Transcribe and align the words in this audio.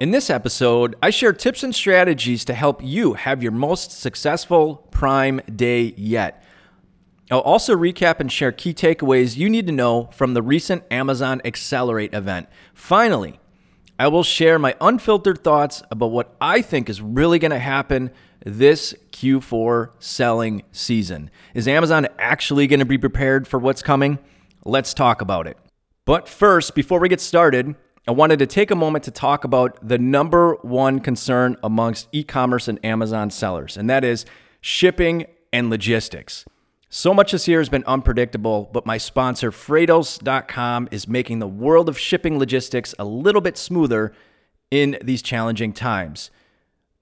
In 0.00 0.10
this 0.10 0.28
episode, 0.28 0.96
I 1.00 1.10
share 1.10 1.32
tips 1.32 1.62
and 1.62 1.72
strategies 1.72 2.44
to 2.46 2.54
help 2.54 2.82
you 2.82 3.14
have 3.14 3.44
your 3.44 3.52
most 3.52 3.92
successful 3.92 4.88
Prime 4.90 5.40
Day 5.54 5.94
yet. 5.96 6.42
I'll 7.30 7.38
also 7.38 7.76
recap 7.76 8.18
and 8.18 8.30
share 8.30 8.50
key 8.50 8.74
takeaways 8.74 9.36
you 9.36 9.48
need 9.48 9.68
to 9.68 9.72
know 9.72 10.10
from 10.12 10.34
the 10.34 10.42
recent 10.42 10.82
Amazon 10.90 11.40
Accelerate 11.44 12.12
event. 12.12 12.48
Finally, 12.74 13.38
I 13.96 14.08
will 14.08 14.24
share 14.24 14.58
my 14.58 14.74
unfiltered 14.80 15.44
thoughts 15.44 15.80
about 15.92 16.10
what 16.10 16.34
I 16.40 16.60
think 16.60 16.88
is 16.88 17.00
really 17.00 17.38
going 17.38 17.52
to 17.52 17.60
happen 17.60 18.10
this 18.44 18.94
Q4 19.12 19.90
selling 20.00 20.64
season. 20.72 21.30
Is 21.54 21.68
Amazon 21.68 22.08
actually 22.18 22.66
going 22.66 22.80
to 22.80 22.84
be 22.84 22.98
prepared 22.98 23.46
for 23.46 23.60
what's 23.60 23.80
coming? 23.80 24.18
Let's 24.64 24.92
talk 24.92 25.20
about 25.20 25.46
it. 25.46 25.56
But 26.04 26.28
first, 26.28 26.74
before 26.74 26.98
we 26.98 27.08
get 27.08 27.20
started, 27.20 27.76
I 28.06 28.12
wanted 28.12 28.38
to 28.40 28.46
take 28.46 28.70
a 28.70 28.76
moment 28.76 29.04
to 29.04 29.10
talk 29.10 29.44
about 29.44 29.86
the 29.86 29.96
number 29.96 30.56
one 30.56 31.00
concern 31.00 31.56
amongst 31.62 32.08
e 32.12 32.22
commerce 32.22 32.68
and 32.68 32.84
Amazon 32.84 33.30
sellers, 33.30 33.78
and 33.78 33.88
that 33.88 34.04
is 34.04 34.26
shipping 34.60 35.24
and 35.54 35.70
logistics. 35.70 36.44
So 36.90 37.14
much 37.14 37.32
this 37.32 37.48
year 37.48 37.60
has 37.60 37.70
been 37.70 37.82
unpredictable, 37.86 38.68
but 38.72 38.84
my 38.84 38.98
sponsor, 38.98 39.50
Freightos.com, 39.50 40.88
is 40.90 41.08
making 41.08 41.38
the 41.38 41.48
world 41.48 41.88
of 41.88 41.98
shipping 41.98 42.38
logistics 42.38 42.94
a 42.98 43.04
little 43.06 43.40
bit 43.40 43.56
smoother 43.56 44.12
in 44.70 44.98
these 45.02 45.22
challenging 45.22 45.72
times. 45.72 46.30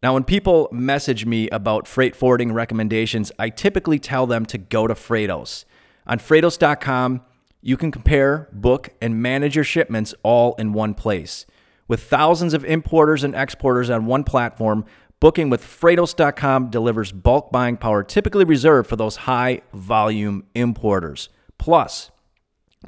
Now, 0.04 0.14
when 0.14 0.24
people 0.24 0.68
message 0.70 1.26
me 1.26 1.48
about 1.50 1.88
freight 1.88 2.14
forwarding 2.14 2.52
recommendations, 2.52 3.32
I 3.40 3.50
typically 3.50 3.98
tell 3.98 4.26
them 4.26 4.46
to 4.46 4.56
go 4.58 4.86
to 4.86 4.94
Freightos. 4.94 5.64
On 6.06 6.18
Freightos.com, 6.18 7.22
you 7.62 7.76
can 7.76 7.92
compare, 7.92 8.48
book, 8.52 8.90
and 9.00 9.22
manage 9.22 9.54
your 9.54 9.64
shipments 9.64 10.14
all 10.22 10.54
in 10.56 10.72
one 10.72 10.94
place. 10.94 11.46
With 11.86 12.02
thousands 12.02 12.54
of 12.54 12.64
importers 12.64 13.22
and 13.22 13.34
exporters 13.34 13.88
on 13.88 14.06
one 14.06 14.24
platform, 14.24 14.84
booking 15.20 15.48
with 15.48 15.62
Freightos.com 15.62 16.70
delivers 16.70 17.12
bulk 17.12 17.52
buying 17.52 17.76
power 17.76 18.02
typically 18.02 18.44
reserved 18.44 18.88
for 18.88 18.96
those 18.96 19.16
high 19.16 19.62
volume 19.72 20.44
importers. 20.54 21.28
Plus, 21.58 22.10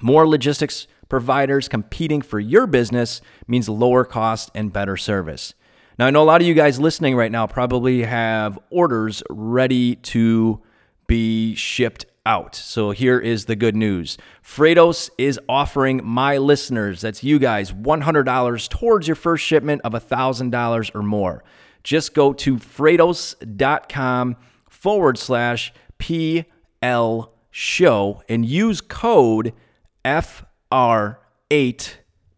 more 0.02 0.26
logistics 0.26 0.88
providers 1.08 1.68
competing 1.68 2.20
for 2.20 2.40
your 2.40 2.66
business 2.66 3.20
means 3.46 3.68
lower 3.68 4.04
cost 4.04 4.50
and 4.54 4.72
better 4.72 4.96
service. 4.96 5.54
Now, 5.96 6.06
I 6.06 6.10
know 6.10 6.22
a 6.22 6.24
lot 6.24 6.40
of 6.40 6.46
you 6.48 6.54
guys 6.54 6.80
listening 6.80 7.14
right 7.14 7.30
now 7.30 7.46
probably 7.46 8.02
have 8.02 8.58
orders 8.70 9.22
ready 9.30 9.94
to 9.96 10.60
be 11.06 11.54
shipped 11.54 12.06
out. 12.26 12.54
So 12.54 12.90
here 12.90 13.18
is 13.18 13.44
the 13.44 13.56
good 13.56 13.76
news 13.76 14.16
Freightos 14.42 15.10
is 15.18 15.38
offering 15.48 16.00
my 16.04 16.38
listeners, 16.38 17.00
that's 17.02 17.22
you 17.22 17.38
guys, 17.38 17.72
$100 17.72 18.68
towards 18.68 19.06
your 19.08 19.14
first 19.14 19.44
shipment 19.44 19.80
of 19.84 19.92
$1,000 19.92 20.94
or 20.94 21.02
more. 21.02 21.44
Just 21.82 22.14
go 22.14 22.32
to 22.32 22.56
Freightos.com 22.56 24.36
forward 24.68 25.18
slash 25.18 25.72
PL 25.98 27.34
show 27.50 28.22
and 28.28 28.46
use 28.46 28.80
code 28.80 29.52
FR8 30.04 31.16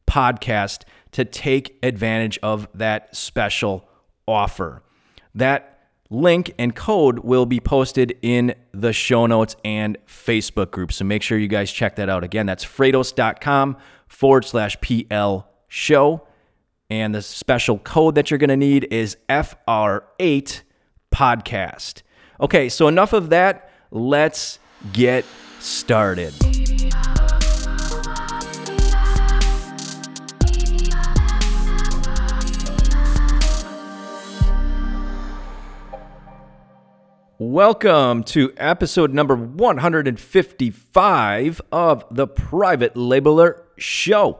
podcast 0.06 0.83
to 1.12 1.25
take 1.25 1.78
advantage 1.83 2.39
of 2.43 2.69
that 2.75 3.15
special 3.17 3.89
offer. 4.27 4.83
That 5.34 5.76
link 6.11 6.55
and 6.59 6.75
code 6.75 7.21
will 7.21 7.47
be 7.47 7.61
posted 7.61 8.17
in 8.23 8.55
the 8.73 8.93
show 8.93 9.27
notes 9.27 9.57
and 9.65 9.99
Facebook 10.07 10.71
group. 10.71 10.93
So 10.93 11.05
make 11.05 11.23
sure 11.23 11.39
you 11.39 11.49
guys 11.49 11.71
check 11.71 11.97
that 11.97 12.09
out. 12.09 12.25
Again, 12.25 12.47
that's 12.47 12.65
Freightos.com 12.65 13.77
forward 14.09 14.45
slash 14.45 14.81
PL 14.81 15.49
show. 15.69 16.27
And 16.89 17.15
the 17.15 17.23
special 17.23 17.79
code 17.79 18.15
that 18.15 18.31
you're 18.31 18.39
going 18.39 18.51
to 18.51 18.57
need 18.57 18.87
is 18.93 19.17
FR8 19.29 20.62
podcast. 21.12 22.03
Okay, 22.41 22.69
so 22.69 22.87
enough 22.87 23.12
of 23.12 23.31
that. 23.31 23.71
Let's 23.91 24.59
get 24.93 25.25
started. 25.59 26.75
Welcome 37.39 38.23
to 38.25 38.51
episode 38.57 39.13
number 39.13 39.37
155 39.37 41.61
of 41.71 42.07
the 42.11 42.27
Private 42.27 42.95
Labeler 42.95 43.61
Show. 43.77 44.39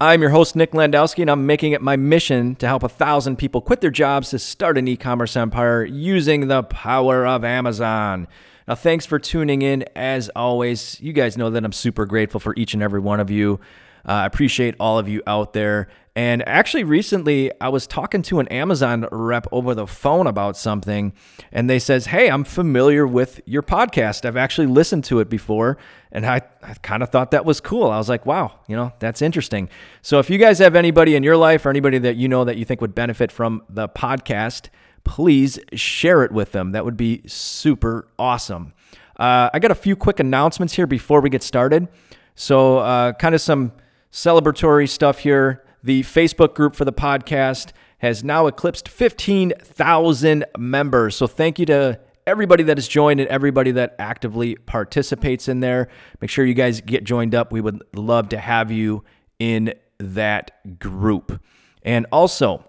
I'm 0.00 0.22
your 0.22 0.30
host, 0.30 0.56
Nick 0.56 0.72
Landowski, 0.72 1.20
and 1.20 1.30
I'm 1.30 1.46
making 1.46 1.70
it 1.70 1.80
my 1.80 1.94
mission 1.94 2.56
to 2.56 2.66
help 2.66 2.82
a 2.82 2.88
thousand 2.88 3.36
people 3.36 3.60
quit 3.60 3.80
their 3.80 3.92
jobs 3.92 4.30
to 4.30 4.40
start 4.40 4.76
an 4.76 4.88
e 4.88 4.96
commerce 4.96 5.36
empire 5.36 5.84
using 5.84 6.48
the 6.48 6.64
power 6.64 7.24
of 7.24 7.44
Amazon. 7.44 8.26
Now, 8.66 8.74
thanks 8.74 9.06
for 9.06 9.20
tuning 9.20 9.62
in. 9.62 9.84
As 9.94 10.28
always, 10.30 11.00
you 11.00 11.12
guys 11.12 11.38
know 11.38 11.50
that 11.50 11.64
I'm 11.64 11.70
super 11.70 12.06
grateful 12.06 12.40
for 12.40 12.54
each 12.56 12.74
and 12.74 12.82
every 12.82 12.98
one 12.98 13.20
of 13.20 13.30
you. 13.30 13.60
Uh, 14.04 14.12
I 14.12 14.26
appreciate 14.26 14.74
all 14.80 14.98
of 14.98 15.08
you 15.08 15.22
out 15.28 15.52
there. 15.52 15.86
And 16.16 16.42
actually, 16.48 16.82
recently 16.82 17.52
I 17.60 17.68
was 17.68 17.86
talking 17.86 18.22
to 18.22 18.40
an 18.40 18.48
Amazon 18.48 19.06
rep 19.12 19.46
over 19.52 19.74
the 19.74 19.86
phone 19.86 20.26
about 20.26 20.56
something, 20.56 21.12
and 21.52 21.68
they 21.68 21.78
says, 21.78 22.06
"Hey, 22.06 22.30
I'm 22.30 22.42
familiar 22.42 23.06
with 23.06 23.42
your 23.44 23.62
podcast. 23.62 24.24
I've 24.24 24.38
actually 24.38 24.66
listened 24.66 25.04
to 25.04 25.20
it 25.20 25.28
before, 25.28 25.76
and 26.10 26.24
I, 26.24 26.40
I 26.62 26.72
kind 26.82 27.02
of 27.02 27.10
thought 27.10 27.32
that 27.32 27.44
was 27.44 27.60
cool. 27.60 27.90
I 27.90 27.98
was 27.98 28.08
like, 28.08 28.24
wow, 28.24 28.60
you 28.66 28.74
know, 28.74 28.94
that's 28.98 29.20
interesting. 29.20 29.68
So 30.00 30.18
if 30.18 30.30
you 30.30 30.38
guys 30.38 30.58
have 30.60 30.74
anybody 30.74 31.16
in 31.16 31.22
your 31.22 31.36
life 31.36 31.66
or 31.66 31.68
anybody 31.68 31.98
that 31.98 32.16
you 32.16 32.28
know 32.28 32.44
that 32.44 32.56
you 32.56 32.64
think 32.64 32.80
would 32.80 32.94
benefit 32.94 33.30
from 33.30 33.62
the 33.68 33.86
podcast, 33.86 34.70
please 35.04 35.58
share 35.74 36.24
it 36.24 36.32
with 36.32 36.52
them. 36.52 36.72
That 36.72 36.86
would 36.86 36.96
be 36.96 37.20
super 37.26 38.08
awesome. 38.18 38.72
Uh, 39.18 39.50
I 39.52 39.58
got 39.58 39.70
a 39.70 39.74
few 39.74 39.94
quick 39.96 40.18
announcements 40.18 40.72
here 40.72 40.86
before 40.86 41.20
we 41.20 41.28
get 41.28 41.42
started. 41.42 41.88
So, 42.34 42.78
uh, 42.78 43.12
kind 43.12 43.34
of 43.34 43.42
some 43.42 43.72
celebratory 44.10 44.88
stuff 44.88 45.18
here. 45.18 45.62
The 45.86 46.02
Facebook 46.02 46.56
group 46.56 46.74
for 46.74 46.84
the 46.84 46.92
podcast 46.92 47.70
has 47.98 48.24
now 48.24 48.48
eclipsed 48.48 48.88
15,000 48.88 50.44
members. 50.58 51.14
So 51.14 51.28
thank 51.28 51.60
you 51.60 51.66
to 51.66 52.00
everybody 52.26 52.64
that 52.64 52.76
has 52.76 52.88
joined 52.88 53.20
and 53.20 53.28
everybody 53.28 53.70
that 53.70 53.94
actively 54.00 54.56
participates 54.56 55.46
in 55.46 55.60
there. 55.60 55.86
Make 56.20 56.28
sure 56.28 56.44
you 56.44 56.54
guys 56.54 56.80
get 56.80 57.04
joined 57.04 57.36
up. 57.36 57.52
We 57.52 57.60
would 57.60 57.84
love 57.94 58.30
to 58.30 58.38
have 58.38 58.72
you 58.72 59.04
in 59.38 59.74
that 59.98 60.80
group. 60.80 61.40
And 61.84 62.04
also, 62.10 62.64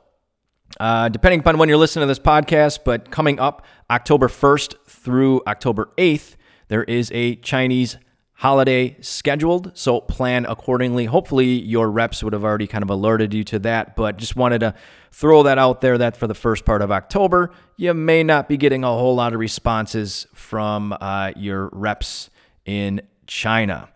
uh, 0.79 1.09
depending 1.09 1.39
upon 1.39 1.57
when 1.57 1.69
you're 1.69 1.79
listening 1.79 2.03
to 2.03 2.07
this 2.07 2.19
podcast, 2.19 2.81
but 2.85 3.09
coming 3.09 3.39
up 3.39 3.65
October 3.89 4.27
1st 4.27 4.75
through 4.85 5.41
October 5.47 5.89
8th, 5.97 6.35
there 6.67 6.83
is 6.83 7.11
a 7.15 7.37
Chinese 7.37 7.97
holiday 8.37 8.95
scheduled, 9.01 9.71
so 9.73 9.99
plan 9.99 10.45
accordingly. 10.45 11.05
Hopefully, 11.05 11.59
your 11.59 11.89
reps 11.89 12.23
would 12.23 12.33
have 12.33 12.43
already 12.43 12.67
kind 12.67 12.83
of 12.83 12.89
alerted 12.89 13.33
you 13.33 13.43
to 13.43 13.57
that, 13.59 13.95
but 13.95 14.17
just 14.17 14.35
wanted 14.35 14.59
to 14.59 14.75
throw 15.11 15.41
that 15.41 15.57
out 15.57 15.81
there 15.81 15.97
that 15.97 16.15
for 16.15 16.27
the 16.27 16.35
first 16.35 16.63
part 16.63 16.83
of 16.83 16.91
October, 16.91 17.51
you 17.77 17.93
may 17.95 18.21
not 18.21 18.47
be 18.47 18.55
getting 18.55 18.83
a 18.83 18.87
whole 18.87 19.15
lot 19.15 19.33
of 19.33 19.39
responses 19.39 20.27
from 20.35 20.95
uh, 21.01 21.31
your 21.35 21.69
reps 21.73 22.29
in 22.65 23.01
China. 23.25 23.89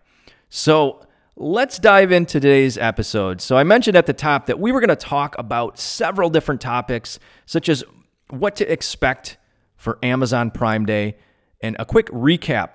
So, 0.48 1.06
let's 1.36 1.78
dive 1.78 2.10
into 2.10 2.40
today's 2.40 2.76
episode. 2.76 3.40
So, 3.40 3.56
I 3.56 3.62
mentioned 3.62 3.96
at 3.96 4.06
the 4.06 4.12
top 4.12 4.46
that 4.46 4.58
we 4.58 4.72
were 4.72 4.80
going 4.80 4.88
to 4.88 4.96
talk 4.96 5.36
about 5.38 5.78
several 5.78 6.30
different 6.30 6.60
topics, 6.60 7.20
such 7.46 7.68
as 7.68 7.84
what 8.28 8.56
to 8.56 8.70
expect 8.70 9.36
for 9.76 10.00
Amazon 10.02 10.50
Prime 10.50 10.84
Day 10.84 11.16
and 11.60 11.76
a 11.78 11.84
quick 11.84 12.06
recap 12.08 12.70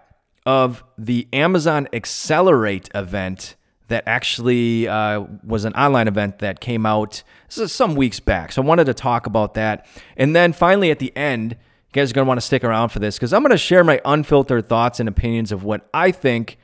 of 0.47 0.81
the 0.97 1.27
Amazon 1.33 1.89
Accelerate 1.91 2.89
event 2.95 3.57
that 3.89 4.03
actually 4.07 4.87
uh, 4.87 5.25
was 5.43 5.65
an 5.65 5.73
online 5.73 6.07
event 6.07 6.39
that 6.39 6.61
came 6.61 6.85
out 6.85 7.21
some 7.49 7.95
weeks 7.95 8.21
back. 8.21 8.53
So 8.53 8.61
I 8.61 8.65
wanted 8.65 8.85
to 8.85 8.93
talk 8.93 9.25
about 9.25 9.55
that. 9.55 9.85
And 10.15 10.33
then 10.33 10.53
finally, 10.53 10.89
at 10.89 10.99
the 10.99 11.15
end, 11.17 11.51
you 11.51 11.91
guys 11.91 12.11
are 12.11 12.13
going 12.13 12.25
to 12.25 12.27
want 12.29 12.39
to 12.39 12.45
stick 12.45 12.63
around 12.63 12.89
for 12.89 12.99
this 12.99 13.17
because 13.17 13.33
I'm 13.33 13.41
going 13.41 13.51
to 13.51 13.57
share 13.57 13.83
my 13.83 13.99
unfiltered 14.05 14.69
thoughts 14.69 15.01
and 15.01 15.09
opinions 15.09 15.51
of 15.51 15.65
what 15.65 15.89
I 15.93 16.11
think 16.11 16.57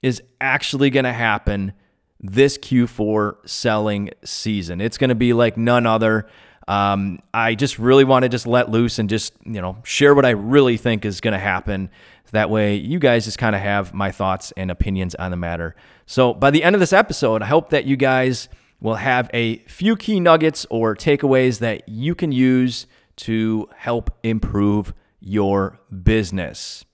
is 0.00 0.22
actually 0.40 0.90
going 0.90 1.04
to 1.04 1.12
happen 1.12 1.72
this 2.20 2.56
Q4 2.56 3.48
selling 3.48 4.10
season. 4.24 4.80
It's 4.80 4.96
going 4.96 5.08
to 5.08 5.16
be 5.16 5.32
like 5.32 5.56
none 5.56 5.86
other. 5.86 6.28
Um, 6.68 7.18
I 7.32 7.56
just 7.56 7.78
really 7.78 8.04
want 8.04 8.22
to 8.22 8.28
just 8.28 8.46
let 8.46 8.70
loose 8.70 8.98
and 8.98 9.08
just 9.08 9.34
you 9.44 9.60
know 9.60 9.76
share 9.84 10.14
what 10.14 10.24
I 10.24 10.30
really 10.30 10.76
think 10.76 11.04
is 11.04 11.20
going 11.20 11.32
to 11.32 11.38
happen. 11.38 11.90
That 12.34 12.50
way, 12.50 12.74
you 12.74 12.98
guys 12.98 13.26
just 13.26 13.38
kind 13.38 13.54
of 13.54 13.62
have 13.62 13.94
my 13.94 14.10
thoughts 14.10 14.52
and 14.56 14.68
opinions 14.68 15.14
on 15.14 15.30
the 15.30 15.36
matter. 15.36 15.76
So, 16.04 16.34
by 16.34 16.50
the 16.50 16.64
end 16.64 16.74
of 16.74 16.80
this 16.80 16.92
episode, 16.92 17.42
I 17.42 17.46
hope 17.46 17.70
that 17.70 17.84
you 17.84 17.94
guys 17.96 18.48
will 18.80 18.96
have 18.96 19.30
a 19.32 19.58
few 19.58 19.94
key 19.94 20.18
nuggets 20.18 20.66
or 20.68 20.96
takeaways 20.96 21.60
that 21.60 21.88
you 21.88 22.16
can 22.16 22.32
use 22.32 22.88
to 23.18 23.68
help 23.76 24.10
improve 24.24 24.92
your 25.20 25.78
business. 26.02 26.84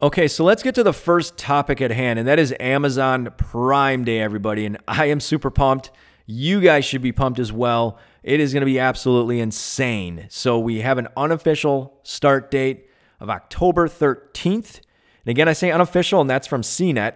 Okay, 0.00 0.28
so 0.28 0.44
let's 0.44 0.62
get 0.62 0.76
to 0.76 0.84
the 0.84 0.92
first 0.92 1.36
topic 1.36 1.80
at 1.80 1.90
hand, 1.90 2.20
and 2.20 2.28
that 2.28 2.38
is 2.38 2.54
Amazon 2.60 3.30
Prime 3.36 4.04
Day, 4.04 4.20
everybody. 4.20 4.66
And 4.66 4.78
I 4.86 5.06
am 5.06 5.18
super 5.18 5.50
pumped. 5.50 5.90
You 6.26 6.60
guys 6.60 6.84
should 6.84 7.02
be 7.02 7.10
pumped 7.10 7.40
as 7.40 7.52
well. 7.52 7.98
It 8.22 8.38
is 8.38 8.52
going 8.52 8.60
to 8.60 8.66
be 8.66 8.78
absolutely 8.78 9.40
insane. 9.40 10.26
So 10.28 10.60
we 10.60 10.82
have 10.82 10.98
an 10.98 11.08
unofficial 11.16 11.98
start 12.04 12.52
date 12.52 12.86
of 13.20 13.30
October 13.30 13.88
13th. 13.88 14.80
And 15.24 15.30
again, 15.30 15.48
I 15.48 15.52
say 15.52 15.70
unofficial, 15.70 16.20
and 16.20 16.30
that's 16.30 16.46
from 16.46 16.62
CNET. 16.62 17.14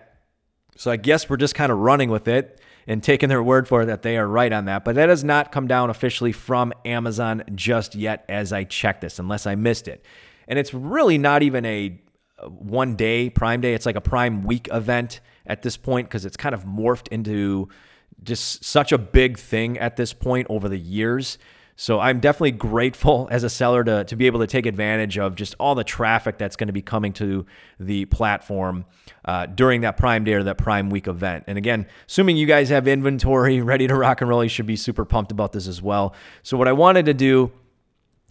So 0.76 0.91
I 0.91 0.97
guess 0.97 1.29
we're 1.29 1.37
just 1.37 1.55
kind 1.55 1.70
of 1.70 1.79
running 1.79 2.11
with 2.11 2.26
it 2.26 2.61
and 2.87 3.02
taking 3.02 3.29
their 3.29 3.43
word 3.43 3.69
for 3.69 3.82
it 3.82 3.87
that 3.87 4.02
they 4.02 4.17
are 4.17 4.26
right 4.26 4.52
on 4.52 4.64
that. 4.64 4.85
But 4.85 4.94
that 4.97 5.08
has 5.08 5.23
not 5.23 5.52
come 5.52 5.67
down 5.67 5.91
officially 5.91 6.32
from 6.32 6.73
Amazon 6.85 7.44
just 7.55 7.94
yet 7.94 8.25
as 8.29 8.52
I 8.52 8.64
check 8.64 9.00
this, 9.00 9.19
unless 9.19 9.47
I 9.47 9.55
missed 9.55 9.88
it. 9.88 10.05
And 10.49 10.58
it's 10.58 10.75
really 10.75 11.19
not 11.19 11.43
even 11.43 11.64
a 11.64 12.00
uh, 12.38 12.49
one 12.49 12.97
day 12.97 13.31
Prime 13.31 13.61
Day. 13.61 13.75
It's 13.75 13.87
like 13.87 13.97
a 13.97 14.00
Prime 14.00 14.43
Week 14.43 14.69
event 14.73 15.20
at 15.47 15.62
this 15.62 15.76
point 15.76 16.08
because 16.08 16.25
it's 16.25 16.37
kind 16.37 16.55
of 16.55 16.64
morphed 16.64 17.08
into 17.08 17.69
just 18.23 18.64
such 18.64 18.93
a 18.93 18.99
big 18.99 19.38
thing 19.38 19.79
at 19.79 19.97
this 19.97 20.12
point 20.12 20.47
over 20.50 20.69
the 20.69 20.79
years. 20.79 21.38
So 21.81 21.99
I'm 21.99 22.21
definitely 22.21 22.50
grateful 22.50 23.27
as 23.31 23.43
a 23.43 23.49
seller 23.49 23.82
to, 23.85 24.05
to 24.05 24.15
be 24.15 24.27
able 24.27 24.41
to 24.41 24.47
take 24.47 24.67
advantage 24.67 25.17
of 25.17 25.35
just 25.35 25.55
all 25.59 25.75
the 25.75 25.82
traffic 25.82 26.37
that's 26.37 26.55
going 26.55 26.67
to 26.67 26.75
be 26.75 26.82
coming 26.82 27.15
to 27.15 27.47
the 27.79 28.05
platform 28.05 28.85
uh, 29.25 29.47
during 29.47 29.81
that 29.81 29.97
Prime 29.97 30.23
Day 30.25 30.35
or 30.35 30.43
that 30.43 30.59
Prime 30.59 30.91
Week 30.91 31.09
event. 31.09 31.44
And 31.47 31.56
again, 31.56 31.87
assuming 32.06 32.37
you 32.37 32.44
guys 32.44 32.69
have 32.69 32.87
inventory 32.87 33.61
ready 33.62 33.87
to 33.87 33.94
rock 33.94 34.21
and 34.21 34.29
roll, 34.29 34.43
you 34.43 34.50
should 34.50 34.67
be 34.67 34.77
super 34.77 35.06
pumped 35.06 35.32
about 35.32 35.53
this 35.53 35.67
as 35.67 35.81
well. 35.81 36.15
So 36.43 36.59
what 36.59 36.69
I 36.69 36.73
wanted 36.73 37.06
to 37.06 37.15
do 37.15 37.50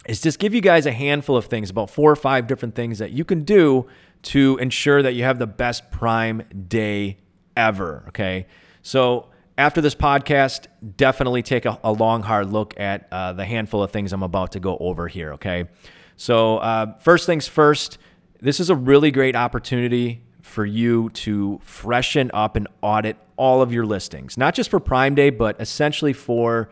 is 0.06 0.20
just 0.20 0.38
give 0.38 0.54
you 0.54 0.60
guys 0.60 0.86
a 0.86 0.92
handful 0.92 1.36
of 1.36 1.46
things, 1.46 1.70
about 1.70 1.90
four 1.90 2.08
or 2.08 2.16
five 2.16 2.46
different 2.46 2.76
things 2.76 3.00
that 3.00 3.10
you 3.10 3.24
can 3.24 3.42
do 3.42 3.84
to 4.22 4.58
ensure 4.58 5.02
that 5.02 5.14
you 5.14 5.24
have 5.24 5.40
the 5.40 5.48
best 5.48 5.90
Prime 5.90 6.44
Day 6.68 7.18
ever. 7.56 8.04
Okay. 8.10 8.46
So 8.82 9.30
after 9.60 9.82
this 9.82 9.94
podcast, 9.94 10.68
definitely 10.96 11.42
take 11.42 11.66
a, 11.66 11.78
a 11.84 11.92
long, 11.92 12.22
hard 12.22 12.50
look 12.50 12.80
at 12.80 13.06
uh, 13.12 13.34
the 13.34 13.44
handful 13.44 13.82
of 13.82 13.90
things 13.90 14.10
I'm 14.14 14.22
about 14.22 14.52
to 14.52 14.60
go 14.60 14.78
over 14.78 15.06
here. 15.06 15.34
Okay. 15.34 15.68
So, 16.16 16.56
uh, 16.58 16.98
first 16.98 17.26
things 17.26 17.46
first, 17.46 17.98
this 18.40 18.58
is 18.58 18.70
a 18.70 18.74
really 18.74 19.10
great 19.10 19.36
opportunity 19.36 20.22
for 20.40 20.64
you 20.64 21.10
to 21.10 21.60
freshen 21.62 22.30
up 22.32 22.56
and 22.56 22.68
audit 22.80 23.18
all 23.36 23.60
of 23.60 23.70
your 23.70 23.84
listings, 23.84 24.38
not 24.38 24.54
just 24.54 24.70
for 24.70 24.80
Prime 24.80 25.14
Day, 25.14 25.28
but 25.28 25.60
essentially 25.60 26.14
for 26.14 26.70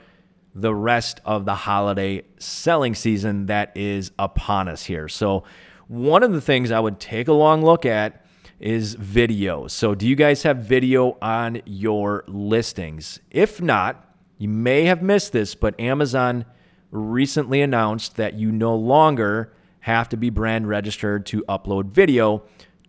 the 0.55 0.75
rest 0.75 1.20
of 1.26 1.44
the 1.44 1.55
holiday 1.55 2.23
selling 2.38 2.94
season 2.94 3.46
that 3.46 3.70
is 3.76 4.12
upon 4.19 4.67
us 4.67 4.85
here. 4.85 5.08
So, 5.08 5.44
one 5.88 6.23
of 6.23 6.32
the 6.32 6.40
things 6.40 6.70
I 6.70 6.81
would 6.81 6.99
take 6.99 7.29
a 7.29 7.35
long 7.35 7.62
look 7.62 7.85
at 7.85 8.25
is 8.61 8.95
video. 8.95 9.67
So, 9.69 9.95
do 9.95 10.07
you 10.07 10.17
guys 10.17 10.43
have 10.43 10.59
video 10.59 11.17
on 11.23 11.63
your 11.65 12.25
listings? 12.27 13.21
If 13.31 13.61
not, 13.61 14.05
you 14.39 14.49
may 14.49 14.85
have 14.85 15.03
missed 15.03 15.33
this, 15.33 15.55
but 15.55 15.79
Amazon 15.79 16.45
recently 16.91 17.61
announced 17.61 18.17
that 18.17 18.35
you 18.35 18.51
no 18.51 18.75
longer 18.75 19.53
have 19.81 20.09
to 20.09 20.17
be 20.17 20.31
brand 20.31 20.69
registered 20.69 21.27
to 21.27 21.43
upload 21.49 21.91
video 21.91 22.43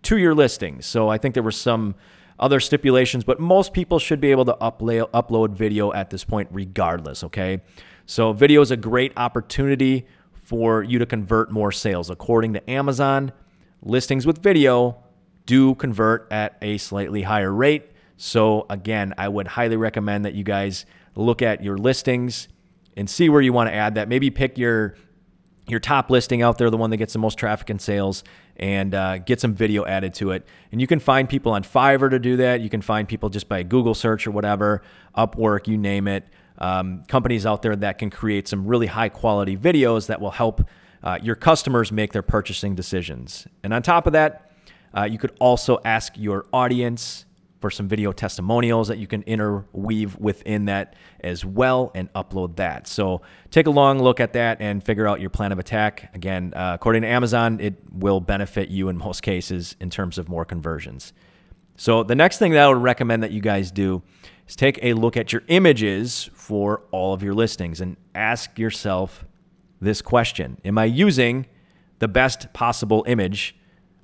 to 0.03 0.17
your 0.17 0.33
listings. 0.33 0.85
So, 0.85 1.09
I 1.09 1.17
think 1.17 1.33
there 1.33 1.43
were 1.43 1.51
some 1.51 1.95
other 2.39 2.59
stipulations, 2.59 3.23
but 3.23 3.39
most 3.39 3.73
people 3.73 3.99
should 3.99 4.21
be 4.21 4.31
able 4.31 4.45
to 4.45 4.53
upload 4.53 5.51
video 5.51 5.91
at 5.93 6.09
this 6.09 6.23
point, 6.23 6.47
regardless. 6.51 7.23
Okay. 7.23 7.61
So, 8.05 8.33
video 8.33 8.61
is 8.61 8.71
a 8.71 8.77
great 8.77 9.13
opportunity 9.17 10.07
for 10.33 10.81
you 10.81 10.97
to 10.97 11.05
convert 11.05 11.51
more 11.51 11.71
sales. 11.71 12.09
According 12.09 12.53
to 12.53 12.69
Amazon, 12.69 13.31
listings 13.83 14.25
with 14.25 14.41
video 14.41 15.03
do 15.49 15.73
convert 15.73 16.31
at 16.31 16.57
a 16.61 16.77
slightly 16.77 17.23
higher 17.23 17.51
rate. 17.51 17.89
So, 18.17 18.67
again, 18.69 19.15
I 19.17 19.27
would 19.27 19.47
highly 19.47 19.77
recommend 19.77 20.25
that 20.25 20.35
you 20.35 20.43
guys 20.43 20.85
look 21.15 21.41
at 21.41 21.63
your 21.63 21.75
listings 21.75 22.47
and 22.95 23.09
see 23.09 23.29
where 23.29 23.41
you 23.41 23.51
want 23.51 23.67
to 23.67 23.73
add 23.73 23.95
that. 23.95 24.07
Maybe 24.07 24.29
pick 24.29 24.59
your 24.59 24.95
your 25.67 25.79
top 25.79 26.11
listing 26.11 26.43
out 26.43 26.59
there, 26.59 26.69
the 26.69 26.77
one 26.77 26.91
that 26.91 26.97
gets 26.97 27.13
the 27.13 27.19
most 27.19 27.39
traffic 27.39 27.71
and 27.71 27.81
sales, 27.81 28.23
and 28.57 28.93
uh, 28.93 29.17
get 29.17 29.41
some 29.41 29.55
video 29.55 29.85
added 29.85 30.13
to 30.15 30.31
it. 30.31 30.45
And 30.71 30.79
you 30.79 30.85
can 30.85 30.99
find 30.99 31.27
people 31.27 31.51
on 31.51 31.63
Fiverr 31.63 32.11
to 32.11 32.19
do 32.19 32.37
that. 32.37 32.61
You 32.61 32.69
can 32.69 32.81
find 32.81 33.07
people 33.07 33.29
just 33.29 33.49
by 33.49 33.63
Google 33.63 33.95
search 33.95 34.27
or 34.27 34.31
whatever, 34.31 34.83
Upwork, 35.17 35.67
you 35.67 35.77
name 35.77 36.07
it. 36.07 36.27
Um, 36.59 37.03
companies 37.07 37.45
out 37.45 37.63
there 37.63 37.75
that 37.75 37.97
can 37.97 38.11
create 38.11 38.47
some 38.47 38.67
really 38.67 38.87
high 38.87 39.09
quality 39.09 39.57
videos 39.57 40.07
that 40.07 40.21
will 40.21 40.31
help 40.31 40.61
uh, 41.03 41.17
your 41.23 41.35
customers 41.35 41.91
make 41.91 42.13
their 42.13 42.21
purchasing 42.21 42.75
decisions. 42.75 43.47
And 43.63 43.73
on 43.73 43.81
top 43.81 44.05
of 44.05 44.13
that, 44.13 44.48
uh, 44.95 45.03
you 45.03 45.17
could 45.17 45.35
also 45.39 45.79
ask 45.85 46.13
your 46.17 46.45
audience 46.53 47.25
for 47.59 47.69
some 47.69 47.87
video 47.87 48.11
testimonials 48.11 48.87
that 48.87 48.97
you 48.97 49.07
can 49.07 49.21
interweave 49.23 50.17
within 50.17 50.65
that 50.65 50.95
as 51.19 51.43
well 51.43 51.91
and 51.93 52.11
upload 52.13 52.55
that. 52.55 52.87
So 52.87 53.21
take 53.51 53.67
a 53.67 53.69
long 53.69 54.01
look 54.01 54.19
at 54.19 54.33
that 54.33 54.61
and 54.61 54.83
figure 54.83 55.07
out 55.07 55.19
your 55.19 55.29
plan 55.29 55.51
of 55.51 55.59
attack. 55.59 56.09
Again, 56.15 56.53
uh, 56.55 56.71
according 56.75 57.01
to 57.01 57.09
Amazon, 57.09 57.59
it 57.59 57.75
will 57.91 58.21
benefit 58.21 58.69
you 58.69 58.87
in 58.87 58.97
most 58.97 59.21
cases 59.21 59.75
in 59.81 59.89
terms 59.89 60.17
of 60.17 60.29
more 60.29 60.45
conversions. 60.45 61.11
So 61.75 62.03
the 62.03 62.15
next 62.15 62.39
thing 62.39 62.53
that 62.53 62.63
I 62.63 62.67
would 62.69 62.81
recommend 62.81 63.23
that 63.23 63.31
you 63.31 63.41
guys 63.41 63.71
do 63.71 64.03
is 64.47 64.55
take 64.55 64.79
a 64.81 64.93
look 64.93 65.17
at 65.17 65.33
your 65.33 65.43
images 65.47 66.29
for 66.33 66.83
all 66.91 67.13
of 67.13 67.23
your 67.23 67.33
listings 67.33 67.81
and 67.81 67.97
ask 68.15 68.57
yourself 68.57 69.25
this 69.81 70.01
question 70.01 70.57
Am 70.65 70.77
I 70.77 70.85
using 70.85 71.45
the 71.99 72.07
best 72.07 72.51
possible 72.53 73.03
image 73.07 73.55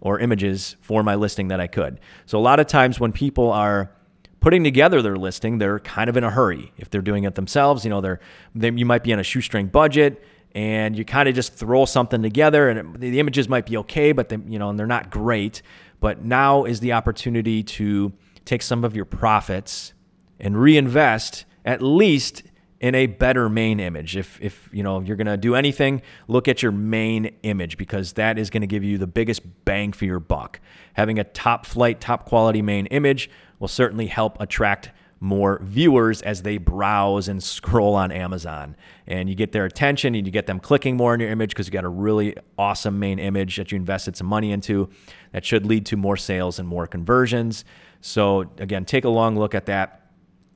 or 0.06 0.20
images 0.20 0.76
for 0.82 1.02
my 1.02 1.16
listing 1.16 1.48
that 1.48 1.60
I 1.60 1.66
could. 1.66 2.00
So 2.28 2.38
a 2.38 2.40
lot 2.40 2.60
of 2.60 2.68
times 2.68 3.00
when 3.00 3.12
people 3.12 3.52
are 3.52 3.92
putting 4.40 4.64
together 4.64 5.02
their 5.02 5.16
listing, 5.16 5.58
they're 5.58 5.80
kind 5.80 6.12
of 6.12 6.16
in 6.16 6.24
a 6.24 6.30
hurry. 6.30 6.72
If 6.78 6.92
they're 6.92 7.02
doing 7.02 7.24
it 7.24 7.34
themselves, 7.34 7.84
you 7.84 7.90
know, 7.90 8.02
they're 8.02 8.20
they, 8.54 8.70
you 8.70 8.86
might 8.86 9.04
be 9.04 9.12
on 9.14 9.20
a 9.20 9.24
shoestring 9.24 9.66
budget 9.66 10.24
and 10.54 10.96
you 10.96 11.04
kind 11.04 11.28
of 11.28 11.34
just 11.34 11.56
throw 11.56 11.86
something 11.86 12.22
together 12.22 12.70
and 12.70 12.96
it, 12.96 13.00
the 13.00 13.20
images 13.20 13.50
might 13.50 13.66
be 13.66 13.78
okay, 13.78 14.12
but 14.12 14.32
you 14.48 14.60
know, 14.60 14.70
and 14.70 14.78
they're 14.78 14.86
not 14.86 15.10
great. 15.10 15.64
But 16.00 16.24
now 16.24 16.66
is 16.66 16.82
the 16.82 16.94
opportunity 16.94 17.64
to 17.64 18.14
take 18.46 18.62
some 18.62 18.84
of 18.84 18.96
your 18.96 19.06
profits 19.06 19.96
and 20.40 20.56
reinvest 20.56 21.46
at 21.66 21.82
least 21.82 22.44
in 22.80 22.94
a 22.94 23.08
better 23.08 23.50
main 23.50 23.80
image. 23.80 24.18
If 24.18 24.40
if 24.42 24.70
you 24.72 24.84
know 24.84 25.02
you're 25.02 25.18
to 25.28 25.38
do 25.38 25.56
anything, 25.56 26.02
look 26.28 26.48
at 26.48 26.62
your 26.62 26.72
main 26.72 27.36
image 27.44 27.78
because 27.78 28.14
that 28.14 28.38
is 28.38 28.50
to 28.62 28.68
give 28.68 28.84
you 28.84 28.98
the 28.98 29.08
biggest 29.08 29.42
bang 29.66 29.92
for 29.94 30.06
your 30.06 30.20
buck. 30.20 30.60
Having 30.94 31.20
a 31.20 31.24
top 31.24 31.66
flight, 31.66 32.02
top 32.02 32.26
quality 32.26 32.62
main 32.62 32.86
image 32.88 33.30
will 33.60 33.68
certainly 33.68 34.08
help 34.08 34.40
attract 34.42 34.92
more 35.22 35.60
viewers 35.64 36.22
as 36.22 36.44
they 36.44 36.58
browse 36.58 37.28
and 37.28 37.42
scroll 37.42 37.96
on 37.96 38.12
Amazon. 38.12 38.76
And 39.08 39.30
you 39.30 39.36
get 39.36 39.54
their 39.54 39.66
attention 39.66 40.14
and 40.14 40.28
you 40.28 40.32
get 40.32 40.46
them 40.46 40.60
clicking 40.60 40.98
more 40.98 41.14
on 41.14 41.20
your 41.20 41.30
image 41.30 41.50
because 41.50 41.68
you 41.68 41.72
got 41.72 41.86
a 41.86 41.90
really 41.90 42.36
awesome 42.58 43.00
main 43.00 43.18
image 43.18 43.56
that 43.56 43.72
you 43.72 43.78
invested 43.78 44.18
some 44.18 44.28
money 44.28 44.52
into 44.52 44.90
that 45.32 45.46
should 45.46 45.66
lead 45.66 45.86
to 45.88 45.98
more 45.98 46.18
sales 46.18 46.60
and 46.60 46.68
more 46.68 46.86
conversions. 46.86 47.64
So 48.02 48.42
again, 48.60 48.86
take 48.86 49.06
a 49.06 49.10
long 49.10 49.40
look 49.40 49.56
at 49.56 49.66
that. 49.68 50.12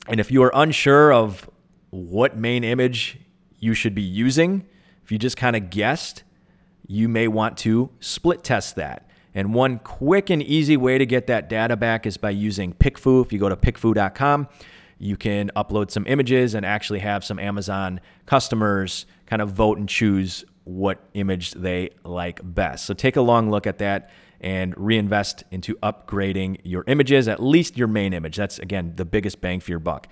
And 0.07 0.19
if 0.19 0.29
you 0.29 0.43
are 0.43 0.51
unsure 0.53 1.13
of 1.13 1.49
what 1.89 2.37
main 2.37 2.63
image 2.63 3.19
you 3.59 3.73
should 3.73 3.95
be 3.95 4.01
using, 4.01 4.65
if 5.03 5.11
you 5.11 5.17
just 5.17 5.37
kind 5.37 5.55
of 5.55 5.69
guessed, 5.69 6.23
you 6.87 7.07
may 7.07 7.27
want 7.27 7.57
to 7.57 7.89
split 7.99 8.43
test 8.43 8.75
that. 8.75 9.09
And 9.33 9.53
one 9.53 9.79
quick 9.79 10.29
and 10.29 10.41
easy 10.41 10.75
way 10.75 10.97
to 10.97 11.05
get 11.05 11.27
that 11.27 11.49
data 11.49 11.77
back 11.77 12.05
is 12.05 12.17
by 12.17 12.31
using 12.31 12.73
PickFu. 12.73 13.25
If 13.25 13.31
you 13.31 13.39
go 13.39 13.49
to 13.49 13.55
pickfu.com, 13.55 14.47
you 14.97 15.15
can 15.15 15.51
upload 15.55 15.91
some 15.91 16.05
images 16.07 16.55
and 16.55 16.65
actually 16.65 16.99
have 16.99 17.23
some 17.23 17.39
Amazon 17.39 18.01
customers 18.25 19.05
kind 19.27 19.41
of 19.41 19.51
vote 19.51 19.77
and 19.77 19.87
choose 19.87 20.43
what 20.63 20.99
image 21.13 21.51
they 21.51 21.91
like 22.03 22.41
best. 22.43 22.85
So 22.85 22.93
take 22.93 23.15
a 23.15 23.21
long 23.21 23.49
look 23.49 23.65
at 23.65 23.77
that 23.79 24.09
and 24.41 24.73
reinvest 24.77 25.43
into 25.51 25.75
upgrading 25.77 26.59
your 26.63 26.83
images, 26.87 27.27
at 27.27 27.41
least 27.41 27.77
your 27.77 27.87
main 27.87 28.13
image. 28.13 28.35
That's, 28.37 28.59
again, 28.59 28.93
the 28.95 29.05
biggest 29.05 29.41
bang 29.41 29.59
for 29.59 29.71
your 29.71 29.79
buck. 29.79 30.07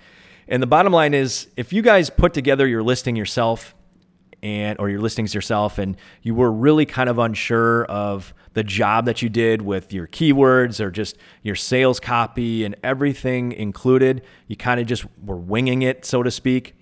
And 0.48 0.62
the 0.62 0.66
bottom 0.66 0.92
line 0.92 1.12
is 1.12 1.48
if 1.56 1.72
you 1.72 1.82
guys 1.82 2.08
put 2.08 2.32
together 2.32 2.66
your 2.66 2.82
listing 2.82 3.16
yourself 3.16 3.74
and 4.42 4.78
or 4.78 4.88
your 4.88 5.00
listings 5.00 5.34
yourself 5.34 5.78
and 5.78 5.96
you 6.22 6.34
were 6.34 6.50
really 6.50 6.86
kind 6.86 7.10
of 7.10 7.18
unsure 7.18 7.84
of 7.84 8.32
the 8.54 8.64
job 8.64 9.04
that 9.04 9.20
you 9.20 9.28
did 9.28 9.60
with 9.62 9.92
your 9.92 10.06
keywords 10.06 10.80
or 10.80 10.90
just 10.90 11.18
your 11.42 11.54
sales 11.54 12.00
copy 12.00 12.64
and 12.64 12.76
everything 12.82 13.52
included, 13.52 14.22
you 14.46 14.56
kind 14.56 14.80
of 14.80 14.86
just 14.86 15.04
were 15.22 15.36
winging 15.36 15.82
it, 15.82 16.04
so 16.04 16.22
to 16.22 16.30
speak. 16.30 16.74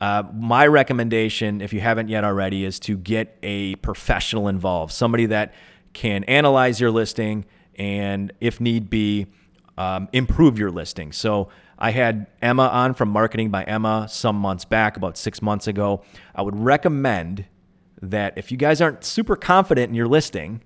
Uh, 0.00 0.24
my 0.34 0.66
recommendation, 0.66 1.60
if 1.60 1.72
you 1.72 1.80
haven't 1.80 2.08
yet 2.08 2.24
already, 2.24 2.64
is 2.64 2.80
to 2.80 2.96
get 2.96 3.36
a 3.42 3.74
professional 3.76 4.48
involved, 4.48 4.92
somebody 4.92 5.26
that 5.26 5.54
can 5.92 6.24
analyze 6.24 6.80
your 6.80 6.90
listing 6.90 7.44
and, 7.76 8.32
if 8.40 8.60
need 8.60 8.90
be, 8.90 9.26
um, 9.78 10.08
improve 10.12 10.58
your 10.58 10.70
listing. 10.70 11.12
So 11.12 11.50
I 11.82 11.90
had 11.90 12.28
Emma 12.40 12.68
on 12.68 12.94
from 12.94 13.08
Marketing 13.08 13.50
by 13.50 13.64
Emma 13.64 14.06
some 14.08 14.36
months 14.36 14.64
back, 14.64 14.96
about 14.96 15.18
six 15.18 15.42
months 15.42 15.66
ago. 15.66 16.04
I 16.32 16.40
would 16.40 16.56
recommend 16.56 17.46
that 18.00 18.34
if 18.38 18.52
you 18.52 18.56
guys 18.56 18.80
aren't 18.80 19.02
super 19.02 19.34
confident 19.34 19.88
in 19.88 19.96
your 19.96 20.06
listing, 20.06 20.62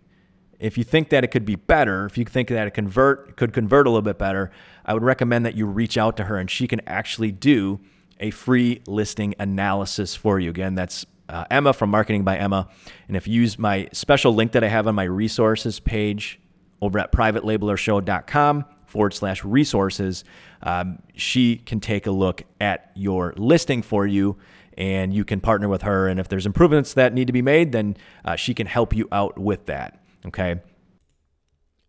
if 0.60 0.76
you 0.76 0.84
think 0.84 1.08
that 1.08 1.24
it 1.24 1.28
could 1.28 1.46
be 1.46 1.54
better, 1.54 2.04
if 2.04 2.18
you 2.18 2.26
think 2.26 2.48
that 2.48 2.66
it 2.66 2.72
convert 2.72 3.38
could 3.38 3.54
convert 3.54 3.86
a 3.86 3.90
little 3.90 4.02
bit 4.02 4.18
better, 4.18 4.50
I 4.84 4.92
would 4.92 5.02
recommend 5.02 5.46
that 5.46 5.54
you 5.54 5.64
reach 5.64 5.96
out 5.96 6.18
to 6.18 6.24
her 6.24 6.36
and 6.36 6.50
she 6.50 6.68
can 6.68 6.82
actually 6.86 7.32
do 7.32 7.80
a 8.20 8.30
free 8.30 8.82
listing 8.86 9.34
analysis 9.38 10.14
for 10.14 10.38
you. 10.38 10.50
Again, 10.50 10.74
that's 10.74 11.06
uh, 11.30 11.46
Emma 11.50 11.72
from 11.72 11.88
Marketing 11.88 12.24
by 12.24 12.36
Emma. 12.36 12.68
And 13.08 13.16
if 13.16 13.26
you 13.26 13.40
use 13.40 13.58
my 13.58 13.88
special 13.90 14.34
link 14.34 14.52
that 14.52 14.62
I 14.62 14.68
have 14.68 14.86
on 14.86 14.94
my 14.94 15.04
resources 15.04 15.80
page 15.80 16.38
over 16.82 16.98
at 16.98 17.10
privatelabelershow.com 17.10 18.66
forward 18.86 19.14
slash 19.14 19.44
resources, 19.44 20.24
um, 20.62 21.00
she 21.14 21.56
can 21.56 21.80
take 21.80 22.06
a 22.06 22.10
look 22.10 22.42
at 22.60 22.90
your 22.94 23.34
listing 23.36 23.82
for 23.82 24.06
you 24.06 24.36
and 24.76 25.12
you 25.12 25.24
can 25.24 25.40
partner 25.40 25.68
with 25.68 25.82
her. 25.82 26.08
And 26.08 26.20
if 26.20 26.28
there's 26.28 26.46
improvements 26.46 26.94
that 26.94 27.12
need 27.14 27.26
to 27.26 27.32
be 27.32 27.42
made, 27.42 27.72
then 27.72 27.96
uh, 28.24 28.36
she 28.36 28.54
can 28.54 28.66
help 28.66 28.94
you 28.94 29.08
out 29.10 29.38
with 29.38 29.66
that. 29.66 30.00
Okay. 30.26 30.60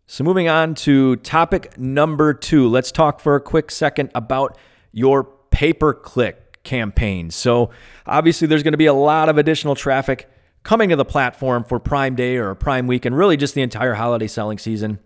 So, 0.06 0.24
moving 0.24 0.48
on 0.48 0.74
to 0.76 1.16
topic 1.16 1.78
number 1.78 2.32
two, 2.32 2.66
let's 2.68 2.90
talk 2.90 3.20
for 3.20 3.34
a 3.34 3.40
quick 3.40 3.70
second 3.70 4.10
about 4.14 4.56
your 4.90 5.24
pay 5.50 5.74
per 5.74 5.92
click 5.92 6.62
campaigns. 6.62 7.34
So, 7.34 7.70
obviously, 8.06 8.46
there's 8.46 8.62
going 8.62 8.72
to 8.72 8.78
be 8.78 8.86
a 8.86 8.94
lot 8.94 9.28
of 9.28 9.36
additional 9.36 9.74
traffic 9.74 10.30
coming 10.62 10.88
to 10.88 10.96
the 10.96 11.04
platform 11.04 11.62
for 11.62 11.78
Prime 11.78 12.14
Day 12.14 12.36
or 12.36 12.54
Prime 12.54 12.86
Week 12.86 13.04
and 13.04 13.16
really 13.16 13.36
just 13.36 13.54
the 13.54 13.60
entire 13.60 13.94
holiday 13.94 14.26
selling 14.26 14.56
season. 14.56 14.98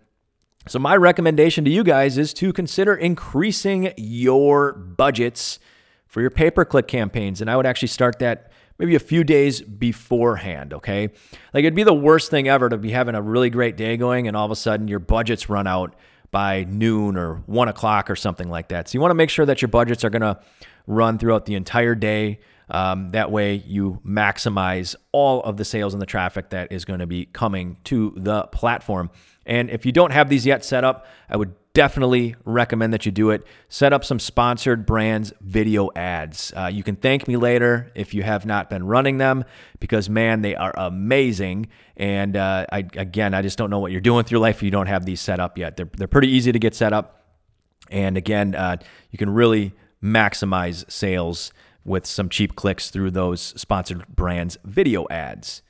So, 0.68 0.78
my 0.78 0.96
recommendation 0.96 1.64
to 1.64 1.70
you 1.70 1.82
guys 1.82 2.18
is 2.18 2.32
to 2.34 2.52
consider 2.52 2.94
increasing 2.94 3.92
your 3.96 4.72
budgets 4.72 5.58
for 6.06 6.20
your 6.20 6.30
pay 6.30 6.50
per 6.50 6.64
click 6.64 6.86
campaigns. 6.86 7.40
And 7.40 7.50
I 7.50 7.56
would 7.56 7.66
actually 7.66 7.88
start 7.88 8.18
that 8.20 8.52
maybe 8.78 8.94
a 8.94 9.00
few 9.00 9.24
days 9.24 9.60
beforehand, 9.60 10.74
okay? 10.74 11.08
Like 11.54 11.64
it'd 11.64 11.74
be 11.74 11.84
the 11.84 11.94
worst 11.94 12.30
thing 12.30 12.48
ever 12.48 12.68
to 12.68 12.76
be 12.76 12.90
having 12.90 13.14
a 13.14 13.22
really 13.22 13.50
great 13.50 13.76
day 13.76 13.96
going 13.96 14.28
and 14.28 14.36
all 14.36 14.44
of 14.44 14.50
a 14.50 14.56
sudden 14.56 14.88
your 14.88 14.98
budgets 14.98 15.48
run 15.48 15.66
out 15.66 15.94
by 16.30 16.64
noon 16.64 17.16
or 17.16 17.36
one 17.46 17.68
o'clock 17.68 18.10
or 18.10 18.16
something 18.16 18.48
like 18.48 18.68
that. 18.68 18.88
So 18.88 18.96
you 18.96 19.00
want 19.00 19.10
to 19.10 19.16
make 19.16 19.30
sure 19.30 19.46
that 19.46 19.62
your 19.62 19.68
budgets 19.68 20.04
are 20.04 20.10
to 20.10 20.40
run 20.86 21.18
throughout 21.18 21.46
the 21.46 21.54
entire 21.54 21.94
day. 21.94 22.40
Um, 22.72 23.10
that 23.10 23.30
way 23.30 23.56
you 23.66 24.00
maximize 24.04 24.96
all 25.12 25.42
of 25.42 25.58
the 25.58 25.64
sales 25.64 25.92
and 25.92 26.00
the 26.00 26.06
traffic 26.06 26.50
that 26.50 26.72
is 26.72 26.86
going 26.86 27.00
to 27.00 27.06
be 27.06 27.26
coming 27.26 27.76
to 27.84 28.14
the 28.16 28.44
platform. 28.44 29.10
And 29.44 29.68
if 29.70 29.84
you 29.84 29.92
don't 29.92 30.10
have 30.10 30.30
these 30.30 30.46
yet 30.46 30.64
set 30.64 30.82
up, 30.82 31.06
I 31.28 31.36
would 31.36 31.52
definitely 31.74 32.34
recommend 32.46 32.94
that 32.94 33.04
you 33.04 33.12
do 33.12 33.30
it. 33.30 33.46
Set 33.68 33.92
up 33.92 34.04
some 34.04 34.18
sponsored 34.18 34.86
brands 34.86 35.34
video 35.42 35.90
ads. 35.94 36.52
Uh, 36.56 36.70
you 36.72 36.82
can 36.82 36.96
thank 36.96 37.28
me 37.28 37.36
later 37.36 37.90
if 37.94 38.14
you 38.14 38.22
have 38.22 38.46
not 38.46 38.70
been 38.70 38.86
running 38.86 39.18
them 39.18 39.44
because, 39.78 40.08
man, 40.08 40.40
they 40.40 40.54
are 40.54 40.72
amazing. 40.74 41.68
And 41.98 42.36
uh, 42.36 42.64
I, 42.72 42.78
again, 42.78 43.34
I 43.34 43.42
just 43.42 43.58
don't 43.58 43.68
know 43.68 43.80
what 43.80 43.92
you're 43.92 44.00
doing 44.00 44.18
with 44.18 44.30
your 44.30 44.40
life 44.40 44.56
if 44.56 44.62
you 44.62 44.70
don't 44.70 44.86
have 44.86 45.04
these 45.04 45.20
set 45.20 45.40
up 45.40 45.58
yet. 45.58 45.76
They're, 45.76 45.90
they're 45.94 46.08
pretty 46.08 46.28
easy 46.28 46.52
to 46.52 46.58
get 46.58 46.74
set 46.74 46.94
up. 46.94 47.26
And 47.90 48.16
again, 48.16 48.54
uh, 48.54 48.78
you 49.10 49.18
can 49.18 49.28
really 49.28 49.72
maximize 50.02 50.90
sales 50.90 51.52
with 51.84 52.06
some 52.06 52.28
cheap 52.28 52.54
clicks 52.54 52.90
through 52.90 53.10
those 53.10 53.40
sponsored 53.56 54.06
brands 54.08 54.58
video 54.64 55.06
ads. 55.10 55.62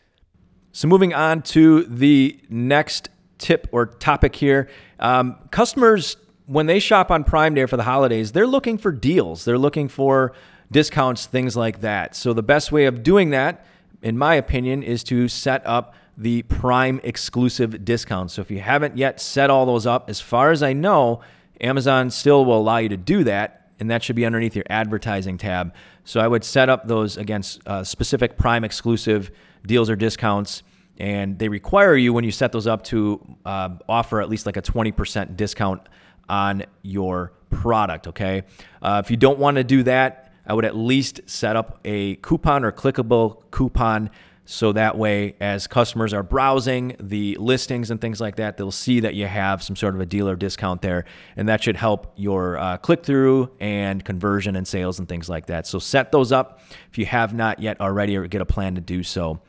So, 0.72 0.88
moving 0.88 1.12
on 1.12 1.42
to 1.42 1.84
the 1.84 2.40
next 2.48 3.08
tip 3.38 3.68
or 3.72 3.86
topic 3.86 4.36
here. 4.36 4.68
Um, 4.98 5.36
customers, 5.50 6.16
when 6.46 6.66
they 6.66 6.78
shop 6.78 7.10
on 7.10 7.24
Prime 7.24 7.54
Day 7.54 7.66
for 7.66 7.76
the 7.76 7.82
holidays, 7.82 8.32
they're 8.32 8.46
looking 8.46 8.78
for 8.78 8.92
deals. 8.92 9.44
They're 9.44 9.58
looking 9.58 9.88
for 9.88 10.32
discounts, 10.70 11.26
things 11.26 11.56
like 11.56 11.80
that. 11.82 12.16
So 12.16 12.32
the 12.32 12.42
best 12.42 12.72
way 12.72 12.86
of 12.86 13.02
doing 13.02 13.30
that, 13.30 13.66
in 14.00 14.16
my 14.16 14.34
opinion, 14.34 14.82
is 14.82 15.04
to 15.04 15.28
set 15.28 15.66
up 15.66 15.94
the 16.16 16.42
Prime 16.42 17.00
exclusive 17.04 17.84
discounts. 17.84 18.34
So 18.34 18.42
if 18.42 18.50
you 18.50 18.60
haven't 18.60 18.96
yet 18.96 19.20
set 19.20 19.50
all 19.50 19.66
those 19.66 19.86
up, 19.86 20.08
as 20.08 20.20
far 20.20 20.50
as 20.50 20.62
I 20.62 20.72
know, 20.72 21.20
Amazon 21.60 22.10
still 22.10 22.44
will 22.44 22.58
allow 22.58 22.78
you 22.78 22.88
to 22.88 22.96
do 22.96 23.24
that, 23.24 23.70
and 23.78 23.90
that 23.90 24.02
should 24.02 24.16
be 24.16 24.26
underneath 24.26 24.54
your 24.54 24.64
advertising 24.68 25.38
tab. 25.38 25.74
So 26.04 26.20
I 26.20 26.28
would 26.28 26.44
set 26.44 26.68
up 26.68 26.88
those 26.88 27.16
against 27.16 27.66
uh, 27.66 27.84
specific 27.84 28.36
Prime 28.36 28.64
exclusive 28.64 29.30
deals 29.66 29.88
or 29.88 29.96
discounts 29.96 30.62
and 30.98 31.38
they 31.38 31.48
require 31.48 31.96
you 31.96 32.12
when 32.12 32.24
you 32.24 32.30
set 32.30 32.52
those 32.52 32.66
up 32.66 32.84
to 32.84 33.36
uh, 33.46 33.70
offer 33.88 34.20
at 34.20 34.28
least 34.28 34.46
like 34.46 34.56
a 34.56 34.62
20% 34.62 35.36
discount 35.36 35.88
on 36.28 36.64
your 36.82 37.32
product 37.50 38.06
okay? 38.08 38.42
Uh, 38.80 39.00
if 39.04 39.10
you 39.10 39.16
don't 39.16 39.38
want 39.38 39.56
to 39.56 39.64
do 39.64 39.82
that 39.82 40.32
i 40.46 40.52
would 40.54 40.64
at 40.64 40.76
least 40.76 41.20
set 41.26 41.54
up 41.54 41.78
a 41.84 42.16
coupon 42.16 42.64
or 42.64 42.72
clickable 42.72 43.42
coupon 43.50 44.10
so 44.44 44.72
that 44.72 44.98
way 44.98 45.36
as 45.40 45.66
customers 45.66 46.12
are 46.12 46.22
browsing 46.22 46.96
the 46.98 47.36
listings 47.36 47.90
and 47.90 48.00
things 48.00 48.20
like 48.20 48.36
that 48.36 48.56
they'll 48.56 48.70
see 48.70 49.00
that 49.00 49.14
you 49.14 49.26
have 49.26 49.62
some 49.62 49.76
sort 49.76 49.94
of 49.94 50.00
a 50.00 50.06
dealer 50.06 50.34
discount 50.34 50.82
there 50.82 51.04
and 51.36 51.48
that 51.48 51.62
should 51.62 51.76
help 51.76 52.12
your 52.16 52.58
uh, 52.58 52.76
click-through 52.78 53.50
and 53.60 54.04
conversion 54.04 54.56
and 54.56 54.66
sales 54.66 54.98
and 54.98 55.08
things 55.08 55.28
like 55.28 55.46
that. 55.46 55.66
So 55.66 55.78
set 55.78 56.12
those 56.12 56.32
up. 56.32 56.60
If 56.90 56.98
you 56.98 57.06
have 57.06 57.34
not 57.34 57.60
yet 57.60 57.80
already 57.80 58.16
or 58.16 58.26
get 58.26 58.40
a 58.40 58.46
plan 58.46 58.74
to 58.74 58.80
do 58.80 59.02
so. 59.02 59.40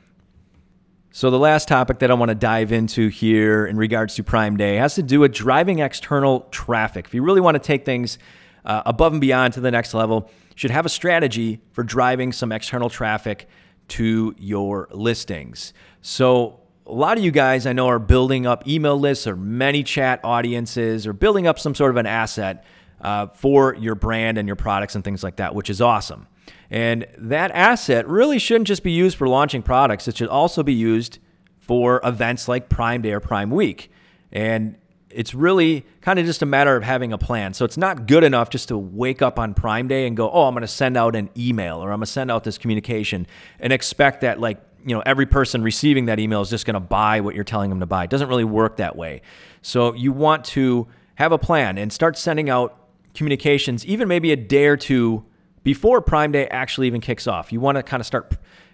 So, 1.16 1.30
the 1.30 1.38
last 1.38 1.68
topic 1.68 2.00
that 2.00 2.10
I 2.10 2.16
want 2.16 2.30
to 2.30 2.36
dive 2.36 2.72
into 2.72 3.08
here 3.08 3.68
in 3.68 3.78
regards 3.78 4.16
to 4.16 4.24
Prime 4.24 4.58
Day 4.58 4.78
has 4.78 4.96
to 4.96 5.04
do 5.04 5.20
with 5.20 5.32
driving 5.32 5.78
external 5.78 6.48
traffic. 6.50 7.06
If 7.06 7.14
you 7.14 7.22
really 7.22 7.40
want 7.40 7.54
to 7.54 7.60
take 7.60 7.86
things 7.86 8.18
uh, 8.66 8.82
above 8.88 9.12
and 9.12 9.22
beyond 9.22 9.54
to 9.54 9.62
the 9.62 9.70
next 9.70 9.94
level, 9.94 10.32
you 10.50 10.56
should 10.56 10.72
have 10.72 10.88
a 10.88 10.90
strategy 10.90 11.62
for 11.72 11.84
driving 11.84 12.32
some 12.32 12.52
external 12.52 12.90
traffic 12.90 13.48
to 13.94 14.34
your 14.38 14.88
listings. 14.92 15.74
So, 16.02 16.60
a 16.86 16.92
lot 16.92 17.18
of 17.18 17.24
you 17.24 17.32
guys 17.32 17.66
I 17.66 17.74
know 17.74 17.88
are 17.88 18.00
building 18.00 18.46
up 18.46 18.68
email 18.68 19.00
lists 19.00 19.26
or 19.26 19.38
ManyChat 19.38 20.20
audiences 20.24 21.08
or 21.08 21.14
building 21.14 21.48
up 21.48 21.58
some 21.58 21.74
sort 21.74 21.92
of 21.92 21.98
an 21.98 22.06
asset 22.06 22.66
uh, 23.00 23.28
for 23.28 23.76
your 23.76 23.96
brand 23.96 24.38
and 24.38 24.48
your 24.48 24.58
products 24.58 24.96
and 24.96 25.04
things 25.04 25.24
like 25.24 25.38
that, 25.38 25.56
which 25.56 25.70
is 25.70 25.80
awesome. 25.80 26.28
And 26.70 27.06
that 27.18 27.52
asset 27.52 28.08
really 28.08 28.40
shouldn't 28.40 28.68
just 28.68 28.84
be 28.84 28.92
used 28.92 29.16
for 29.16 29.30
launching 29.30 29.62
products, 29.62 30.08
it 30.08 30.18
should 30.18 30.28
also 30.28 30.64
be 30.64 30.74
used 30.74 31.20
for 31.60 32.02
events 32.04 32.48
like 32.48 32.68
Prime 32.68 33.02
Day 33.02 33.14
or 33.14 33.20
Prime 33.20 33.52
Week. 33.52 33.92
And 34.32 34.76
it's 35.15 35.34
really 35.34 35.86
kind 36.01 36.20
of 36.20 36.25
just 36.25 36.41
a 36.41 36.46
matter 36.46 36.75
of 36.75 36.84
having 36.84 37.13
a 37.13 37.17
plan. 37.17 37.53
So 37.53 37.65
it's 37.65 37.77
not 37.77 38.08
good 38.08 38.24
enough 38.24 38.50
just 38.50 38.67
to 38.70 38.77
wake 38.77 39.22
up 39.22 39.39
on 39.39 39.53
Prime 39.53 39.88
Day 39.88 40.08
and 40.08 40.17
go, 40.17 40.29
oh, 40.32 40.43
I'm 40.43 40.53
going 40.53 40.62
to 40.62 40.67
send 40.67 40.98
out 40.98 41.15
an 41.15 41.29
email 41.38 41.77
or 41.77 41.91
I'm 41.91 42.00
going 42.00 42.05
to 42.05 42.12
send 42.12 42.32
out 42.32 42.43
this 42.43 42.58
communication 42.58 43.27
and 43.60 43.72
expect 43.72 44.22
that, 44.22 44.39
like, 44.39 44.62
you 44.86 44.96
know, 44.96 45.01
every 45.05 45.25
person 45.25 45.62
receiving 45.63 46.05
that 46.05 46.20
email 46.20 46.41
is 46.41 46.50
just 46.50 46.65
going 46.65 46.74
to 46.74 46.79
buy 46.79 47.22
what 47.22 47.36
you're 47.36 47.43
telling 47.43 47.70
them 47.70 47.79
to 47.79 47.86
buy. 47.86 48.03
It 48.03 48.10
doesn't 48.10 48.27
really 48.27 48.43
work 48.43 48.77
that 48.77 48.96
way. 48.96 49.22
So 49.62 49.93
you 49.93 50.12
want 50.12 50.43
to 50.46 50.88
have 51.15 51.32
a 51.32 51.38
plan 51.38 51.77
and 51.77 51.93
start 51.93 52.17
sending 52.17 52.50
out 52.50 52.77
communications, 53.13 53.86
even 53.86 54.08
maybe 54.08 54.32
a 54.32 54.36
day 54.36 54.65
or 54.65 54.75
two 54.75 55.24
before 55.63 56.01
Prime 56.01 56.32
Day 56.32 56.48
actually 56.48 56.88
even 56.88 57.00
kicks 57.00 57.27
off. 57.27 57.53
You 57.53 57.60
want 57.60 57.77
to 57.77 57.84
kind 57.84 58.01
of 58.01 58.08
start 58.08 58.34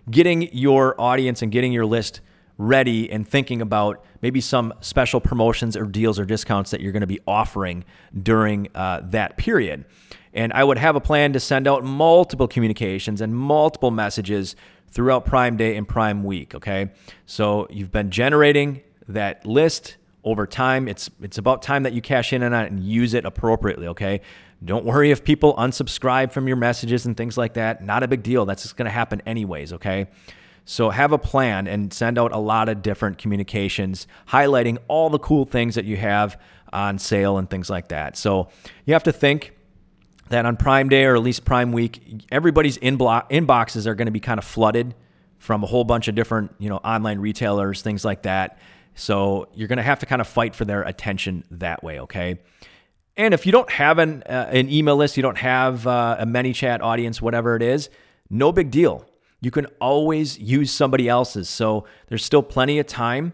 getting 0.10 0.54
your 0.54 1.00
audience 1.00 1.42
and 1.42 1.52
getting 1.52 1.72
your 1.72 1.86
list 1.86 2.22
ready 2.60 3.10
and 3.10 3.28
thinking 3.28 3.62
about 3.62 4.04
maybe 4.22 4.42
some 4.42 4.74
special 4.82 5.20
promotions 5.22 5.78
or 5.78 5.86
deals 5.86 6.20
or 6.20 6.26
discounts 6.26 6.70
that 6.72 6.82
you're 6.82 6.92
going 6.92 7.02
to 7.02 7.08
be 7.08 7.22
offering 7.26 7.86
during 8.22 8.68
uh, 8.76 9.00
that 9.06 9.38
period. 9.38 9.86
And 10.34 10.52
I 10.54 10.64
would 10.64 10.78
have 10.78 10.96
a 10.96 11.00
plan 11.00 11.34
to 11.34 11.40
send 11.40 11.68
out 11.68 11.84
multiple 11.84 12.48
communications 12.48 13.22
and 13.22 13.36
multiple 13.36 13.92
messages 13.92 14.58
throughout 14.92 15.26
Prime 15.26 15.56
Day 15.56 15.78
and 15.78 15.88
Prime 15.88 16.24
Week. 16.24 16.54
Okay. 16.54 16.92
So 17.26 17.66
you've 17.70 17.92
been 17.92 18.12
generating 18.12 18.82
that 19.08 19.46
list 19.46 19.96
over 20.26 20.46
time. 20.46 20.90
It's 20.90 21.10
it's 21.22 21.38
about 21.38 21.62
time 21.62 21.84
that 21.84 21.94
you 21.94 22.02
cash 22.02 22.34
in 22.34 22.44
on 22.44 22.54
it 22.54 22.72
and 22.72 22.84
use 22.84 23.14
it 23.14 23.24
appropriately, 23.26 23.88
okay? 23.88 24.22
Don't 24.64 24.84
worry 24.84 25.12
if 25.12 25.24
people 25.24 25.56
unsubscribe 25.56 26.34
from 26.34 26.48
your 26.48 26.58
messages 26.58 27.06
and 27.06 27.16
things 27.16 27.38
like 27.38 27.54
that. 27.54 27.82
Not 27.82 28.04
a 28.04 28.08
big 28.10 28.22
deal. 28.22 28.46
That's 28.46 28.64
just 28.64 28.76
going 28.76 28.88
to 28.88 28.92
happen 28.92 29.22
anyways, 29.26 29.72
okay? 29.74 30.08
So 30.70 30.92
have 30.92 31.12
a 31.12 31.18
plan 31.18 31.66
and 31.66 31.92
send 31.92 32.20
out 32.20 32.32
a 32.32 32.38
lot 32.38 32.70
of 32.70 32.84
different 32.84 33.18
communications 33.18 34.06
highlighting 34.28 34.78
all 34.88 35.10
the 35.10 35.18
cool 35.18 35.46
things 35.46 35.74
that 35.74 35.86
you 35.86 35.98
have 35.98 36.40
on 36.72 37.00
sale 37.00 37.40
and 37.40 37.50
things 37.50 37.72
like 37.72 37.88
that. 37.88 38.16
So 38.16 38.50
you 38.86 38.94
have 38.94 39.02
to 39.06 39.12
think 39.12 39.58
that 40.30 40.46
on 40.46 40.58
Prime 40.58 40.88
Day 40.88 41.06
or 41.06 41.16
at 41.16 41.24
least 41.24 41.44
Prime 41.44 41.72
Week, 41.72 42.24
everybody's 42.32 42.78
inboxes 42.78 43.88
are 43.88 43.96
going 43.96 44.06
to 44.06 44.12
be 44.12 44.20
kind 44.20 44.38
of 44.38 44.44
flooded 44.44 44.94
from 45.40 45.64
a 45.64 45.66
whole 45.66 45.86
bunch 45.86 46.08
of 46.08 46.14
different, 46.14 46.54
you 46.60 46.70
know, 46.70 46.78
online 46.78 47.18
retailers, 47.18 47.82
things 47.82 48.06
like 48.06 48.22
that. 48.22 48.60
So 48.94 49.48
you're 49.56 49.68
going 49.68 49.78
to 49.78 49.84
have 49.84 49.98
to 50.00 50.06
kind 50.06 50.22
of 50.22 50.28
fight 50.28 50.54
for 50.54 50.66
their 50.66 50.84
attention 50.84 51.46
that 51.50 51.84
way, 51.84 52.00
okay? 52.02 52.42
And 53.18 53.34
if 53.34 53.48
you 53.48 53.52
don't 53.52 53.72
have 53.72 53.98
an, 53.98 54.22
uh, 54.22 54.50
an 54.52 54.70
email 54.70 54.98
list, 54.98 55.18
you 55.18 55.24
don't 55.24 55.40
have 55.40 55.88
uh, 55.88 56.18
a 56.20 56.28
ManyChat 56.28 56.82
audience, 56.82 57.20
whatever 57.24 57.56
it 57.56 57.64
is, 57.64 57.90
no 58.30 58.52
big 58.52 58.70
deal. 58.70 59.09
You 59.42 59.52
can 59.52 59.68
always 59.80 60.38
use 60.38 60.72
somebody 60.72 61.08
else's. 61.08 61.50
So 61.50 61.86
there's 62.08 62.24
still 62.24 62.44
plenty 62.44 62.80
of 62.80 62.88
time 62.88 63.34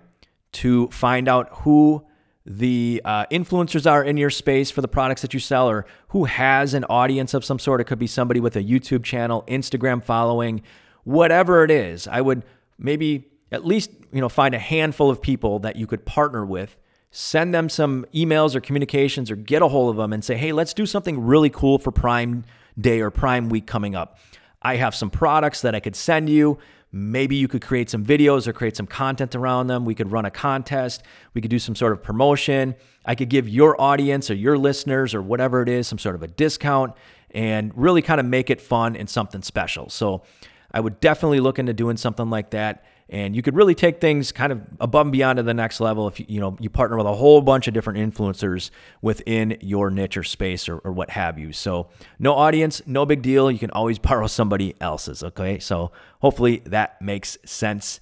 to 0.53 0.87
find 0.89 1.27
out 1.27 1.49
who 1.51 2.05
the 2.45 3.01
uh, 3.03 3.25
influencers 3.31 3.89
are 3.89 4.03
in 4.03 4.17
your 4.17 4.29
space 4.29 4.69
for 4.69 4.81
the 4.81 4.87
products 4.87 5.23
that 5.23 5.33
you 5.33 5.39
sell 5.39 5.67
or 5.67 5.85
who 6.09 6.25
has 6.25 6.73
an 6.73 6.83
audience 6.85 7.33
of 7.33 7.43
some 7.43 7.57
sort. 7.57 7.81
It 7.81 7.85
could 7.85 7.99
be 7.99 8.07
somebody 8.07 8.39
with 8.39 8.55
a 8.55 8.63
YouTube 8.63 9.03
channel, 9.03 9.43
Instagram 9.47 10.03
following, 10.03 10.61
whatever 11.03 11.63
it 11.63 11.71
is. 11.71 12.07
I 12.07 12.21
would 12.21 12.43
maybe 12.77 13.27
at 13.51 13.65
least 13.65 13.89
you 14.11 14.21
know 14.21 14.29
find 14.29 14.53
a 14.53 14.59
handful 14.59 15.09
of 15.09 15.21
people 15.21 15.59
that 15.59 15.75
you 15.75 15.87
could 15.87 16.05
partner 16.05 16.45
with 16.45 16.75
send 17.11 17.53
them 17.53 17.69
some 17.69 18.05
emails 18.13 18.55
or 18.55 18.59
communications 18.59 19.31
or 19.31 19.37
get 19.37 19.61
a 19.61 19.67
hold 19.69 19.89
of 19.89 19.95
them 19.95 20.11
and 20.11 20.25
say 20.25 20.35
hey 20.35 20.51
let's 20.51 20.73
do 20.73 20.85
something 20.85 21.21
really 21.21 21.49
cool 21.49 21.77
for 21.77 21.91
prime 21.91 22.43
Day 22.79 23.01
or 23.01 23.09
Prime 23.09 23.49
Week 23.49 23.65
coming 23.65 23.95
up. 23.95 24.19
I 24.65 24.77
have 24.77 24.95
some 24.95 25.11
products 25.11 25.61
that 25.61 25.75
I 25.75 25.79
could 25.79 25.95
send 25.95 26.27
you. 26.27 26.57
Maybe 26.91 27.35
you 27.35 27.47
could 27.47 27.61
create 27.61 27.87
some 27.87 28.03
videos 28.03 28.47
or 28.47 28.53
create 28.53 28.75
some 28.75 28.87
content 28.87 29.35
around 29.35 29.67
them. 29.67 29.85
We 29.85 29.93
could 29.93 30.11
run 30.11 30.25
a 30.25 30.31
contest. 30.31 31.03
We 31.35 31.41
could 31.41 31.51
do 31.51 31.59
some 31.59 31.75
sort 31.75 31.93
of 31.93 32.01
promotion. 32.01 32.73
I 33.05 33.13
could 33.13 33.29
give 33.29 33.47
your 33.47 33.79
audience 33.79 34.31
or 34.31 34.33
your 34.33 34.57
listeners 34.57 35.13
or 35.13 35.21
whatever 35.21 35.61
it 35.61 35.69
is 35.69 35.87
some 35.87 35.99
sort 35.99 36.15
of 36.15 36.23
a 36.23 36.27
discount 36.27 36.95
and 37.29 37.71
really 37.75 38.01
kind 38.01 38.19
of 38.19 38.25
make 38.25 38.49
it 38.49 38.59
fun 38.59 38.95
and 38.95 39.07
something 39.07 39.43
special. 39.43 39.87
So 39.89 40.23
I 40.71 40.79
would 40.79 40.99
definitely 40.99 41.41
look 41.41 41.59
into 41.59 41.73
doing 41.73 41.95
something 41.95 42.31
like 42.31 42.49
that 42.49 42.85
and 43.09 43.35
you 43.35 43.41
could 43.41 43.55
really 43.55 43.75
take 43.75 44.01
things 44.01 44.31
kind 44.31 44.51
of 44.51 44.61
above 44.79 45.05
and 45.05 45.11
beyond 45.11 45.37
to 45.37 45.43
the 45.43 45.53
next 45.53 45.79
level 45.79 46.07
if 46.07 46.19
you, 46.19 46.25
you 46.27 46.39
know 46.39 46.57
you 46.59 46.69
partner 46.69 46.97
with 46.97 47.05
a 47.05 47.13
whole 47.13 47.41
bunch 47.41 47.67
of 47.67 47.73
different 47.73 47.99
influencers 47.99 48.71
within 49.01 49.57
your 49.61 49.91
niche 49.91 50.17
or 50.17 50.23
space 50.23 50.67
or, 50.67 50.79
or 50.79 50.91
what 50.91 51.11
have 51.11 51.37
you. 51.37 51.53
So 51.53 51.89
no 52.17 52.33
audience 52.33 52.81
no 52.85 53.05
big 53.05 53.21
deal. 53.21 53.51
You 53.51 53.59
can 53.59 53.71
always 53.71 53.99
borrow 54.05 54.27
somebody 54.27 54.75
else's 54.81 55.23
okay? 55.23 55.59
So 55.59 55.91
hopefully 56.19 56.61
that 56.65 57.01
makes 57.01 57.37
sense. 57.45 57.99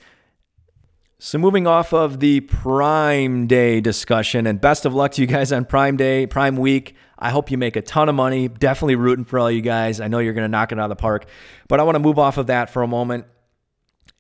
So 1.20 1.38
moving 1.38 1.68
off 1.68 1.94
of 1.94 2.20
the 2.20 2.42
prime 2.42 3.48
day 3.48 3.80
discussion 3.82 4.46
and 4.46 4.60
best 4.60 4.86
of 4.86 4.94
luck 4.94 5.14
to 5.14 5.22
you 5.22 5.28
guys 5.28 5.52
on 5.52 5.66
prime 5.66 5.98
day 5.98 6.28
prime 6.28 6.56
week. 6.56 6.96
I 7.18 7.30
hope 7.30 7.52
you 7.52 7.58
make 7.58 7.78
a 7.78 7.82
ton 7.82 8.10
of 8.10 8.16
money. 8.16 8.50
Definitely 8.50 8.96
rooting 8.96 9.24
for 9.24 9.40
all 9.40 9.50
you 9.50 9.62
guys. 9.62 10.02
I 10.02 10.10
know 10.10 10.20
you're 10.20 10.34
going 10.34 10.44
to 10.44 10.50
knock 10.50 10.74
it 10.74 10.80
out 10.80 10.86
of 10.86 10.90
the 10.90 10.96
park 10.98 11.26
but 11.68 11.80
i 11.80 11.84
want 11.84 11.96
to 11.96 12.00
move 12.00 12.20
off 12.20 12.38
of 12.38 12.48
that 12.48 12.70
for 12.70 12.84
a 12.84 12.88
moment 12.88 13.26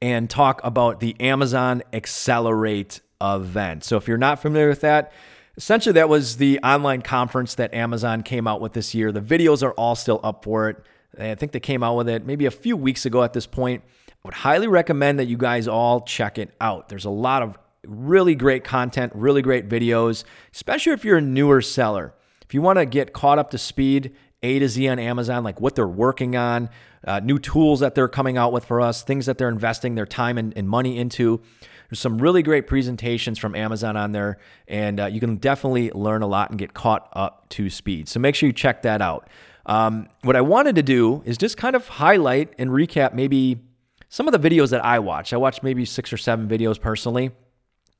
and 0.03 0.29
talk 0.29 0.59
about 0.65 0.99
the 0.99 1.15
Amazon 1.21 1.81
Accelerate 1.93 2.99
event. 3.21 3.85
So 3.85 3.95
if 3.95 4.05
you're 4.05 4.17
not 4.17 4.41
familiar 4.41 4.67
with 4.67 4.81
that, 4.81 5.13
essentially 5.55 5.93
that 5.93 6.09
was 6.09 6.35
the 6.35 6.59
online 6.59 7.01
conference 7.01 7.55
that 7.55 7.73
Amazon 7.73 8.21
came 8.21 8.45
out 8.45 8.59
with 8.59 8.73
this 8.73 8.93
year. 8.93 9.13
The 9.13 9.21
videos 9.21 9.63
are 9.63 9.71
all 9.71 9.95
still 9.95 10.19
up 10.21 10.43
for 10.43 10.67
it. 10.67 10.83
I 11.17 11.35
think 11.35 11.53
they 11.53 11.61
came 11.61 11.83
out 11.83 11.95
with 11.95 12.09
it 12.09 12.25
maybe 12.25 12.45
a 12.45 12.51
few 12.51 12.75
weeks 12.75 13.05
ago 13.05 13.23
at 13.23 13.31
this 13.31 13.47
point. 13.47 13.81
I 14.09 14.11
would 14.25 14.33
highly 14.33 14.67
recommend 14.67 15.19
that 15.19 15.27
you 15.27 15.37
guys 15.37 15.69
all 15.69 16.01
check 16.01 16.37
it 16.37 16.53
out. 16.59 16.89
There's 16.89 17.05
a 17.05 17.09
lot 17.09 17.41
of 17.41 17.57
really 17.87 18.35
great 18.35 18.65
content, 18.65 19.13
really 19.15 19.41
great 19.41 19.69
videos, 19.69 20.25
especially 20.53 20.91
if 20.91 21.05
you're 21.05 21.19
a 21.19 21.21
newer 21.21 21.61
seller. 21.61 22.13
If 22.41 22.53
you 22.53 22.61
want 22.61 22.77
to 22.77 22.85
get 22.85 23.13
caught 23.13 23.39
up 23.39 23.51
to 23.51 23.57
speed, 23.57 24.13
A 24.43 24.59
to 24.59 24.67
Z 24.67 24.87
on 24.89 24.99
Amazon, 24.99 25.43
like 25.43 25.59
what 25.59 25.75
they're 25.75 25.87
working 25.87 26.35
on, 26.35 26.69
uh, 27.05 27.19
new 27.21 27.39
tools 27.39 27.79
that 27.79 27.95
they're 27.95 28.07
coming 28.07 28.37
out 28.37 28.51
with 28.53 28.65
for 28.65 28.81
us, 28.81 29.01
things 29.03 29.25
that 29.25 29.37
they're 29.37 29.49
investing 29.49 29.95
their 29.95 30.05
time 30.05 30.37
and, 30.37 30.55
and 30.55 30.69
money 30.69 30.97
into. 30.97 31.41
There's 31.89 31.99
some 31.99 32.17
really 32.17 32.43
great 32.43 32.67
presentations 32.67 33.39
from 33.39 33.55
Amazon 33.55 33.95
on 33.95 34.11
there, 34.11 34.37
and 34.67 34.99
uh, 34.99 35.05
you 35.05 35.19
can 35.19 35.37
definitely 35.37 35.91
learn 35.91 36.21
a 36.21 36.27
lot 36.27 36.49
and 36.49 36.59
get 36.59 36.73
caught 36.73 37.09
up 37.13 37.47
to 37.49 37.69
speed. 37.69 38.09
So 38.09 38.19
make 38.19 38.35
sure 38.35 38.47
you 38.47 38.53
check 38.53 38.81
that 38.81 39.01
out. 39.01 39.29
Um, 39.65 40.07
what 40.23 40.35
I 40.35 40.41
wanted 40.41 40.75
to 40.75 40.83
do 40.83 41.21
is 41.25 41.37
just 41.37 41.55
kind 41.55 41.75
of 41.75 41.87
highlight 41.87 42.53
and 42.57 42.69
recap 42.69 43.13
maybe 43.13 43.61
some 44.09 44.27
of 44.27 44.39
the 44.39 44.49
videos 44.49 44.71
that 44.71 44.83
I 44.83 44.99
watched. 44.99 45.33
I 45.33 45.37
watched 45.37 45.63
maybe 45.63 45.85
six 45.85 46.11
or 46.11 46.17
seven 46.17 46.47
videos 46.47 46.79
personally. 46.79 47.31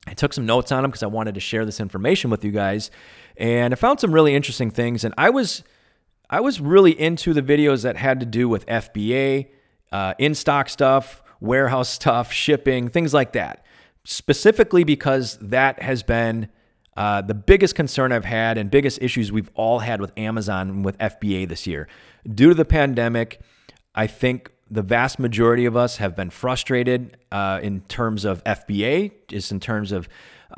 I 0.06 0.12
took 0.12 0.32
some 0.32 0.44
notes 0.44 0.70
on 0.70 0.82
them 0.82 0.90
because 0.90 1.02
I 1.02 1.06
wanted 1.06 1.34
to 1.34 1.40
share 1.40 1.64
this 1.64 1.80
information 1.80 2.30
with 2.30 2.44
you 2.44 2.50
guys. 2.50 2.90
And 3.36 3.72
I 3.72 3.76
found 3.76 4.00
some 4.00 4.12
really 4.12 4.34
interesting 4.34 4.70
things. 4.70 5.04
And 5.04 5.14
I 5.16 5.30
was 5.30 5.64
I 6.30 6.40
was 6.40 6.60
really 6.60 6.98
into 6.98 7.32
the 7.32 7.42
videos 7.42 7.82
that 7.82 7.96
had 7.96 8.20
to 8.20 8.26
do 8.26 8.48
with 8.48 8.66
FBA, 8.66 9.48
uh, 9.92 10.14
in 10.18 10.34
stock 10.34 10.68
stuff, 10.68 11.22
warehouse 11.40 11.88
stuff, 12.00 12.32
shipping, 12.32 12.88
things 12.88 13.14
like 13.14 13.32
that. 13.32 13.64
Specifically 14.04 14.84
because 14.84 15.38
that 15.40 15.80
has 15.80 16.02
been 16.02 16.48
uh, 16.96 17.22
the 17.22 17.34
biggest 17.34 17.74
concern 17.74 18.12
I've 18.12 18.24
had 18.24 18.58
and 18.58 18.70
biggest 18.70 19.00
issues 19.02 19.32
we've 19.32 19.50
all 19.54 19.80
had 19.80 20.00
with 20.00 20.12
Amazon 20.16 20.68
and 20.68 20.84
with 20.84 20.98
FBA 20.98 21.48
this 21.48 21.66
year. 21.66 21.88
Due 22.32 22.50
to 22.50 22.54
the 22.54 22.64
pandemic, 22.64 23.40
I 23.94 24.06
think 24.06 24.50
the 24.70 24.82
vast 24.82 25.18
majority 25.18 25.66
of 25.66 25.76
us 25.76 25.96
have 25.98 26.16
been 26.16 26.30
frustrated 26.30 27.16
uh, 27.32 27.60
in 27.62 27.80
terms 27.82 28.24
of 28.24 28.42
FBA, 28.44 29.12
just 29.28 29.52
in 29.52 29.60
terms 29.60 29.92
of 29.92 30.08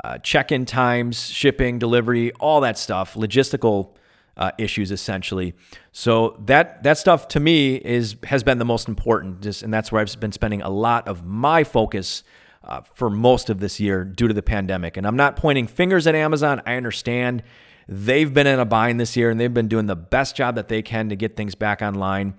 uh, 0.03 0.17
check 0.19 0.51
in 0.51 0.65
times, 0.65 1.29
shipping, 1.29 1.79
delivery, 1.79 2.31
all 2.33 2.61
that 2.61 2.77
stuff, 2.77 3.15
logistical 3.15 3.89
uh, 4.37 4.51
issues 4.57 4.91
essentially. 4.91 5.53
So 5.91 6.41
that 6.45 6.83
that 6.83 6.97
stuff 6.97 7.27
to 7.29 7.39
me 7.39 7.75
is 7.75 8.15
has 8.23 8.43
been 8.43 8.59
the 8.59 8.65
most 8.65 8.87
important, 8.87 9.41
just, 9.41 9.63
and 9.63 9.73
that's 9.73 9.91
where 9.91 10.01
I've 10.01 10.19
been 10.19 10.31
spending 10.31 10.61
a 10.61 10.69
lot 10.69 11.07
of 11.07 11.25
my 11.25 11.63
focus. 11.63 12.23
Uh, 12.63 12.81
for 12.95 13.09
most 13.09 13.49
of 13.49 13.61
this 13.61 13.79
year 13.79 14.03
due 14.03 14.27
to 14.27 14.33
the 14.33 14.41
pandemic. 14.41 14.97
And 14.97 15.07
I'm 15.07 15.15
not 15.15 15.37
pointing 15.37 15.67
fingers 15.67 16.05
at 16.05 16.15
Amazon. 16.15 16.61
I 16.65 16.75
understand 16.75 17.41
they've 17.87 18.33
been 18.33 18.47
in 18.47 18.59
a 18.59 18.65
bind 18.65 18.99
this 18.99 19.15
year 19.15 19.29
and 19.29 19.39
they've 19.39 19.53
been 19.53 19.69
doing 19.69 19.85
the 19.85 19.95
best 19.95 20.35
job 20.35 20.55
that 20.55 20.67
they 20.67 20.81
can 20.81 21.07
to 21.07 21.15
get 21.15 21.37
things 21.37 21.55
back 21.55 21.81
online. 21.81 22.33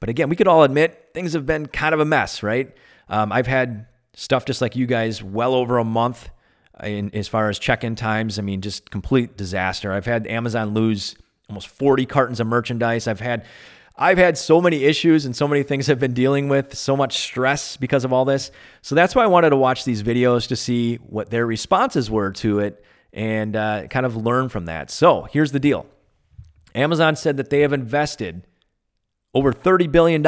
But 0.00 0.08
again, 0.08 0.30
we 0.30 0.36
could 0.36 0.48
all 0.48 0.62
admit 0.62 1.10
things 1.12 1.34
have 1.34 1.44
been 1.44 1.66
kind 1.66 1.92
of 1.92 2.00
a 2.00 2.06
mess, 2.06 2.42
right? 2.42 2.74
Um, 3.10 3.30
I've 3.30 3.46
had 3.46 3.86
stuff 4.14 4.46
just 4.46 4.62
like 4.62 4.74
you 4.74 4.86
guys 4.86 5.22
well 5.22 5.54
over 5.54 5.76
a 5.76 5.84
month 5.84 6.30
in 6.82 7.14
as 7.14 7.28
far 7.28 7.50
as 7.50 7.58
check-in 7.58 7.94
times. 7.94 8.38
I 8.38 8.42
mean, 8.42 8.62
just 8.62 8.90
complete 8.90 9.36
disaster. 9.36 9.92
I've 9.92 10.06
had 10.06 10.26
Amazon 10.26 10.72
lose 10.72 11.14
almost 11.48 11.68
40 11.68 12.06
cartons 12.06 12.40
of 12.40 12.46
merchandise. 12.46 13.06
I've 13.06 13.20
had 13.20 13.44
I've 13.96 14.18
had 14.18 14.36
so 14.36 14.60
many 14.60 14.84
issues 14.84 15.24
and 15.24 15.36
so 15.36 15.46
many 15.46 15.62
things 15.62 15.88
I've 15.88 16.00
been 16.00 16.14
dealing 16.14 16.48
with, 16.48 16.74
so 16.74 16.96
much 16.96 17.18
stress 17.18 17.76
because 17.76 18.04
of 18.04 18.12
all 18.12 18.24
this. 18.24 18.50
So 18.82 18.96
that's 18.96 19.14
why 19.14 19.22
I 19.22 19.28
wanted 19.28 19.50
to 19.50 19.56
watch 19.56 19.84
these 19.84 20.02
videos 20.02 20.48
to 20.48 20.56
see 20.56 20.96
what 20.96 21.30
their 21.30 21.46
responses 21.46 22.10
were 22.10 22.32
to 22.32 22.58
it 22.58 22.84
and 23.12 23.54
uh, 23.54 23.86
kind 23.86 24.04
of 24.04 24.16
learn 24.16 24.48
from 24.48 24.64
that. 24.64 24.90
So 24.90 25.28
here's 25.30 25.52
the 25.52 25.60
deal 25.60 25.86
Amazon 26.74 27.14
said 27.14 27.36
that 27.36 27.50
they 27.50 27.60
have 27.60 27.72
invested 27.72 28.46
over 29.32 29.52
$30 29.52 29.90
billion 29.90 30.24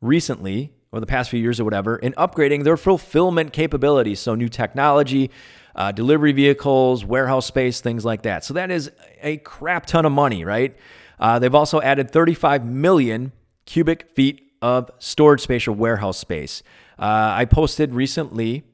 recently, 0.00 0.72
or 0.92 1.00
the 1.00 1.06
past 1.06 1.30
few 1.30 1.40
years 1.40 1.60
or 1.60 1.64
whatever, 1.64 1.96
in 1.96 2.12
upgrading 2.14 2.64
their 2.64 2.76
fulfillment 2.76 3.52
capabilities. 3.52 4.20
So 4.20 4.34
new 4.34 4.48
technology, 4.48 5.30
uh, 5.74 5.92
delivery 5.92 6.32
vehicles, 6.32 7.04
warehouse 7.04 7.46
space, 7.46 7.80
things 7.80 8.04
like 8.04 8.22
that. 8.22 8.44
So 8.44 8.54
that 8.54 8.70
is 8.70 8.90
a 9.22 9.38
crap 9.38 9.86
ton 9.86 10.04
of 10.04 10.12
money, 10.12 10.44
right? 10.44 10.76
Uh, 11.18 11.38
they've 11.38 11.54
also 11.54 11.80
added 11.80 12.10
35 12.10 12.64
million 12.64 13.32
cubic 13.66 14.10
feet 14.14 14.52
of 14.62 14.90
storage 14.98 15.40
space 15.40 15.68
or 15.68 15.72
warehouse 15.72 16.18
space. 16.18 16.62
Uh, 16.98 17.32
I 17.34 17.44
posted 17.44 17.94
recently 17.94 18.64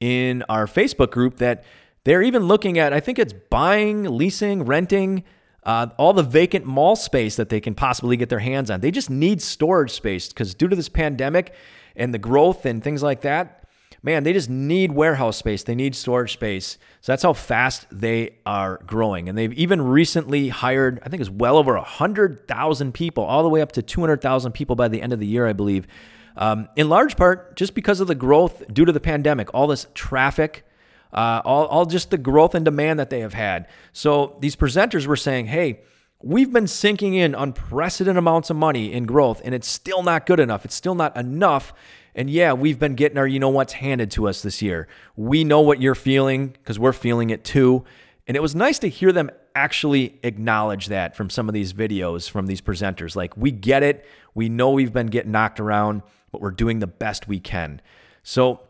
in 0.00 0.42
our 0.48 0.66
Facebook 0.66 1.10
group 1.10 1.36
that 1.36 1.64
they're 2.04 2.22
even 2.22 2.44
looking 2.44 2.78
at, 2.78 2.92
I 2.92 3.00
think 3.00 3.18
it's 3.18 3.32
buying, 3.32 4.04
leasing, 4.04 4.64
renting. 4.64 5.22
Uh, 5.64 5.86
all 5.96 6.12
the 6.12 6.22
vacant 6.22 6.64
mall 6.64 6.96
space 6.96 7.36
that 7.36 7.48
they 7.48 7.60
can 7.60 7.74
possibly 7.74 8.16
get 8.16 8.28
their 8.28 8.40
hands 8.40 8.70
on. 8.70 8.80
They 8.80 8.90
just 8.90 9.10
need 9.10 9.40
storage 9.40 9.92
space 9.92 10.28
because 10.28 10.54
due 10.54 10.68
to 10.68 10.74
this 10.74 10.88
pandemic 10.88 11.54
and 11.94 12.12
the 12.12 12.18
growth 12.18 12.66
and 12.66 12.82
things 12.82 13.02
like 13.02 13.20
that, 13.20 13.62
man, 14.02 14.24
they 14.24 14.32
just 14.32 14.50
need 14.50 14.92
warehouse 14.92 15.36
space. 15.36 15.62
They 15.62 15.74
need 15.74 15.94
storage 15.94 16.32
space. 16.32 16.78
So 17.00 17.12
that's 17.12 17.22
how 17.22 17.32
fast 17.32 17.86
they 17.92 18.36
are 18.44 18.80
growing. 18.86 19.28
And 19.28 19.38
they've 19.38 19.52
even 19.52 19.80
recently 19.80 20.48
hired, 20.48 21.00
I 21.04 21.08
think 21.08 21.20
it's 21.20 21.30
well 21.30 21.56
over 21.56 21.74
100,000 21.74 22.92
people, 22.92 23.24
all 23.24 23.42
the 23.42 23.48
way 23.48 23.60
up 23.60 23.72
to 23.72 23.82
200,000 23.82 24.52
people 24.52 24.76
by 24.76 24.88
the 24.88 25.00
end 25.00 25.12
of 25.12 25.20
the 25.20 25.26
year, 25.26 25.46
I 25.46 25.52
believe. 25.52 25.86
Um, 26.36 26.68
in 26.76 26.88
large 26.88 27.16
part, 27.16 27.56
just 27.56 27.74
because 27.74 28.00
of 28.00 28.08
the 28.08 28.14
growth 28.14 28.62
due 28.72 28.84
to 28.84 28.92
the 28.92 29.00
pandemic, 29.00 29.52
all 29.54 29.66
this 29.66 29.86
traffic, 29.94 30.64
uh, 31.12 31.42
all, 31.44 31.66
all 31.66 31.86
just 31.86 32.10
the 32.10 32.18
growth 32.18 32.54
and 32.54 32.64
demand 32.64 32.98
that 32.98 33.10
they 33.10 33.20
have 33.20 33.34
had. 33.34 33.68
So 33.92 34.36
these 34.40 34.56
presenters 34.56 35.06
were 35.06 35.16
saying, 35.16 35.46
hey, 35.46 35.80
We've 36.24 36.52
been 36.52 36.68
sinking 36.68 37.14
in 37.14 37.34
unprecedented 37.34 38.16
amounts 38.16 38.48
of 38.48 38.54
money 38.54 38.92
in 38.92 39.06
growth, 39.06 39.42
and 39.44 39.56
it's 39.56 39.66
still 39.66 40.04
not 40.04 40.24
good 40.24 40.38
enough. 40.38 40.64
It's 40.64 40.76
still 40.76 40.94
not 40.94 41.16
enough 41.16 41.74
and 42.14 42.28
yeah, 42.28 42.52
we've 42.52 42.78
been 42.78 42.94
getting 42.94 43.18
our, 43.18 43.26
you 43.26 43.38
know 43.38 43.48
what's 43.48 43.72
handed 43.72 44.10
to 44.12 44.28
us 44.28 44.42
this 44.42 44.60
year. 44.60 44.86
We 45.16 45.44
know 45.44 45.60
what 45.60 45.80
you're 45.80 45.94
feeling 45.94 46.48
because 46.48 46.78
we're 46.78 46.92
feeling 46.92 47.30
it 47.30 47.44
too. 47.44 47.84
And 48.26 48.36
it 48.36 48.40
was 48.40 48.54
nice 48.54 48.78
to 48.80 48.88
hear 48.88 49.12
them 49.12 49.30
actually 49.54 50.18
acknowledge 50.22 50.86
that 50.86 51.16
from 51.16 51.30
some 51.30 51.48
of 51.48 51.54
these 51.54 51.72
videos 51.72 52.28
from 52.28 52.46
these 52.46 52.60
presenters. 52.60 53.16
Like, 53.16 53.36
we 53.36 53.50
get 53.50 53.82
it. 53.82 54.06
We 54.34 54.48
know 54.48 54.70
we've 54.70 54.92
been 54.92 55.08
getting 55.08 55.32
knocked 55.32 55.58
around, 55.58 56.02
but 56.30 56.40
we're 56.40 56.50
doing 56.50 56.78
the 56.78 56.86
best 56.86 57.28
we 57.28 57.40
can. 57.40 57.80
So, 58.22 58.60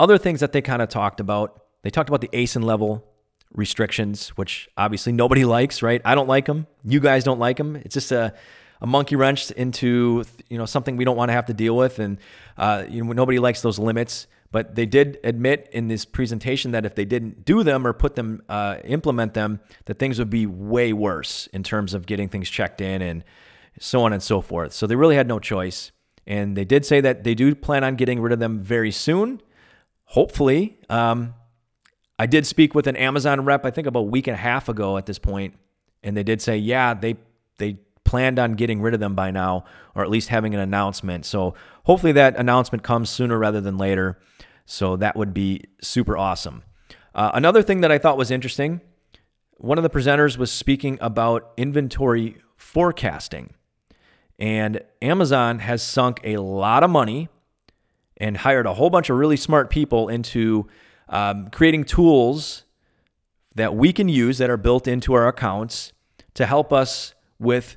other 0.00 0.18
things 0.18 0.40
that 0.40 0.52
they 0.52 0.62
kind 0.62 0.82
of 0.82 0.88
talked 0.88 1.20
about, 1.20 1.62
they 1.82 1.90
talked 1.90 2.08
about 2.08 2.22
the 2.22 2.28
ASIN 2.28 2.64
level 2.64 3.04
restrictions, 3.52 4.30
which 4.30 4.68
obviously 4.76 5.12
nobody 5.12 5.44
likes, 5.56 5.82
right? 5.82 6.00
I 6.04 6.14
don't 6.16 6.28
like 6.28 6.46
them. 6.46 6.66
You 6.82 6.98
guys 6.98 7.22
don't 7.22 7.38
like 7.38 7.58
them. 7.58 7.76
It's 7.76 7.94
just 7.94 8.10
a 8.10 8.34
a 8.82 8.86
monkey 8.86 9.14
wrench 9.14 9.50
into 9.50 10.24
you 10.48 10.56
know 10.56 10.64
something 10.64 10.96
we 10.96 11.04
don't 11.04 11.16
want 11.16 11.28
to 11.28 11.34
have 11.34 11.46
to 11.46 11.54
deal 11.54 11.76
with, 11.76 11.98
and 11.98 12.18
uh, 12.56 12.84
you 12.88 13.04
know 13.04 13.12
nobody 13.12 13.38
likes 13.38 13.60
those 13.60 13.78
limits. 13.78 14.26
But 14.52 14.74
they 14.74 14.86
did 14.86 15.18
admit 15.22 15.68
in 15.70 15.86
this 15.86 16.04
presentation 16.04 16.72
that 16.72 16.84
if 16.84 16.96
they 16.96 17.04
didn't 17.04 17.44
do 17.44 17.62
them 17.62 17.86
or 17.86 17.92
put 17.92 18.16
them, 18.16 18.42
uh, 18.48 18.78
implement 18.82 19.34
them, 19.34 19.60
that 19.84 20.00
things 20.00 20.18
would 20.18 20.30
be 20.30 20.44
way 20.44 20.92
worse 20.92 21.46
in 21.52 21.62
terms 21.62 21.94
of 21.94 22.04
getting 22.04 22.28
things 22.28 22.50
checked 22.50 22.80
in 22.80 23.00
and 23.00 23.22
so 23.78 24.02
on 24.02 24.12
and 24.12 24.20
so 24.20 24.40
forth. 24.40 24.72
So 24.72 24.88
they 24.88 24.96
really 24.96 25.14
had 25.14 25.28
no 25.28 25.38
choice. 25.38 25.92
And 26.26 26.56
they 26.56 26.64
did 26.64 26.84
say 26.84 27.00
that 27.00 27.22
they 27.22 27.34
do 27.34 27.54
plan 27.54 27.84
on 27.84 27.94
getting 27.94 28.20
rid 28.20 28.32
of 28.32 28.40
them 28.40 28.58
very 28.58 28.90
soon. 28.90 29.40
Hopefully. 30.10 30.76
Um, 30.88 31.34
I 32.18 32.26
did 32.26 32.44
speak 32.44 32.74
with 32.74 32.86
an 32.86 32.96
Amazon 32.96 33.44
rep, 33.44 33.64
I 33.64 33.70
think 33.70 33.86
about 33.86 34.00
a 34.00 34.02
week 34.02 34.26
and 34.26 34.34
a 34.34 34.38
half 34.38 34.68
ago 34.68 34.96
at 34.96 35.06
this 35.06 35.18
point, 35.18 35.54
and 36.02 36.16
they 36.16 36.24
did 36.24 36.42
say, 36.42 36.56
yeah, 36.56 36.94
they 36.94 37.16
they 37.58 37.78
planned 38.04 38.38
on 38.38 38.54
getting 38.54 38.82
rid 38.82 38.92
of 38.92 38.98
them 38.98 39.14
by 39.14 39.30
now, 39.30 39.64
or 39.94 40.02
at 40.02 40.10
least 40.10 40.28
having 40.28 40.52
an 40.52 40.60
announcement. 40.60 41.24
So 41.24 41.54
hopefully 41.84 42.12
that 42.12 42.36
announcement 42.36 42.82
comes 42.82 43.08
sooner 43.08 43.38
rather 43.38 43.60
than 43.60 43.78
later. 43.78 44.18
So 44.66 44.96
that 44.96 45.14
would 45.14 45.32
be 45.32 45.62
super 45.80 46.16
awesome. 46.16 46.64
Uh, 47.14 47.30
another 47.32 47.62
thing 47.62 47.80
that 47.82 47.92
I 47.92 47.98
thought 47.98 48.16
was 48.18 48.30
interesting 48.30 48.80
one 49.58 49.78
of 49.78 49.84
the 49.84 49.90
presenters 49.90 50.38
was 50.38 50.50
speaking 50.50 50.98
about 51.02 51.52
inventory 51.56 52.38
forecasting. 52.56 53.54
And 54.38 54.80
Amazon 55.02 55.58
has 55.58 55.82
sunk 55.82 56.18
a 56.24 56.38
lot 56.38 56.82
of 56.82 56.90
money 56.90 57.28
and 58.20 58.36
hired 58.36 58.66
a 58.66 58.74
whole 58.74 58.90
bunch 58.90 59.10
of 59.10 59.16
really 59.16 59.36
smart 59.36 59.70
people 59.70 60.08
into 60.08 60.68
um, 61.08 61.48
creating 61.50 61.84
tools 61.84 62.64
that 63.54 63.74
we 63.74 63.92
can 63.92 64.08
use 64.08 64.38
that 64.38 64.50
are 64.50 64.56
built 64.56 64.86
into 64.86 65.14
our 65.14 65.26
accounts 65.26 65.92
to 66.34 66.46
help 66.46 66.72
us 66.72 67.14
with 67.38 67.76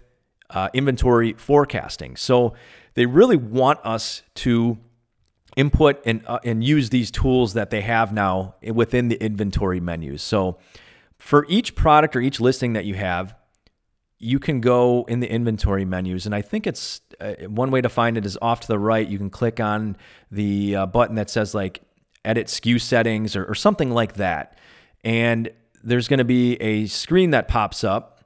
uh, 0.51 0.69
inventory 0.73 1.33
forecasting. 1.33 2.15
So 2.15 2.53
they 2.93 3.05
really 3.05 3.37
want 3.37 3.79
us 3.83 4.21
to 4.35 4.77
input 5.55 6.01
and, 6.05 6.21
uh, 6.27 6.39
and 6.43 6.63
use 6.63 6.89
these 6.89 7.09
tools 7.09 7.53
that 7.53 7.69
they 7.69 7.81
have 7.81 8.13
now 8.13 8.55
within 8.61 9.07
the 9.07 9.23
inventory 9.23 9.79
menus. 9.79 10.21
So 10.21 10.57
for 11.17 11.45
each 11.47 11.75
product 11.75 12.15
or 12.15 12.21
each 12.21 12.39
listing 12.39 12.73
that 12.73 12.85
you 12.85 12.95
have, 12.95 13.35
you 14.23 14.39
can 14.39 14.61
go 14.61 15.05
in 15.09 15.19
the 15.19 15.29
inventory 15.29 15.83
menus. 15.83 16.25
And 16.25 16.33
I 16.33 16.41
think 16.41 16.65
it's 16.65 17.01
uh, 17.19 17.33
one 17.47 17.71
way 17.71 17.81
to 17.81 17.89
find 17.89 18.17
it 18.17 18.25
is 18.25 18.37
off 18.41 18.61
to 18.61 18.67
the 18.67 18.79
right. 18.79 19.07
You 19.07 19.17
can 19.17 19.29
click 19.29 19.59
on 19.59 19.97
the 20.31 20.77
uh, 20.77 20.85
button 20.85 21.15
that 21.15 21.29
says 21.29 21.53
like 21.53 21.81
edit 22.23 22.47
SKU 22.47 22.79
settings 22.79 23.35
or, 23.35 23.45
or 23.45 23.53
something 23.53 23.91
like 23.91 24.13
that. 24.13 24.57
And 25.03 25.49
there's 25.83 26.07
going 26.07 26.19
to 26.19 26.25
be 26.25 26.55
a 26.61 26.85
screen 26.85 27.31
that 27.31 27.49
pops 27.49 27.83
up 27.83 28.23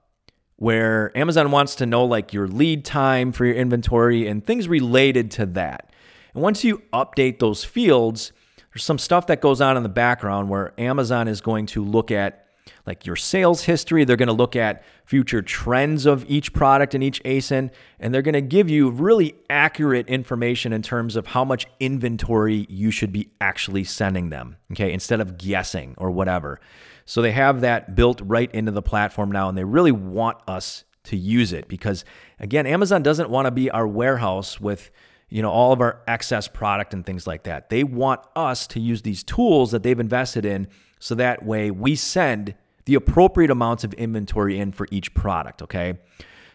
where 0.57 1.15
Amazon 1.17 1.49
wants 1.49 1.75
to 1.75 1.85
know 1.85 2.05
like 2.05 2.31
your 2.31 2.47
lead 2.47 2.85
time 2.85 3.31
for 3.31 3.45
your 3.45 3.55
inventory 3.55 4.27
and 4.27 4.45
things 4.45 4.67
related 4.67 5.31
to 5.31 5.45
that. 5.47 5.91
And 6.33 6.43
once 6.43 6.63
you 6.63 6.83
update 6.93 7.39
those 7.39 7.63
fields, 7.63 8.31
there's 8.71 8.83
some 8.83 8.99
stuff 8.99 9.25
that 9.27 9.41
goes 9.41 9.61
on 9.61 9.77
in 9.77 9.83
the 9.83 9.89
background 9.89 10.49
where 10.49 10.73
Amazon 10.79 11.27
is 11.27 11.41
going 11.41 11.65
to 11.67 11.83
look 11.83 12.11
at 12.11 12.46
like 12.85 13.05
your 13.05 13.15
sales 13.15 13.63
history. 13.63 14.03
They're 14.03 14.15
going 14.15 14.27
to 14.27 14.33
look 14.33 14.55
at 14.55 14.83
future 15.05 15.41
trends 15.41 16.05
of 16.05 16.25
each 16.27 16.53
product 16.53 16.95
in 16.95 17.01
each 17.01 17.21
ASIN, 17.23 17.71
and 17.99 18.13
they're 18.13 18.21
going 18.21 18.33
to 18.33 18.41
give 18.41 18.69
you 18.69 18.89
really 18.89 19.35
accurate 19.49 20.07
information 20.07 20.73
in 20.73 20.81
terms 20.81 21.15
of 21.15 21.27
how 21.27 21.43
much 21.43 21.67
inventory 21.79 22.65
you 22.69 22.91
should 22.91 23.11
be 23.11 23.31
actually 23.41 23.83
sending 23.83 24.29
them, 24.29 24.57
okay, 24.71 24.91
instead 24.91 25.19
of 25.21 25.37
guessing 25.37 25.95
or 25.97 26.11
whatever. 26.11 26.59
So 27.05 27.21
they 27.21 27.31
have 27.31 27.61
that 27.61 27.95
built 27.95 28.21
right 28.23 28.53
into 28.53 28.71
the 28.71 28.81
platform 28.81 29.31
now, 29.31 29.49
and 29.49 29.57
they 29.57 29.63
really 29.63 29.93
want 29.93 30.37
us 30.47 30.83
to 31.05 31.15
use 31.15 31.53
it 31.53 31.67
because, 31.67 32.03
again, 32.39 32.65
Amazon 32.67 33.01
doesn't 33.01 33.29
want 33.29 33.45
to 33.45 33.51
be 33.51 33.71
our 33.71 33.87
warehouse 33.87 34.59
with 34.59 34.91
you 35.29 35.41
know 35.41 35.49
all 35.49 35.73
of 35.73 35.81
our 35.81 36.01
excess 36.07 36.47
product 36.47 36.93
and 36.93 37.05
things 37.05 37.27
like 37.27 37.43
that. 37.43 37.69
They 37.69 37.83
want 37.83 38.21
us 38.35 38.67
to 38.67 38.79
use 38.79 39.01
these 39.01 39.23
tools 39.23 39.71
that 39.71 39.83
they've 39.83 39.99
invested 39.99 40.45
in 40.45 40.67
so 40.99 41.15
that 41.15 41.43
way 41.43 41.71
we 41.71 41.95
send 41.95 42.55
the 42.85 42.95
appropriate 42.95 43.51
amounts 43.51 43.83
of 43.83 43.93
inventory 43.93 44.59
in 44.59 44.71
for 44.71 44.87
each 44.91 45.13
product, 45.13 45.61
okay? 45.61 45.97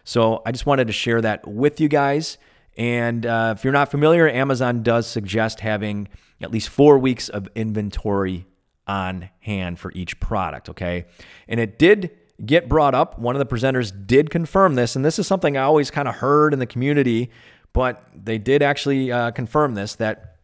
So 0.03 0.41
I 0.45 0.51
just 0.51 0.65
wanted 0.65 0.87
to 0.87 0.93
share 0.93 1.21
that 1.21 1.47
with 1.47 1.79
you 1.79 1.87
guys. 1.87 2.37
And 2.75 3.25
uh, 3.25 3.53
if 3.55 3.63
you're 3.63 3.73
not 3.73 3.91
familiar, 3.91 4.27
Amazon 4.27 4.81
does 4.83 5.07
suggest 5.07 5.59
having 5.59 6.07
at 6.41 6.51
least 6.51 6.69
four 6.69 6.97
weeks 6.97 7.29
of 7.29 7.47
inventory 7.55 8.45
on 8.87 9.29
hand 9.41 9.79
for 9.79 9.91
each 9.93 10.19
product, 10.19 10.69
okay? 10.69 11.05
And 11.47 11.59
it 11.59 11.77
did 11.79 12.11
get 12.43 12.67
brought 12.67 12.95
up. 12.95 13.17
One 13.19 13.35
of 13.35 13.39
the 13.39 13.55
presenters 13.55 13.93
did 14.05 14.29
confirm 14.29 14.75
this, 14.75 14.95
and 14.95 15.05
this 15.05 15.19
is 15.19 15.27
something 15.27 15.55
I 15.55 15.61
always 15.61 15.91
kind 15.91 16.07
of 16.07 16.15
heard 16.15 16.51
in 16.51 16.59
the 16.59 16.65
community, 16.65 17.29
but 17.71 18.03
they 18.13 18.37
did 18.37 18.61
actually 18.61 19.11
uh, 19.11 19.31
confirm 19.31 19.75
this 19.75 19.95
that 19.95 20.37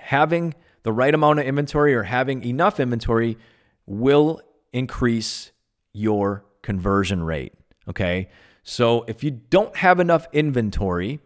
having 0.00 0.54
the 0.88 0.92
right 0.94 1.14
amount 1.14 1.38
of 1.38 1.44
inventory 1.44 1.94
or 1.94 2.04
having 2.04 2.42
enough 2.42 2.80
inventory 2.80 3.36
will 3.84 4.40
increase 4.72 5.50
your 5.92 6.46
conversion 6.62 7.22
rate, 7.22 7.52
okay? 7.86 8.30
So 8.62 9.04
if 9.06 9.22
you 9.22 9.30
don't 9.30 9.76
have 9.76 10.00
enough 10.00 10.26
inventory 10.32 11.20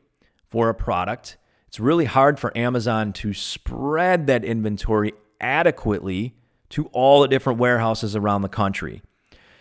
for 0.49 0.69
a 0.69 0.75
product, 0.75 1.37
it's 1.69 1.79
really 1.79 2.07
hard 2.07 2.41
for 2.41 2.51
Amazon 2.59 3.13
to 3.13 3.33
spread 3.33 4.27
that 4.27 4.45
inventory 4.45 5.13
adequately 5.41 6.35
to 6.71 6.87
all 6.87 7.23
the 7.23 7.29
different 7.29 7.61
warehouses 7.61 8.17
around 8.17 8.43
the 8.43 8.49
country. 8.49 9.01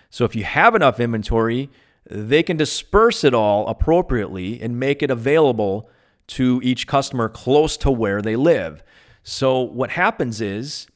So 0.10 0.26
if 0.26 0.36
you 0.36 0.46
have 0.46 0.74
enough 0.74 1.00
inventory, 1.00 1.70
they 2.10 2.42
can 2.42 2.58
disperse 2.58 3.24
it 3.24 3.36
all 3.36 3.68
appropriately 3.68 4.60
and 4.64 4.80
make 4.80 5.04
it 5.04 5.12
available 5.12 5.88
to 6.30 6.60
each 6.64 6.88
customer 6.88 7.30
close 7.30 7.78
to 7.78 7.92
where 7.92 8.20
they 8.20 8.36
live. 8.36 8.82
So 9.24 9.62
what 9.62 9.92
happens 9.92 10.42
is 10.42 10.88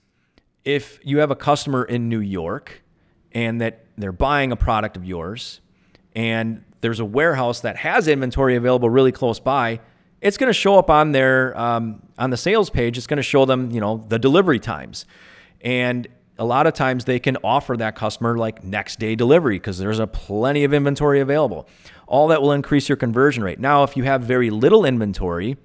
if 0.64 1.00
you 1.04 1.20
have 1.20 1.32
a 1.32 1.36
customer 1.36 1.84
in 1.84 2.10
New 2.10 2.20
York 2.20 2.84
and 3.32 3.62
that 3.62 3.86
they're 3.98 4.12
buying 4.12 4.52
a 4.52 4.56
product 4.56 4.98
of 4.98 5.06
yours 5.06 5.62
and 6.16 6.64
there's 6.82 7.00
a 7.00 7.06
warehouse 7.06 7.62
that 7.62 7.78
has 7.78 8.08
inventory 8.08 8.56
available 8.56 8.90
really 8.90 9.12
close 9.12 9.40
by, 9.40 9.80
it's 10.22 10.38
going 10.38 10.50
to 10.50 10.54
show 10.54 10.78
up 10.80 10.90
on 10.90 11.12
their 11.12 11.58
um, 11.58 12.02
on 12.18 12.30
the 12.32 12.38
sales 12.38 12.70
page. 12.70 12.98
It's 12.98 13.08
going 13.08 13.18
to 13.18 13.24
show 13.24 13.46
them, 13.46 13.70
you 13.72 13.80
know, 13.80 14.04
the 14.08 14.18
delivery 14.18 14.60
times. 14.60 15.06
And 15.62 16.08
a 16.38 16.46
lot 16.46 16.68
of 16.68 16.74
times 16.74 17.06
they 17.06 17.20
can 17.20 17.38
offer 17.44 17.78
that 17.78 17.96
customer 17.96 18.38
like 18.38 18.64
next 18.64 19.00
day 19.00 19.16
delivery 19.16 19.58
because 19.58 19.78
there's 19.78 20.00
a 20.00 20.08
plenty 20.08 20.64
of 20.64 20.74
inventory 20.74 21.20
available. 21.20 21.68
All 22.08 22.28
that 22.30 22.42
will 22.42 22.52
increase 22.52 22.90
your 22.90 22.98
conversion 22.98 23.44
rate. 23.44 23.60
Now, 23.60 23.84
if 23.84 23.96
you 23.96 24.04
have 24.04 24.24
very 24.24 24.50
little 24.50 24.86
inventory 24.86 25.58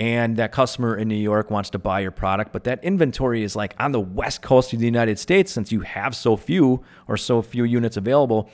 and 0.00 0.38
that 0.38 0.50
customer 0.50 0.96
in 0.96 1.08
New 1.08 1.14
York 1.14 1.50
wants 1.50 1.68
to 1.68 1.78
buy 1.78 2.00
your 2.00 2.10
product, 2.10 2.54
but 2.54 2.64
that 2.64 2.82
inventory 2.82 3.42
is 3.42 3.54
like 3.54 3.74
on 3.78 3.92
the 3.92 4.00
west 4.00 4.40
coast 4.40 4.72
of 4.72 4.78
the 4.78 4.86
United 4.86 5.18
States 5.18 5.52
since 5.52 5.70
you 5.70 5.80
have 5.80 6.16
so 6.16 6.38
few 6.38 6.82
or 7.06 7.18
so 7.18 7.42
few 7.42 7.64
units 7.64 7.98
available, 7.98 8.48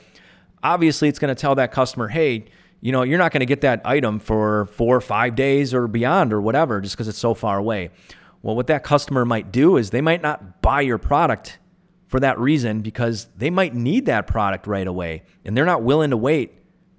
obviously 0.61 1.07
it's 1.07 1.19
going 1.19 1.33
to 1.33 1.41
tell 1.41 1.55
that 1.55 1.71
customer, 1.71 2.09
"Hey, 2.09 2.45
you 2.81 2.91
know, 2.91 3.03
you're 3.03 3.17
not 3.17 3.31
going 3.31 3.39
to 3.39 3.45
get 3.45 3.61
that 3.61 3.81
item 3.85 4.19
for 4.19 4.65
4 4.73 4.97
or 4.97 5.01
5 5.01 5.35
days 5.35 5.73
or 5.73 5.87
beyond 5.87 6.33
or 6.33 6.41
whatever 6.41 6.81
just 6.81 6.95
because 6.97 7.07
it's 7.07 7.17
so 7.17 7.33
far 7.33 7.57
away." 7.57 7.91
Well, 8.41 8.57
what 8.57 8.67
that 8.67 8.83
customer 8.83 9.23
might 9.23 9.49
do 9.49 9.77
is 9.77 9.91
they 9.91 10.01
might 10.01 10.21
not 10.21 10.61
buy 10.61 10.81
your 10.81 10.97
product 10.97 11.59
for 12.07 12.19
that 12.19 12.37
reason 12.37 12.81
because 12.81 13.29
they 13.37 13.49
might 13.49 13.73
need 13.73 14.05
that 14.07 14.27
product 14.27 14.67
right 14.67 14.85
away 14.85 15.23
and 15.45 15.55
they're 15.55 15.65
not 15.65 15.81
willing 15.81 16.09
to 16.09 16.17
wait 16.17 16.53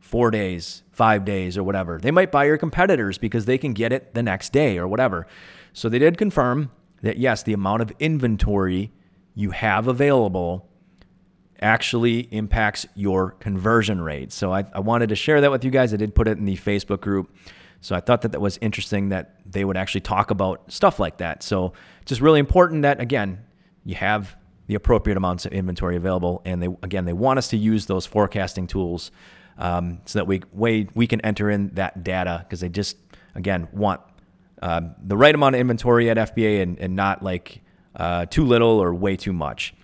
four 0.08 0.30
days, 0.30 0.82
five 0.90 1.26
days, 1.26 1.58
or 1.58 1.62
whatever. 1.62 1.98
They 1.98 2.10
might 2.10 2.32
buy 2.32 2.46
your 2.46 2.56
competitors 2.56 3.18
because 3.18 3.44
they 3.44 3.58
can 3.58 3.74
get 3.74 3.92
it 3.92 4.14
the 4.14 4.22
next 4.22 4.54
day 4.54 4.78
or 4.78 4.88
whatever. 4.88 5.26
So 5.74 5.90
they 5.90 5.98
did 5.98 6.16
confirm 6.16 6.70
that 7.02 7.18
yes, 7.18 7.42
the 7.42 7.52
amount 7.52 7.82
of 7.82 7.92
inventory 7.98 8.90
you 9.34 9.50
have 9.50 9.86
available 9.86 10.66
actually 11.60 12.20
impacts 12.30 12.86
your 12.94 13.32
conversion 13.32 14.00
rate. 14.00 14.32
So 14.32 14.50
I, 14.52 14.64
I 14.72 14.80
wanted 14.80 15.10
to 15.10 15.14
share 15.14 15.42
that 15.42 15.50
with 15.50 15.62
you 15.62 15.70
guys. 15.70 15.92
I 15.92 15.98
did 15.98 16.14
put 16.14 16.26
it 16.26 16.38
in 16.38 16.46
the 16.46 16.56
Facebook 16.56 17.02
group. 17.02 17.30
So 17.82 17.94
I 17.94 18.00
thought 18.00 18.22
that 18.22 18.32
that 18.32 18.40
was 18.40 18.58
interesting 18.62 19.10
that 19.10 19.36
they 19.44 19.64
would 19.64 19.76
actually 19.76 20.00
talk 20.00 20.30
about 20.30 20.72
stuff 20.72 20.98
like 20.98 21.18
that. 21.18 21.42
So 21.42 21.74
just 22.06 22.22
really 22.22 22.40
important 22.40 22.82
that 22.82 22.98
again, 22.98 23.44
you 23.84 23.94
have 23.96 24.36
the 24.68 24.74
appropriate 24.74 25.16
amounts 25.16 25.44
of 25.44 25.52
inventory 25.52 25.96
available, 25.96 26.40
and 26.44 26.62
they 26.62 26.68
again 26.82 27.04
they 27.04 27.12
want 27.12 27.38
us 27.38 27.48
to 27.48 27.56
use 27.56 27.86
those 27.86 28.06
forecasting 28.06 28.66
tools 28.66 29.10
um, 29.58 30.00
so 30.06 30.20
that 30.20 30.26
we 30.26 30.42
way 30.52 30.88
we 30.94 31.06
can 31.06 31.20
enter 31.22 31.50
in 31.50 31.74
that 31.74 32.02
data 32.02 32.44
because 32.46 32.60
they 32.60 32.68
just 32.68 32.96
again 33.34 33.68
want 33.72 34.00
um, 34.62 34.94
the 35.02 35.16
right 35.16 35.34
amount 35.34 35.54
of 35.54 35.60
inventory 35.60 36.10
at 36.10 36.16
FBA 36.16 36.62
and, 36.62 36.78
and 36.78 36.96
not 36.96 37.22
like 37.22 37.60
uh, 37.96 38.26
too 38.26 38.44
little 38.44 38.82
or 38.82 38.94
way 38.94 39.16
too 39.16 39.32
much. 39.32 39.74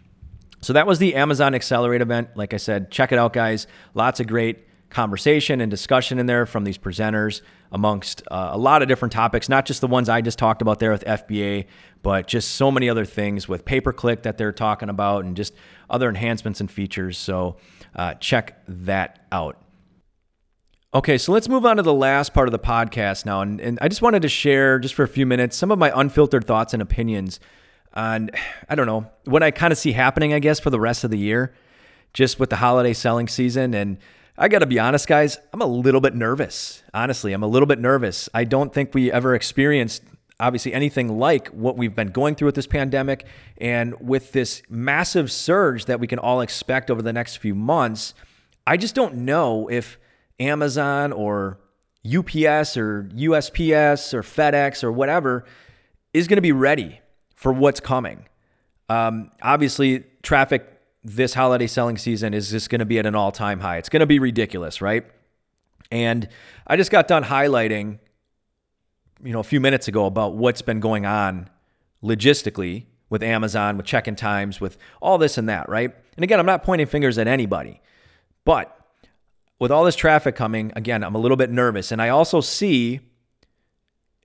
So 0.61 0.73
that 0.73 0.87
was 0.87 0.99
the 0.99 1.15
Amazon 1.15 1.55
Accelerate 1.55 2.01
event. 2.01 2.31
Like 2.37 2.55
I 2.55 2.57
said, 2.57 2.91
check 2.91 3.13
it 3.13 3.19
out, 3.19 3.33
guys. 3.33 3.67
Lots 3.93 4.21
of 4.21 4.27
great 4.27 4.65
conversation 4.89 5.61
and 5.61 5.71
discussion 5.71 6.19
in 6.19 6.27
there 6.27 6.47
from 6.47 6.65
these 6.65 6.79
presenters 6.79 7.43
amongst 7.73 8.23
uh, 8.31 8.51
a 8.53 8.59
lot 8.59 8.81
of 8.81 8.89
different 8.89 9.13
topics, 9.13 9.49
not 9.49 9.67
just 9.67 9.81
the 9.81 9.89
ones 9.89 10.09
I 10.09 10.21
just 10.21 10.39
talked 10.39 10.63
about 10.63 10.79
there 10.79 10.93
with 10.93 11.05
FBA, 11.05 11.67
but 12.03 12.29
just 12.29 12.53
so 12.53 12.71
many 12.71 12.89
other 12.89 13.05
things 13.05 13.49
with 13.49 13.65
pay 13.65 13.81
per 13.81 13.93
click 13.93 14.23
that 14.23 14.39
they're 14.39 14.53
talking 14.53 14.89
about 14.89 15.25
and 15.25 15.37
just 15.37 15.53
other 15.91 16.09
enhancements 16.09 16.61
and 16.61 16.71
features. 16.71 17.19
So 17.19 17.57
uh, 17.95 18.15
check 18.15 18.63
that 18.69 19.27
out. 19.33 19.61
Okay, 20.95 21.19
so 21.19 21.33
let's 21.33 21.49
move 21.49 21.67
on 21.67 21.79
to 21.79 21.83
the 21.83 21.93
last 21.93 22.33
part 22.33 22.47
of 22.47 22.53
the 22.53 22.59
podcast 22.61 23.27
now. 23.27 23.41
And, 23.41 23.61
and 23.61 23.81
I 23.83 23.89
just 23.89 24.01
wanted 24.01 24.23
to 24.23 24.29
share, 24.29 24.79
just 24.79 24.95
for 24.95 25.03
a 25.03 25.09
few 25.09 25.27
minutes, 25.27 25.57
some 25.57 25.73
of 25.73 25.79
my 25.79 25.91
unfiltered 25.93 26.45
thoughts 26.45 26.73
and 26.73 26.81
opinions 26.81 27.41
on, 27.95 28.31
I 28.69 28.77
don't 28.77 28.87
know, 28.87 29.11
what 29.25 29.43
I 29.43 29.51
kind 29.51 29.73
of 29.73 29.79
see 29.79 29.91
happening, 29.91 30.33
I 30.33 30.39
guess, 30.39 30.61
for 30.61 30.71
the 30.71 30.79
rest 30.79 31.03
of 31.03 31.11
the 31.11 31.19
year, 31.19 31.53
just 32.13 32.39
with 32.39 32.51
the 32.51 32.57
holiday 32.57 32.93
selling 32.93 33.27
season. 33.27 33.75
And 33.75 33.99
I 34.39 34.47
got 34.47 34.61
to 34.61 34.67
be 34.67 34.79
honest, 34.79 35.09
guys, 35.09 35.37
I'm 35.53 35.63
a 35.63 35.67
little 35.67 36.01
bit 36.01 36.15
nervous. 36.15 36.85
Honestly, 36.95 37.33
I'm 37.33 37.43
a 37.43 37.49
little 37.49 37.67
bit 37.67 37.81
nervous. 37.81 38.29
I 38.33 38.45
don't 38.45 38.73
think 38.73 38.95
we 38.95 39.11
ever 39.11 39.35
experienced, 39.35 40.05
obviously, 40.39 40.73
anything 40.73 41.19
like 41.19 41.49
what 41.49 41.77
we've 41.77 41.97
been 41.97 42.13
going 42.13 42.37
through 42.37 42.47
with 42.47 42.55
this 42.55 42.69
pandemic. 42.69 43.27
And 43.59 43.97
with 44.01 44.31
this 44.31 44.63
massive 44.69 45.33
surge 45.33 45.87
that 45.87 45.99
we 45.99 46.07
can 46.07 46.21
all 46.21 46.41
expect 46.41 46.89
over 46.89 47.03
the 47.03 47.13
next 47.13 47.39
few 47.39 47.57
months, 47.57 48.15
I 48.65 48.77
just 48.77 48.95
don't 48.95 49.17
know 49.17 49.69
if 49.69 49.99
Amazon 50.41 51.13
or 51.13 51.59
UPS 52.07 52.77
or 52.77 53.09
USPS 53.15 54.13
or 54.13 54.23
FedEx 54.23 54.85
or 54.85 54.93
whatever 54.93 55.45
is 56.13 56.29
going 56.29 56.37
to 56.37 56.43
be 56.43 56.53
ready 56.53 57.01
for 57.35 57.53
what's 57.53 57.81
coming. 57.81 58.27
Um, 58.89 59.31
obviously, 59.43 60.05
traffic 60.23 60.71
this 61.03 61.35
holiday 61.35 61.67
selling 61.67 61.99
season 61.99 62.35
is 62.35 62.51
just 62.51 62.71
going 62.71 62.79
to 62.79 62.85
be 62.85 62.99
at 62.99 63.07
an 63.07 63.15
all 63.15 63.33
time 63.33 63.61
high. 63.61 63.77
It's 63.77 63.89
going 63.89 64.01
to 64.01 64.07
be 64.07 64.19
ridiculous, 64.19 64.81
right? 64.81 65.05
And 65.91 66.29
I 66.67 66.77
just 66.77 66.91
got 66.91 67.09
done 67.09 67.25
highlighting, 67.25 67.99
you 69.23 69.33
know, 69.33 69.41
a 69.41 69.45
few 69.45 69.61
minutes 69.61 69.89
ago 69.89 70.07
about 70.07 70.35
what's 70.35 70.63
been 70.63 70.81
going 70.81 71.07
on 71.07 71.49
logistically 72.03 72.87
with 73.11 73.23
Amazon, 73.23 73.77
with 73.77 73.87
check 73.87 74.09
in 74.09 74.17
times, 74.17 74.61
with 74.61 74.77
all 75.01 75.19
this 75.19 75.39
and 75.39 75.49
that, 75.49 75.69
right? 75.69 75.95
And 76.17 76.25
again, 76.25 76.41
I'm 76.41 76.47
not 76.47 76.63
pointing 76.63 76.87
fingers 76.87 77.19
at 77.19 77.29
anybody, 77.29 77.81
but 78.45 78.77
with 79.59 79.71
all 79.71 79.85
this 79.85 79.97
traffic 79.97 80.35
coming, 80.35 80.73
again, 80.77 81.03
I'm 81.03 81.15
a 81.15 81.19
little 81.19 81.37
bit 81.37 81.51
nervous. 81.51 81.93
And 81.93 82.03
I 82.03 82.09
also 82.09 82.41
see 82.41 83.01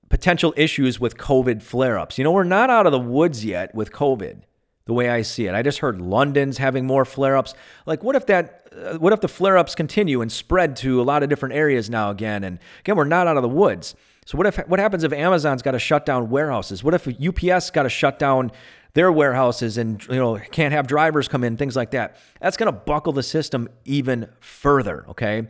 potential 0.09 0.53
issues 0.57 0.99
with 0.99 1.17
COVID 1.17 1.61
flare 1.61 1.99
ups. 1.99 2.17
You 2.17 2.23
know, 2.23 2.31
we're 2.31 2.43
not 2.43 2.69
out 2.69 2.85
of 2.85 2.91
the 2.91 2.99
woods 2.99 3.45
yet 3.45 3.73
with 3.75 3.91
COVID 3.91 4.41
the 4.85 4.93
way 4.93 5.07
I 5.07 5.21
see 5.21 5.45
it. 5.45 5.53
I 5.53 5.61
just 5.61 5.79
heard 5.79 6.01
London's 6.01 6.57
having 6.57 6.85
more 6.85 7.05
flare 7.05 7.37
ups. 7.37 7.53
Like, 7.85 8.03
what 8.03 8.15
if 8.15 8.25
that, 8.25 8.67
uh, 8.75 8.97
what 8.97 9.13
if 9.13 9.21
the 9.21 9.27
flare 9.27 9.55
ups 9.55 9.75
continue 9.75 10.19
and 10.21 10.31
spread 10.31 10.75
to 10.77 10.99
a 10.99 11.03
lot 11.03 11.21
of 11.21 11.29
different 11.29 11.53
areas 11.53 11.91
now 11.91 12.09
again? 12.09 12.43
And 12.43 12.57
again, 12.79 12.95
we're 12.95 13.03
not 13.03 13.27
out 13.27 13.37
of 13.37 13.43
the 13.43 13.49
woods. 13.49 13.93
So 14.25 14.35
what 14.35 14.47
if, 14.47 14.57
what 14.67 14.79
happens 14.79 15.03
if 15.03 15.13
Amazon's 15.13 15.61
got 15.61 15.71
to 15.71 15.79
shut 15.79 16.07
down 16.07 16.31
warehouses? 16.31 16.83
What 16.83 16.95
if 16.95 17.07
UPS 17.07 17.69
got 17.69 17.83
to 17.83 17.89
shut 17.89 18.17
down 18.17 18.51
their 18.99 19.13
warehouses 19.13 19.77
and 19.77 20.05
you 20.07 20.17
know 20.17 20.37
can't 20.51 20.73
have 20.73 20.85
drivers 20.85 21.29
come 21.29 21.45
in, 21.45 21.55
things 21.55 21.73
like 21.73 21.91
that? 21.91 22.17
That's 22.41 22.57
going 22.57 22.67
to 22.67 22.77
buckle 22.77 23.13
the 23.13 23.23
system 23.23 23.69
even 23.85 24.27
further. 24.41 25.05
Okay. 25.07 25.47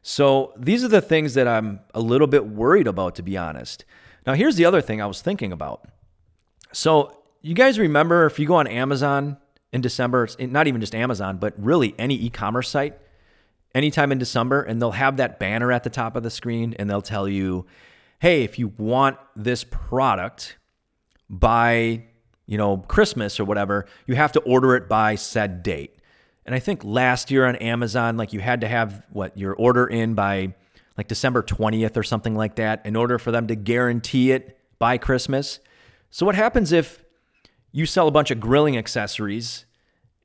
So 0.00 0.54
these 0.56 0.82
are 0.82 0.88
the 0.88 1.02
things 1.02 1.34
that 1.34 1.46
I'm 1.46 1.80
a 1.92 2.00
little 2.00 2.26
bit 2.26 2.46
worried 2.46 2.86
about, 2.86 3.16
to 3.16 3.22
be 3.22 3.36
honest. 3.36 3.84
Now, 4.26 4.32
here's 4.32 4.56
the 4.56 4.64
other 4.64 4.80
thing 4.80 5.02
I 5.02 5.06
was 5.06 5.20
thinking 5.20 5.52
about. 5.52 5.88
So 6.72 7.18
you 7.42 7.54
guys 7.54 7.78
remember 7.78 8.24
if 8.24 8.38
you 8.38 8.46
go 8.46 8.54
on 8.54 8.66
Amazon 8.66 9.36
in 9.74 9.82
December, 9.82 10.26
eh, 10.38 10.46
not 10.46 10.66
even 10.66 10.80
just 10.80 10.94
Amazon, 10.94 11.36
but 11.36 11.52
really 11.58 11.94
any 11.98 12.14
e 12.14 12.30
commerce 12.30 12.70
site, 12.70 12.96
anytime 13.74 14.10
in 14.10 14.16
December, 14.16 14.62
and 14.62 14.80
they'll 14.80 14.92
have 14.92 15.18
that 15.18 15.38
banner 15.38 15.70
at 15.70 15.84
the 15.84 15.90
top 15.90 16.16
of 16.16 16.22
the 16.22 16.30
screen 16.30 16.74
and 16.78 16.88
they'll 16.88 17.02
tell 17.02 17.28
you, 17.28 17.66
hey, 18.20 18.42
if 18.42 18.58
you 18.58 18.68
want 18.78 19.18
this 19.36 19.64
product 19.64 20.56
by, 21.28 22.04
you 22.46 22.56
know, 22.56 22.78
Christmas 22.78 23.38
or 23.38 23.44
whatever, 23.44 23.86
you 24.06 24.14
have 24.14 24.32
to 24.32 24.40
order 24.40 24.74
it 24.76 24.88
by 24.88 25.14
said 25.14 25.62
date. 25.62 25.96
And 26.44 26.54
I 26.54 26.58
think 26.60 26.84
last 26.84 27.30
year 27.30 27.44
on 27.44 27.56
Amazon, 27.56 28.16
like 28.16 28.32
you 28.32 28.40
had 28.40 28.60
to 28.60 28.68
have 28.68 29.04
what 29.10 29.36
your 29.36 29.54
order 29.54 29.86
in 29.86 30.14
by 30.14 30.54
like 30.96 31.08
December 31.08 31.42
20th 31.42 31.96
or 31.96 32.02
something 32.02 32.34
like 32.34 32.56
that 32.56 32.86
in 32.86 32.96
order 32.96 33.18
for 33.18 33.30
them 33.30 33.48
to 33.48 33.54
guarantee 33.56 34.32
it 34.32 34.58
by 34.78 34.96
Christmas. 34.96 35.60
So 36.10 36.24
what 36.24 36.34
happens 36.34 36.72
if 36.72 37.04
you 37.72 37.84
sell 37.84 38.08
a 38.08 38.12
bunch 38.12 38.30
of 38.30 38.40
grilling 38.40 38.78
accessories 38.78 39.66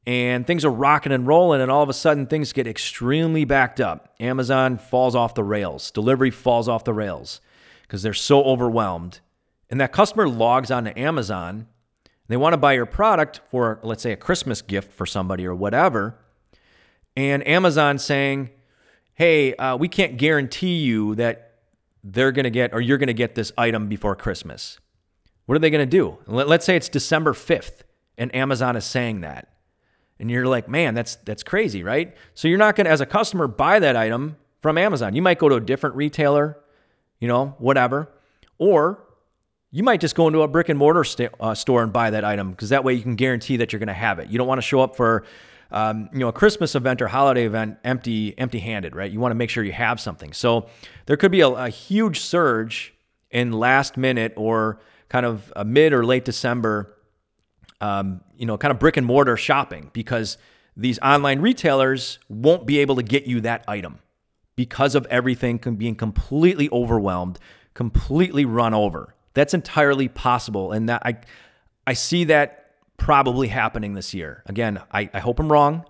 and 0.08 0.48
things 0.48 0.66
are 0.66 0.72
rocking 0.72 1.12
and 1.12 1.28
rolling, 1.28 1.62
and 1.62 1.70
all 1.70 1.84
of 1.84 1.90
a 1.90 1.94
sudden 1.94 2.26
things 2.26 2.54
get 2.54 2.66
extremely 2.66 3.46
backed 3.46 3.80
up. 3.80 4.16
Amazon 4.20 4.78
falls 4.78 5.16
off 5.16 5.36
the 5.36 5.44
rails, 5.44 5.92
delivery 5.92 6.32
falls 6.32 6.68
off 6.68 6.84
the 6.84 6.94
rails 6.94 7.40
because 7.84 8.02
they're 8.02 8.14
so 8.14 8.44
overwhelmed. 8.44 9.20
And 9.70 9.80
that 9.80 9.92
customer 9.92 10.28
logs 10.28 10.72
on 10.72 10.86
to 10.86 11.00
Amazon. 11.00 11.68
They 12.32 12.38
want 12.38 12.54
to 12.54 12.58
buy 12.58 12.74
your 12.74 12.86
product 12.86 13.42
for, 13.50 13.80
let's 13.84 14.02
say, 14.02 14.14
a 14.14 14.16
Christmas 14.16 14.62
gift 14.62 14.94
for 14.94 15.06
somebody 15.06 15.46
or 15.46 15.54
whatever. 15.54 16.16
And 17.18 17.46
Amazon 17.46 18.00
saying, 18.00 18.52
hey, 19.16 19.54
uh, 19.56 19.76
we 19.76 19.90
can't 19.90 20.16
guarantee 20.18 20.78
you 20.78 21.16
that 21.16 21.56
they're 22.06 22.32
going 22.32 22.46
to 22.46 22.50
get 22.50 22.74
or 22.74 22.80
you're 22.80 22.98
going 22.98 23.08
to 23.08 23.14
get 23.14 23.36
this 23.36 23.52
item 23.58 23.90
before 23.90 24.16
Christmas. 24.16 24.80
What 25.46 25.56
are 25.56 25.60
they 25.60 25.70
going 25.70 25.86
to 25.88 25.98
do? 25.98 26.20
Let's 26.26 26.66
say 26.66 26.78
it's 26.78 26.88
December 26.88 27.34
5th 27.34 27.82
and 28.18 28.34
Amazon 28.34 28.78
is 28.78 28.86
saying 28.86 29.22
that. 29.22 29.50
And 30.18 30.32
you're 30.32 30.46
like, 30.46 30.70
man, 30.70 30.94
that's 30.94 31.16
that's 31.18 31.44
crazy, 31.44 31.84
right? 31.84 32.16
So 32.34 32.48
you're 32.48 32.58
not 32.58 32.78
to, 32.78 32.88
as 32.88 33.02
a 33.02 33.06
customer, 33.06 33.48
buy 33.48 33.80
that 33.80 33.98
item 33.98 34.38
from 34.62 34.78
Amazon. 34.78 35.16
You 35.16 35.22
might 35.22 35.38
go 35.38 35.50
to 35.50 35.56
a 35.56 35.60
different 35.60 35.96
retailer, 35.98 36.60
you 37.20 37.28
know, 37.28 37.56
whatever, 37.58 38.10
or 38.58 39.04
you 39.72 39.84
might 39.84 40.02
just 40.02 40.16
go 40.16 40.28
into 40.28 40.42
a 40.42 40.48
brick 40.48 40.70
and 40.70 40.78
mortar 40.78 41.04
st- 41.04 41.32
uh, 41.40 41.56
store 41.56 41.82
and 41.82 41.94
buy 41.94 42.10
that 42.10 42.26
item 42.26 42.52
because 42.52 42.70
that 42.70 42.84
way 42.84 42.94
you 42.94 43.02
can 43.02 43.16
guarantee 43.16 43.58
that 43.58 43.72
you're 43.72 43.80
going 43.80 43.88
to 43.88 43.94
have 43.94 44.20
it. 44.20 44.28
You 44.30 44.38
don't 44.38 44.48
want 44.48 44.60
to 44.60 44.64
show 44.64 44.82
up 44.82 44.96
for, 44.98 45.24
um, 45.72 46.10
you 46.12 46.20
know, 46.20 46.28
a 46.28 46.34
Christmas 46.34 46.76
event 46.76 47.02
or 47.02 47.08
holiday 47.08 47.46
event 47.46 47.78
empty, 47.84 48.38
empty-handed, 48.38 48.96
right? 48.96 49.10
You 49.10 49.20
want 49.20 49.32
to 49.32 49.36
make 49.36 49.50
sure 49.50 49.64
you 49.64 49.72
have 49.72 50.00
something. 50.00 50.34
So 50.34 50.68
there 51.06 51.16
could 51.16 51.32
be 51.32 51.42
a, 51.42 51.48
a 51.48 51.70
huge 51.70 52.20
surge 52.20 52.94
in 53.30 53.54
last 53.54 53.96
minute 53.96 54.34
or 54.36 54.82
kind 55.08 55.26
of 55.26 55.52
mid 55.66 55.94
or 55.94 56.06
late 56.06 56.26
December, 56.26 56.98
um, 57.80 58.22
you 58.36 58.46
know, 58.46 58.58
kind 58.58 58.74
of 58.74 58.80
brick 58.80 58.98
and 58.98 59.08
mortar 59.08 59.38
shopping 59.38 59.90
because 59.94 60.38
these 60.76 61.00
online 61.00 61.40
retailers 61.40 62.20
won't 62.28 62.66
be 62.66 62.80
able 62.80 62.96
to 62.96 63.04
get 63.04 63.26
you 63.26 63.40
that 63.42 63.64
item 63.68 64.00
because 64.58 64.96
of 64.96 65.06
everything 65.06 65.58
being 65.58 65.96
completely 65.96 66.70
overwhelmed, 66.72 67.40
completely 67.74 68.44
run 68.44 68.74
over. 68.74 69.16
That's 69.34 69.54
entirely 69.54 70.08
possible, 70.08 70.72
and 70.72 70.90
that 70.90 71.02
I 71.06 71.18
I 71.88 71.94
see 71.94 72.26
that 72.26 72.76
probably 72.98 73.48
happening 73.48 73.94
this 73.94 74.14
year. 74.14 74.44
Again, 74.46 74.82
I, 74.92 75.10
I 75.14 75.20
hope 75.20 75.40
I'm 75.40 75.52
wrong. 75.52 75.86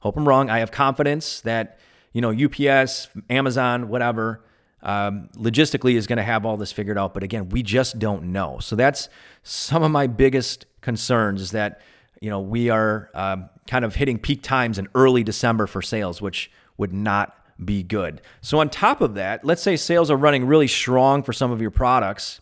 Hope 0.00 0.16
I'm 0.16 0.26
wrong. 0.26 0.48
I 0.48 0.60
have 0.60 0.70
confidence 0.70 1.40
that 1.42 1.78
you 2.12 2.20
know 2.20 2.30
UPS, 2.30 3.08
Amazon, 3.28 3.88
whatever 3.88 4.44
um, 4.84 5.30
logistically 5.36 5.94
is 5.94 6.06
going 6.06 6.18
to 6.18 6.22
have 6.22 6.44
all 6.44 6.56
this 6.56 6.70
figured 6.70 6.98
out. 6.98 7.14
But 7.14 7.22
again, 7.22 7.48
we 7.48 7.62
just 7.62 7.98
don't 7.98 8.24
know. 8.24 8.58
So 8.60 8.76
that's 8.76 9.08
some 9.42 9.82
of 9.82 9.90
my 9.90 10.06
biggest 10.06 10.66
concerns 10.82 11.40
is 11.40 11.50
that, 11.52 11.80
you 12.20 12.30
know, 12.30 12.40
we 12.40 12.68
are 12.68 13.10
um, 13.14 13.48
kind 13.66 13.84
of 13.84 13.94
hitting 13.94 14.18
peak 14.18 14.42
times 14.42 14.78
in 14.78 14.88
early 14.94 15.24
December 15.24 15.66
for 15.66 15.80
sales, 15.82 16.20
which 16.20 16.50
would 16.76 16.92
not 16.92 17.34
be 17.64 17.82
good. 17.82 18.20
So 18.42 18.58
on 18.58 18.68
top 18.68 19.00
of 19.00 19.14
that, 19.14 19.44
let's 19.44 19.62
say 19.62 19.76
sales 19.76 20.10
are 20.10 20.16
running 20.16 20.46
really 20.46 20.68
strong 20.68 21.22
for 21.22 21.32
some 21.32 21.50
of 21.50 21.60
your 21.62 21.70
products 21.70 22.40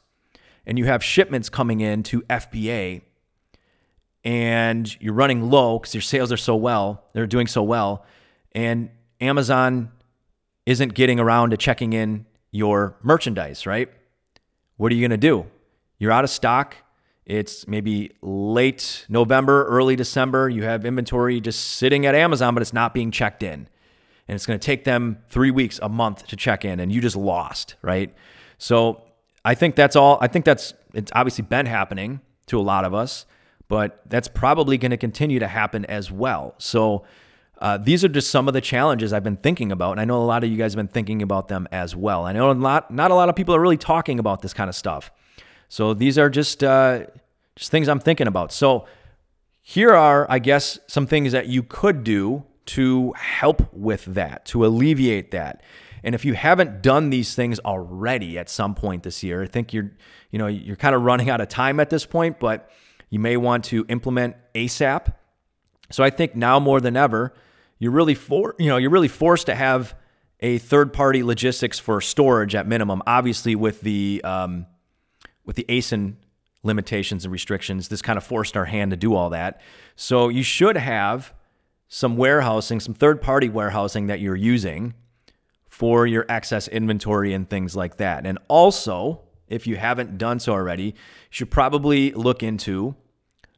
and 0.67 0.79
you 0.79 0.85
have 0.87 1.03
shipments 1.03 1.49
coming 1.49 1.81
in 1.81 2.03
to 2.05 2.23
FBA 2.23 3.03
and 4.25 5.01
you're 5.01 5.15
running 5.15 5.51
low 5.51 5.79
because 5.79 5.95
your 5.95 6.03
sales 6.03 6.31
are 6.31 6.37
so 6.37 6.55
well, 6.55 7.05
they're 7.13 7.27
doing 7.27 7.47
so 7.47 7.63
well, 7.63 8.05
and 8.53 8.91
Amazon 9.21 9.91
isn't 10.67 10.95
getting 10.95 11.19
around 11.19 11.51
to 11.51 11.57
checking 11.57 11.93
in 11.93 12.27
your 12.51 12.97
merchandise, 13.03 13.67
right? 13.67 13.91
What 14.77 14.93
are 14.93 14.95
you 14.95 15.01
going 15.01 15.11
to 15.11 15.17
do? 15.17 15.47
You're 15.99 16.13
out 16.13 16.25
of 16.25 16.31
stock. 16.31 16.77
It's 17.25 17.67
maybe 17.67 18.13
late 18.21 19.07
November, 19.09 19.65
early 19.67 19.97
December. 19.97 20.49
You 20.49 20.65
have 20.65 20.85
inventory 20.85 21.41
just 21.41 21.61
sitting 21.61 22.05
at 22.07 22.15
Amazon, 22.15 22.55
but 22.55 22.63
it's 22.63 22.73
not 22.73 22.95
being 22.95 23.11
checked 23.11 23.43
in. 23.43 23.69
And 24.29 24.35
it's 24.35 24.47
going 24.47 24.59
to 24.59 24.65
take 24.65 24.85
them 24.85 25.19
three 25.29 25.51
weeks, 25.51 25.79
a 25.83 25.89
month 25.89 26.27
to 26.29 26.37
check 26.37 26.65
in, 26.65 26.81
and 26.81 26.93
you 26.93 27.01
just 27.01 27.17
lost, 27.17 27.77
right? 27.83 28.15
So 28.59 29.03
I 29.45 29.55
think 29.55 29.75
that's 29.75 29.97
all. 29.97 30.19
I 30.21 30.29
think 30.29 30.45
that's, 30.45 30.75
it's 30.95 31.13
obviously 31.15 31.43
been 31.43 31.67
happening 31.67 32.21
to 32.47 32.59
a 32.59 32.63
lot 32.63 32.85
of 32.85 32.95
us, 32.95 33.27
but 33.69 34.03
that's 34.07 34.29
probably 34.29 34.79
going 34.79 34.91
to 34.91 34.97
continue 34.97 35.39
to 35.39 35.49
happen 35.49 35.85
as 35.87 36.11
well. 36.11 36.55
So 36.59 37.05
uh, 37.61 37.79
these 37.79 38.05
are 38.05 38.09
just 38.09 38.31
some 38.31 38.49
of 38.49 38.55
the 38.55 38.61
challenges 38.61 39.13
I've 39.13 39.23
been 39.23 39.37
thinking 39.37 39.73
about, 39.73 39.93
and 39.93 40.01
I 40.01 40.05
know 40.05 40.21
a 40.21 40.25
lot 40.25 40.45
of 40.45 40.51
you 40.51 40.57
guys 40.57 40.73
have 40.73 40.79
been 40.79 40.89
thinking 40.89 41.23
about 41.23 41.49
them 41.49 41.69
as 41.71 41.95
well. 41.95 42.25
I 42.25 42.33
know 42.33 42.51
a 42.51 42.53
lot, 42.53 42.91
not 42.91 43.11
a 43.11 43.15
lot 43.15 43.29
of 43.29 43.37
people 43.37 43.55
are 43.55 43.61
really 43.61 43.77
talking 43.77 44.19
about 44.19 44.43
this 44.43 44.53
kind 44.53 44.69
of 44.69 44.75
stuff. 44.75 45.11
So 45.69 45.95
these 45.95 46.19
are 46.19 46.29
just 46.29 46.63
uh, 46.63 47.07
just 47.57 47.71
things 47.71 47.89
I'm 47.89 48.01
thinking 48.01 48.27
about. 48.27 48.53
So 48.53 48.87
here 49.63 49.95
are, 49.95 50.27
I 50.29 50.39
guess, 50.39 50.79
some 50.87 51.07
things 51.07 51.33
that 51.33 51.47
you 51.47 51.63
could 51.63 52.05
do 52.05 52.45
to 52.67 53.13
help 53.13 53.73
with 53.73 54.05
that, 54.07 54.45
to 54.47 54.67
alleviate 54.67 55.31
that. 55.31 55.63
And 56.05 56.15
if 56.15 56.25
you 56.25 56.35
haven't 56.35 56.83
done 56.83 57.11
these 57.11 57.35
things 57.35 57.59
already 57.61 58.39
at 58.39 58.49
some 58.49 58.75
point 58.75 59.03
this 59.03 59.23
year, 59.23 59.43
I 59.43 59.47
think 59.47 59.73
you're, 59.73 59.93
you 60.31 60.39
know, 60.39 60.47
you're 60.47 60.77
kind 60.77 60.95
of 60.95 61.03
running 61.03 61.31
out 61.31 61.41
of 61.41 61.49
time 61.49 61.79
at 61.81 61.91
this 61.91 62.05
point, 62.05 62.41
but 62.41 62.71
you 63.11 63.19
may 63.19 63.37
want 63.37 63.65
to 63.67 63.85
implement 63.89 64.37
ASAP. 64.55 65.15
So 65.91 66.03
I 66.03 66.11
think 66.11 66.35
now 66.35 66.59
more 66.59 66.81
than 66.81 66.97
ever, 66.97 67.35
you're 67.79 67.93
really 67.93 68.15
for 68.15 68.55
you 68.59 68.69
know 68.69 68.77
you're 68.77 68.91
really 68.91 69.09
forced 69.09 69.47
to 69.47 69.55
have 69.55 69.95
a 70.41 70.59
third 70.59 70.93
party 70.93 71.23
logistics 71.23 71.79
for 71.79 72.01
storage 72.01 72.55
at 72.55 72.67
minimum. 72.67 73.03
Obviously, 73.07 73.55
with 73.55 73.81
the 73.81 74.21
um, 74.25 74.67
with 75.45 75.57
the 75.57 75.67
ASIN 75.69 76.15
limitations 76.63 77.25
and 77.25 77.33
restrictions, 77.33 77.89
this 77.89 78.01
kind 78.01 78.17
of 78.17 78.25
forced 78.25 78.57
our 78.57 78.67
hand 78.67 78.93
to 78.93 78.97
do 78.97 79.15
all 79.15 79.31
that. 79.31 79.61
So 79.97 80.29
you 80.29 80.43
should 80.43 80.77
have 80.77 81.35
some 81.89 82.17
warehousing, 82.17 82.81
some 82.81 82.95
third 82.95 83.21
party 83.21 83.49
warehousing 83.49 84.07
that 84.07 84.21
you're 84.21 84.37
using 84.37 84.95
for 85.83 86.07
your 86.07 86.25
excess 86.29 86.69
inventory 86.69 87.33
and 87.35 87.51
things 87.51 87.75
like 87.75 87.97
that. 87.97 88.25
And 88.25 88.39
also, 88.47 89.23
if 89.49 89.67
you 89.67 89.75
haven't 89.75 90.17
done 90.17 90.39
so 90.39 90.53
already, 90.53 90.85
you 90.85 90.93
should 91.31 91.51
probably 91.51 92.13
look 92.13 92.45
into 92.45 92.95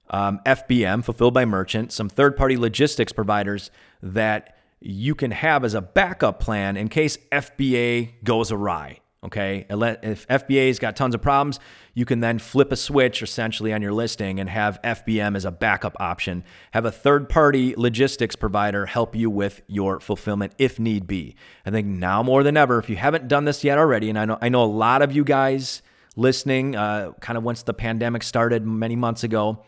um, 0.09 0.41
FBM, 0.47 1.05
fulfilled 1.05 1.35
by 1.35 1.45
merchant, 1.45 1.93
some 1.93 2.09
third 2.09 2.35
party 2.35 2.57
logistics 2.57 3.13
providers 3.13 3.71
that 4.03 4.57
you 4.81 5.15
can 5.15 5.33
have 5.33 5.65
as 5.65 5.75
a 5.75 5.83
backup 5.83 6.41
plan 6.41 6.79
in 6.79 6.89
case 6.89 7.19
FBA 7.31 8.13
goes 8.25 8.51
awry. 8.51 9.01
Okay. 9.25 9.65
If 9.71 10.29
FBA's 10.29 10.79
got 10.79 10.97
tons 10.97 11.15
of 11.15 11.23
problems, 11.23 11.59
you 11.95 12.05
can 12.05 12.21
then 12.21 12.39
flip 12.39 12.71
a 12.73 12.77
switch 12.77 13.23
essentially 13.23 13.73
on 13.73 13.81
your 13.81 13.93
listing 13.93 14.39
and 14.39 14.51
have 14.51 14.79
FBM 14.83 15.35
as 15.35 15.47
a 15.47 15.51
backup 15.51 15.97
option. 15.99 16.45
Have 16.73 16.85
a 16.85 16.93
third 16.93 17.31
party 17.31 17.75
logistics 17.77 18.37
provider 18.37 18.85
help 18.85 19.17
you 19.17 19.31
with 19.31 19.63
your 19.67 19.99
fulfillment 19.99 20.53
if 20.59 20.79
need 20.79 21.07
be. 21.07 21.37
I 21.65 21.71
think 21.71 21.87
now 21.87 22.23
more 22.23 22.43
than 22.43 22.59
ever, 22.59 22.79
if 22.79 22.91
you 22.91 22.97
haven't 22.97 23.27
done 23.27 23.47
this 23.47 23.65
yet 23.65 23.79
already, 23.79 24.11
and 24.11 24.19
I 24.19 24.27
know, 24.27 24.39
I 24.43 24.51
know 24.51 24.63
a 24.63 24.67
lot 24.67 25.01
of 25.01 25.13
you 25.13 25.25
guys 25.25 25.81
listening, 26.17 26.77
uh, 26.77 27.13
kind 27.21 27.39
of 27.39 27.45
once 27.45 27.63
the 27.63 27.75
pandemic 27.75 28.23
started 28.23 28.67
many 28.67 28.95
months 28.95 29.25
ago, 29.25 29.65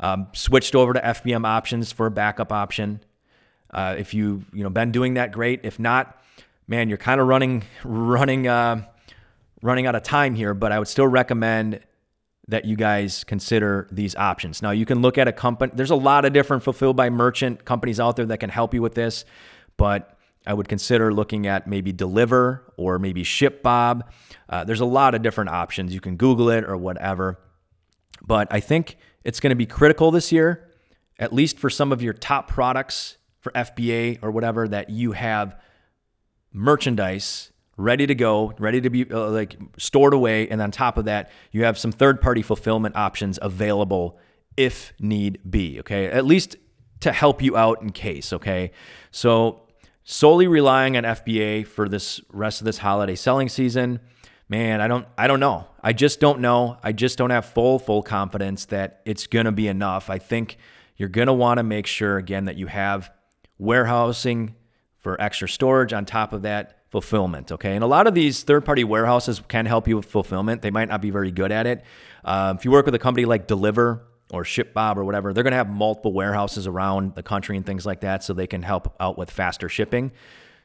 um, 0.00 0.26
switched 0.32 0.74
over 0.74 0.92
to 0.92 1.00
FBM 1.00 1.46
options 1.46 1.92
for 1.92 2.06
a 2.06 2.10
backup 2.10 2.50
option. 2.50 3.00
Uh, 3.70 3.94
if 3.96 4.14
you 4.14 4.42
you 4.52 4.64
know 4.64 4.70
been 4.70 4.90
doing 4.90 5.14
that, 5.14 5.30
great. 5.30 5.60
If 5.62 5.78
not, 5.78 6.20
man, 6.66 6.88
you're 6.88 6.98
kind 6.98 7.20
of 7.20 7.28
running 7.28 7.62
running. 7.84 8.48
Uh, 8.48 8.82
running 9.62 9.86
out 9.86 9.94
of 9.94 10.02
time 10.02 10.34
here, 10.34 10.54
but 10.54 10.72
I 10.72 10.78
would 10.78 10.88
still 10.88 11.06
recommend 11.06 11.80
that 12.48 12.64
you 12.64 12.76
guys 12.76 13.24
consider 13.24 13.88
these 13.90 14.14
options. 14.14 14.62
Now, 14.62 14.70
you 14.70 14.86
can 14.86 15.02
look 15.02 15.18
at 15.18 15.26
a 15.26 15.32
company, 15.32 15.72
there's 15.74 15.90
a 15.90 15.96
lot 15.96 16.24
of 16.24 16.32
different 16.32 16.62
fulfilled 16.62 16.96
by 16.96 17.10
merchant 17.10 17.64
companies 17.64 17.98
out 17.98 18.16
there 18.16 18.26
that 18.26 18.38
can 18.38 18.50
help 18.50 18.72
you 18.72 18.82
with 18.82 18.94
this, 18.94 19.24
but 19.76 20.16
I 20.46 20.54
would 20.54 20.68
consider 20.68 21.12
looking 21.12 21.46
at 21.48 21.66
maybe 21.66 21.92
Deliverr 21.92 22.60
or 22.76 23.00
maybe 23.00 23.24
ShipBob. 23.24 24.02
Uh, 24.48 24.64
there's 24.64 24.80
a 24.80 24.86
lot 24.86 25.14
of 25.16 25.22
different 25.22 25.50
options. 25.50 25.92
You 25.92 26.00
can 26.00 26.16
Google 26.16 26.50
it 26.50 26.64
or 26.64 26.76
whatever. 26.76 27.40
But 28.24 28.46
I 28.52 28.60
think 28.60 28.96
it's 29.24 29.40
going 29.40 29.50
to 29.50 29.56
be 29.56 29.66
critical 29.66 30.12
this 30.12 30.30
year, 30.30 30.70
at 31.18 31.32
least 31.32 31.58
for 31.58 31.68
some 31.68 31.90
of 31.90 32.00
your 32.00 32.12
top 32.12 32.46
products 32.46 33.16
for 33.40 33.50
FBA 33.52 34.20
or 34.22 34.30
whatever, 34.30 34.68
that 34.68 34.88
you 34.88 35.12
have 35.12 35.60
merchandise 36.52 37.50
ready 37.76 38.06
to 38.06 38.14
go, 38.14 38.54
ready 38.58 38.80
to 38.80 38.90
be 38.90 39.10
uh, 39.10 39.30
like 39.30 39.56
stored 39.78 40.14
away. 40.14 40.48
And 40.48 40.60
on 40.62 40.70
top 40.70 40.96
of 40.96 41.04
that, 41.04 41.30
you 41.52 41.64
have 41.64 41.78
some 41.78 41.92
third 41.92 42.20
party 42.20 42.42
fulfillment 42.42 42.96
options 42.96 43.38
available 43.42 44.18
if 44.56 44.92
need 44.98 45.38
be. 45.48 45.80
Okay. 45.80 46.06
At 46.06 46.24
least 46.24 46.56
to 47.00 47.12
help 47.12 47.42
you 47.42 47.56
out 47.56 47.82
in 47.82 47.90
case. 47.90 48.32
Okay. 48.32 48.72
So 49.10 49.62
solely 50.04 50.46
relying 50.46 50.96
on 50.96 51.02
FBA 51.02 51.66
for 51.66 51.88
this 51.88 52.20
rest 52.32 52.60
of 52.60 52.64
this 52.64 52.78
holiday 52.78 53.14
selling 53.14 53.48
season, 53.48 54.00
man, 54.48 54.80
I 54.80 54.88
don't, 54.88 55.06
I 55.18 55.26
don't 55.26 55.40
know. 55.40 55.66
I 55.82 55.92
just 55.92 56.20
don't 56.20 56.40
know. 56.40 56.78
I 56.82 56.92
just 56.92 57.18
don't 57.18 57.30
have 57.30 57.44
full, 57.44 57.78
full 57.78 58.02
confidence 58.02 58.66
that 58.66 59.02
it's 59.04 59.26
going 59.26 59.46
to 59.46 59.52
be 59.52 59.68
enough. 59.68 60.08
I 60.08 60.18
think 60.18 60.56
you're 60.96 61.08
going 61.08 61.26
to 61.26 61.34
want 61.34 61.58
to 61.58 61.62
make 61.62 61.86
sure 61.86 62.16
again 62.16 62.46
that 62.46 62.56
you 62.56 62.68
have 62.68 63.10
warehousing 63.58 64.54
for 64.98 65.20
extra 65.20 65.48
storage 65.48 65.92
on 65.92 66.04
top 66.04 66.32
of 66.32 66.42
that 66.42 66.75
fulfillment. 66.96 67.52
Okay. 67.52 67.74
And 67.74 67.84
a 67.84 67.86
lot 67.86 68.06
of 68.06 68.14
these 68.14 68.42
third 68.42 68.64
party 68.64 68.82
warehouses 68.82 69.42
can 69.48 69.66
help 69.66 69.86
you 69.86 69.98
with 69.98 70.06
fulfillment. 70.06 70.62
They 70.62 70.70
might 70.70 70.88
not 70.88 71.02
be 71.02 71.10
very 71.10 71.30
good 71.30 71.52
at 71.52 71.66
it. 71.66 71.84
Uh, 72.24 72.54
if 72.56 72.64
you 72.64 72.70
work 72.70 72.86
with 72.86 72.94
a 72.94 72.98
company 72.98 73.26
like 73.26 73.46
Deliverr 73.46 74.00
or 74.30 74.44
ShipBob 74.44 74.96
or 74.96 75.04
whatever, 75.04 75.34
they're 75.34 75.44
going 75.44 75.50
to 75.50 75.58
have 75.58 75.68
multiple 75.68 76.14
warehouses 76.14 76.66
around 76.66 77.14
the 77.14 77.22
country 77.22 77.54
and 77.54 77.66
things 77.66 77.84
like 77.84 78.00
that 78.00 78.24
so 78.24 78.32
they 78.32 78.46
can 78.46 78.62
help 78.62 78.96
out 78.98 79.18
with 79.18 79.30
faster 79.30 79.68
shipping. 79.68 80.10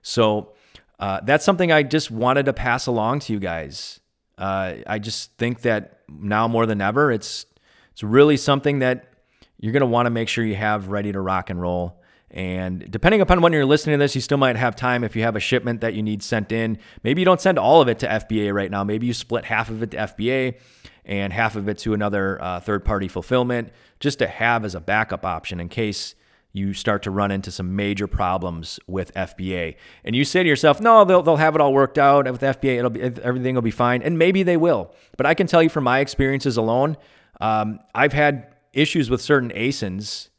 So 0.04 0.54
uh, 1.02 1.20
that's 1.22 1.44
something 1.44 1.70
I 1.70 1.84
just 1.84 2.10
wanted 2.10 2.46
to 2.46 2.54
pass 2.54 2.88
along 2.88 3.20
to 3.22 3.34
you 3.34 3.40
guys. 3.40 4.00
Uh, 4.38 4.76
I 4.88 5.00
just 5.00 5.38
think 5.38 5.64
that 5.64 6.00
now 6.08 6.48
more 6.48 6.66
than 6.66 6.80
ever, 6.80 7.12
it's 7.12 7.46
it's 7.92 8.04
really 8.04 8.38
something 8.38 8.80
that 8.80 9.12
you're 9.60 9.74
going 9.74 9.82
to 9.82 9.86
want 9.86 10.06
to 10.06 10.12
make 10.12 10.30
sure 10.30 10.46
you 10.46 10.56
have 10.56 10.88
ready 10.88 11.12
to 11.12 11.20
rock 11.20 11.50
and 11.50 11.62
roll. 11.62 12.01
And 12.32 12.90
depending 12.90 13.20
upon 13.20 13.42
when 13.42 13.52
you're 13.52 13.66
listening 13.66 14.00
to 14.00 14.04
this, 14.04 14.16
you 14.16 14.22
still 14.22 14.38
might 14.38 14.56
have 14.56 14.76
time 14.76 15.04
if 15.04 15.18
you 15.18 15.24
have 15.24 15.36
a 15.36 15.40
shipment 15.40 15.82
that 15.82 15.94
you 15.94 16.02
need 16.02 16.24
sent 16.24 16.52
in. 16.52 16.78
Maybe 17.04 17.22
you 17.22 17.26
don't 17.26 17.42
send 17.42 17.60
all 17.60 17.82
of 17.82 17.90
it 17.90 18.00
to 18.00 18.08
FBA 18.08 18.54
right 18.54 18.72
now. 18.72 18.86
Maybe 18.86 19.06
you 19.06 19.14
split 19.14 19.46
half 19.46 19.70
of 19.70 19.84
it 19.84 19.92
to 19.92 19.98
FBA 19.98 20.56
and 21.04 21.34
half 21.34 21.58
of 21.58 21.68
it 21.68 21.78
to 21.80 21.94
another 21.94 22.42
uh, 22.42 22.62
third 22.62 22.86
party 22.86 23.10
fulfillment 23.10 23.70
just 24.00 24.20
to 24.20 24.28
have 24.28 24.64
as 24.64 24.76
a 24.76 24.80
backup 24.80 25.26
option 25.26 25.60
in 25.60 25.68
case 25.68 26.16
you 26.54 26.74
start 26.74 27.04
to 27.04 27.12
run 27.12 27.32
into 27.32 27.52
some 27.52 27.76
major 27.76 28.08
problems 28.08 28.80
with 28.88 29.14
FBA. 29.14 29.76
And 30.04 30.16
you 30.16 30.24
say 30.24 30.44
to 30.44 30.50
yourself, 30.50 30.80
no, 30.80 31.04
they'll, 31.04 31.22
they'll 31.22 31.38
have 31.38 31.56
it 31.56 31.62
all 31.62 31.74
worked 31.74 31.98
out 31.98 32.30
with 32.30 32.42
FBA. 32.42 32.78
It'll 32.78 32.90
be, 32.90 33.02
everything 33.02 33.56
will 33.56 33.62
be 33.62 33.72
fine. 33.72 34.02
And 34.02 34.18
maybe 34.18 34.44
they 34.44 34.58
will. 34.58 34.94
But 35.18 35.26
I 35.26 35.34
can 35.34 35.48
tell 35.48 35.64
you 35.64 35.70
from 35.70 35.84
my 35.84 36.00
experiences 36.00 36.58
alone, 36.58 36.98
um, 37.40 37.80
I've 37.96 38.14
had 38.14 38.54
issues 38.74 39.10
with 39.10 39.22
certain 39.22 39.50
ASINs 39.52 40.30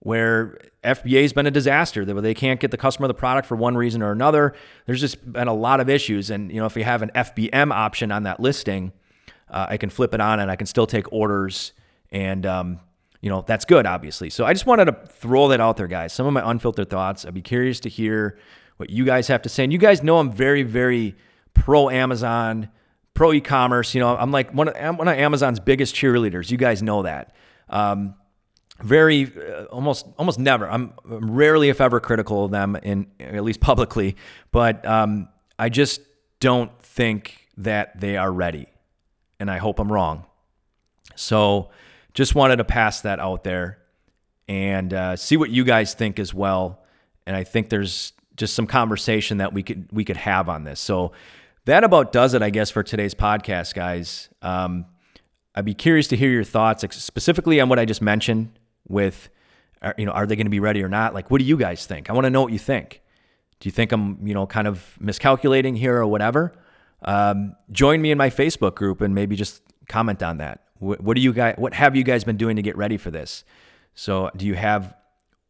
where 0.00 0.58
FBA 0.84 1.22
has 1.22 1.32
been 1.32 1.46
a 1.46 1.50
disaster. 1.50 2.04
That 2.04 2.20
they 2.20 2.34
can't 2.34 2.60
get 2.60 2.70
the 2.70 2.76
customer 2.76 3.08
the 3.08 3.14
product 3.14 3.46
for 3.46 3.56
one 3.56 3.76
reason 3.76 4.02
or 4.02 4.12
another. 4.12 4.54
There's 4.86 5.00
just 5.00 5.32
been 5.32 5.48
a 5.48 5.54
lot 5.54 5.80
of 5.80 5.88
issues, 5.88 6.30
and 6.30 6.50
you 6.52 6.60
know 6.60 6.66
if 6.66 6.76
you 6.76 6.84
have 6.84 7.02
an 7.02 7.10
FBM 7.14 7.72
option 7.72 8.12
on 8.12 8.24
that 8.24 8.40
listing, 8.40 8.92
uh, 9.50 9.66
I 9.68 9.76
can 9.76 9.90
flip 9.90 10.14
it 10.14 10.20
on 10.20 10.40
and 10.40 10.50
I 10.50 10.56
can 10.56 10.66
still 10.66 10.86
take 10.86 11.12
orders, 11.12 11.72
and 12.10 12.46
um, 12.46 12.80
you 13.20 13.30
know 13.30 13.42
that's 13.46 13.64
good, 13.64 13.86
obviously. 13.86 14.30
So 14.30 14.44
I 14.44 14.52
just 14.52 14.66
wanted 14.66 14.86
to 14.86 14.92
throw 15.08 15.48
that 15.48 15.60
out 15.60 15.76
there, 15.76 15.88
guys. 15.88 16.12
Some 16.12 16.26
of 16.26 16.32
my 16.32 16.48
unfiltered 16.48 16.90
thoughts. 16.90 17.24
I'd 17.24 17.34
be 17.34 17.42
curious 17.42 17.80
to 17.80 17.88
hear 17.88 18.38
what 18.76 18.90
you 18.90 19.04
guys 19.04 19.26
have 19.28 19.42
to 19.42 19.48
say, 19.48 19.64
and 19.64 19.72
you 19.72 19.78
guys 19.78 20.02
know 20.02 20.18
I'm 20.18 20.30
very, 20.30 20.62
very 20.62 21.16
pro 21.54 21.90
Amazon, 21.90 22.68
pro 23.14 23.32
e-commerce. 23.32 23.94
You 23.94 24.00
know, 24.00 24.16
I'm 24.16 24.30
like 24.30 24.52
one 24.52 24.68
of, 24.68 24.98
one 24.98 25.08
of 25.08 25.18
Amazon's 25.18 25.58
biggest 25.58 25.94
cheerleaders. 25.94 26.50
You 26.50 26.56
guys 26.56 26.82
know 26.82 27.02
that. 27.02 27.34
Um, 27.68 28.14
very 28.82 29.32
uh, 29.36 29.64
almost 29.64 30.06
almost 30.18 30.38
never. 30.38 30.70
I'm 30.70 30.92
rarely, 31.04 31.68
if 31.68 31.80
ever, 31.80 32.00
critical 32.00 32.44
of 32.44 32.50
them 32.50 32.76
in 32.76 33.06
at 33.20 33.42
least 33.42 33.60
publicly, 33.60 34.16
but 34.52 34.86
um, 34.86 35.28
I 35.58 35.68
just 35.68 36.00
don't 36.40 36.70
think 36.80 37.48
that 37.56 38.00
they 38.00 38.16
are 38.16 38.30
ready, 38.30 38.66
and 39.40 39.50
I 39.50 39.58
hope 39.58 39.78
I'm 39.78 39.92
wrong. 39.92 40.24
So, 41.16 41.70
just 42.14 42.34
wanted 42.34 42.56
to 42.56 42.64
pass 42.64 43.00
that 43.00 43.18
out 43.18 43.42
there 43.42 43.78
and 44.48 44.94
uh, 44.94 45.16
see 45.16 45.36
what 45.36 45.50
you 45.50 45.64
guys 45.64 45.94
think 45.94 46.18
as 46.18 46.32
well. 46.32 46.82
And 47.26 47.36
I 47.36 47.44
think 47.44 47.68
there's 47.68 48.12
just 48.36 48.54
some 48.54 48.66
conversation 48.66 49.38
that 49.38 49.52
we 49.52 49.62
could 49.62 49.88
we 49.92 50.04
could 50.04 50.16
have 50.16 50.48
on 50.48 50.64
this. 50.64 50.80
So 50.80 51.12
that 51.64 51.84
about 51.84 52.12
does 52.12 52.32
it, 52.32 52.42
I 52.42 52.50
guess, 52.50 52.70
for 52.70 52.82
today's 52.82 53.14
podcast, 53.14 53.74
guys. 53.74 54.28
Um, 54.40 54.86
I'd 55.54 55.64
be 55.64 55.74
curious 55.74 56.06
to 56.08 56.16
hear 56.16 56.30
your 56.30 56.44
thoughts, 56.44 56.84
specifically 56.96 57.60
on 57.60 57.68
what 57.68 57.78
I 57.78 57.84
just 57.84 58.00
mentioned 58.00 58.58
with, 58.88 59.28
you 59.96 60.06
know, 60.06 60.12
are 60.12 60.26
they 60.26 60.36
going 60.36 60.46
to 60.46 60.50
be 60.50 60.60
ready 60.60 60.82
or 60.82 60.88
not? 60.88 61.14
Like, 61.14 61.30
what 61.30 61.38
do 61.38 61.44
you 61.44 61.56
guys 61.56 61.86
think? 61.86 62.10
I 62.10 62.12
want 62.12 62.24
to 62.24 62.30
know 62.30 62.42
what 62.42 62.52
you 62.52 62.58
think. 62.58 63.02
Do 63.60 63.68
you 63.68 63.72
think 63.72 63.92
I'm, 63.92 64.24
you 64.26 64.34
know, 64.34 64.46
kind 64.46 64.68
of 64.68 64.96
miscalculating 65.00 65.76
here 65.76 65.96
or 65.96 66.06
whatever? 66.06 66.52
Um, 67.02 67.56
join 67.70 68.00
me 68.00 68.10
in 68.10 68.18
my 68.18 68.30
Facebook 68.30 68.74
group 68.74 69.00
and 69.00 69.14
maybe 69.14 69.36
just 69.36 69.62
comment 69.88 70.22
on 70.22 70.38
that. 70.38 70.62
What, 70.78 71.00
what 71.00 71.16
do 71.16 71.20
you 71.20 71.32
guys, 71.32 71.54
what 71.58 71.74
have 71.74 71.96
you 71.96 72.04
guys 72.04 72.24
been 72.24 72.36
doing 72.36 72.56
to 72.56 72.62
get 72.62 72.76
ready 72.76 72.96
for 72.96 73.10
this? 73.10 73.44
So, 73.94 74.30
do 74.36 74.46
you 74.46 74.54
have 74.54 74.94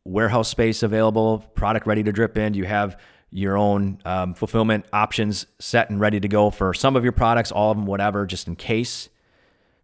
warehouse 0.04 0.48
space 0.48 0.82
available, 0.82 1.40
product 1.54 1.86
ready 1.86 2.02
to 2.02 2.12
drip 2.12 2.38
in? 2.38 2.52
Do 2.52 2.58
you 2.58 2.64
have 2.64 2.98
your 3.30 3.58
own 3.58 3.98
um, 4.06 4.32
fulfillment 4.32 4.86
options 4.90 5.44
set 5.58 5.90
and 5.90 6.00
ready 6.00 6.18
to 6.18 6.28
go 6.28 6.48
for 6.48 6.72
some 6.72 6.96
of 6.96 7.02
your 7.02 7.12
products, 7.12 7.52
all 7.52 7.70
of 7.70 7.76
them, 7.76 7.84
whatever, 7.84 8.24
just 8.24 8.48
in 8.48 8.56
case? 8.56 9.10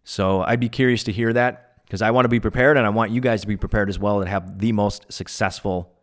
So, 0.03 0.41
I'd 0.41 0.59
be 0.59 0.69
curious 0.69 1.03
to 1.03 1.11
hear 1.11 1.31
that 1.33 1.64
because 1.85 2.01
I 2.01 2.11
want 2.11 2.25
to 2.25 2.29
be 2.29 2.39
prepared 2.39 2.77
and 2.77 2.85
I 2.85 2.89
want 2.89 3.11
you 3.11 3.21
guys 3.21 3.41
to 3.41 3.47
be 3.47 3.57
prepared 3.57 3.89
as 3.89 3.97
well 3.97 4.21
to 4.21 4.27
have 4.27 4.59
the 4.59 4.71
most 4.71 5.05
successful 5.11 5.93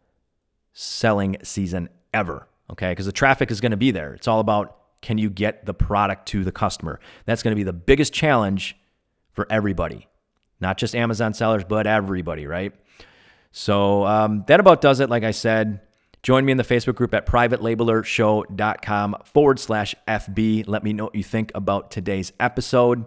selling 0.73 1.37
season 1.43 1.89
ever. 2.15 2.49
Okay. 2.71 2.93
Because 2.93 3.07
the 3.07 3.13
traffic 3.13 3.51
is 3.51 3.61
going 3.61 3.73
to 3.73 3.77
be 3.77 3.91
there. 3.91 4.15
It's 4.15 4.29
all 4.29 4.41
about 4.41 4.79
can 5.03 5.19
you 5.19 5.29
get 5.29 5.67
the 5.67 5.75
product 5.75 6.27
to 6.29 6.45
the 6.45 6.53
customer? 6.53 7.01
That's 7.27 7.43
going 7.43 7.53
to 7.53 7.57
be 7.57 7.65
the 7.65 7.73
biggest 7.73 8.13
challenge 8.13 8.77
for 9.33 9.47
everybody, 9.51 10.07
not 10.61 10.79
just 10.79 10.95
Amazon 10.95 11.35
sellers, 11.35 11.65
but 11.65 11.87
everybody, 11.87 12.47
right? 12.47 12.73
So 13.51 14.07
um, 14.07 14.45
that 14.47 14.61
about 14.61 14.81
does 14.81 15.01
it. 15.01 15.11
Like 15.11 15.25
I 15.25 15.33
said, 15.33 15.81
join 16.23 16.45
me 16.45 16.53
in 16.53 16.59
the 16.59 16.65
Facebook 16.65 16.95
group 16.95 17.13
at 17.15 17.27
privatelabelershow.com 17.27 19.17
forward 19.25 19.59
slash 19.59 19.95
FB. 20.07 20.69
Let 20.69 20.85
me 20.85 20.93
know 20.93 21.05
what 21.05 21.15
you 21.17 21.25
think 21.25 21.51
about 21.55 21.91
today's 21.91 22.33
episode. 22.39 23.05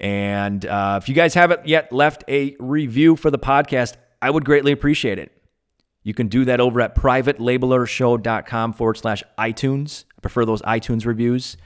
And 0.00 0.64
uh, 0.64 0.98
if 1.02 1.08
you 1.08 1.14
guys 1.14 1.34
haven't 1.34 1.66
yet 1.66 1.92
left 1.92 2.24
a 2.26 2.56
review 2.58 3.16
for 3.16 3.30
the 3.30 3.38
podcast, 3.38 3.96
I 4.22 4.30
would 4.30 4.44
greatly 4.44 4.72
appreciate 4.72 5.18
it. 5.18 5.30
You 6.02 6.14
can 6.14 6.28
do 6.28 6.46
that 6.46 6.60
over 6.60 6.80
at 6.80 6.94
privatelabelershow.com 6.94 8.72
forward 8.72 8.96
slash 8.96 9.22
iTunes. 9.38 10.04
I 10.16 10.20
prefer 10.22 10.46
those 10.46 10.62
iTunes 10.62 11.04
reviews. 11.04 11.58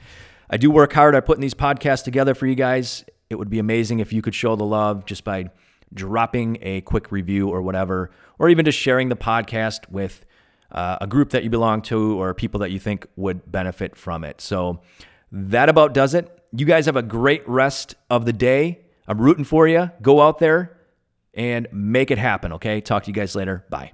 I 0.49 0.57
do 0.57 0.69
work 0.69 0.91
hard 0.91 1.15
at 1.15 1.25
putting 1.25 1.41
these 1.41 1.53
podcasts 1.53 2.03
together 2.03 2.35
for 2.35 2.45
you 2.45 2.55
guys. 2.55 3.05
It 3.29 3.35
would 3.35 3.49
be 3.49 3.59
amazing 3.59 3.99
if 3.99 4.11
you 4.11 4.21
could 4.21 4.35
show 4.35 4.57
the 4.57 4.65
love 4.65 5.05
just 5.05 5.23
by 5.23 5.49
dropping 5.93 6.57
a 6.61 6.81
quick 6.81 7.11
review 7.11 7.47
or 7.49 7.61
whatever, 7.61 8.11
or 8.37 8.49
even 8.49 8.65
just 8.65 8.77
sharing 8.77 9.07
the 9.07 9.15
podcast 9.15 9.89
with 9.89 10.25
uh, 10.71 10.97
a 10.99 11.07
group 11.07 11.29
that 11.29 11.43
you 11.43 11.49
belong 11.49 11.81
to 11.83 12.21
or 12.21 12.33
people 12.33 12.59
that 12.59 12.71
you 12.71 12.79
think 12.79 13.07
would 13.15 13.49
benefit 13.49 13.95
from 13.95 14.25
it. 14.25 14.41
So 14.41 14.81
that 15.31 15.69
about 15.69 15.93
does 15.93 16.13
it. 16.13 16.44
You 16.57 16.65
guys 16.65 16.85
have 16.85 16.95
a 16.95 17.01
great 17.01 17.47
rest 17.49 17.95
of 18.09 18.25
the 18.25 18.31
day. 18.31 18.79
I'm 19.07 19.19
rooting 19.19 19.43
for 19.43 19.67
you. 19.67 19.91
Go 20.01 20.21
out 20.21 20.39
there 20.39 20.77
and 21.33 21.67
make 21.73 22.11
it 22.11 22.17
happen, 22.17 22.53
okay? 22.53 22.79
Talk 22.79 23.03
to 23.03 23.07
you 23.09 23.13
guys 23.13 23.35
later. 23.35 23.65
Bye. 23.69 23.91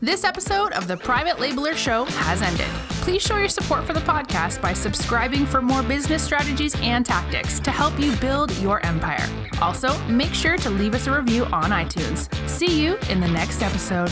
This 0.00 0.24
episode 0.24 0.72
of 0.72 0.88
the 0.88 0.96
Private 0.96 1.36
Labeler 1.36 1.74
Show 1.76 2.04
has 2.04 2.42
ended. 2.42 2.66
Please 3.02 3.22
show 3.22 3.38
your 3.38 3.48
support 3.48 3.84
for 3.84 3.92
the 3.92 4.00
podcast 4.00 4.60
by 4.60 4.72
subscribing 4.72 5.46
for 5.46 5.62
more 5.62 5.82
business 5.84 6.22
strategies 6.22 6.74
and 6.80 7.06
tactics 7.06 7.60
to 7.60 7.70
help 7.70 7.98
you 8.00 8.16
build 8.16 8.50
your 8.58 8.84
empire. 8.84 9.26
Also, 9.62 9.96
make 10.08 10.34
sure 10.34 10.56
to 10.56 10.70
leave 10.70 10.94
us 10.94 11.06
a 11.06 11.16
review 11.16 11.44
on 11.46 11.70
iTunes. 11.70 12.28
See 12.48 12.82
you 12.82 12.96
in 13.08 13.20
the 13.20 13.28
next 13.28 13.62
episode. 13.62 14.10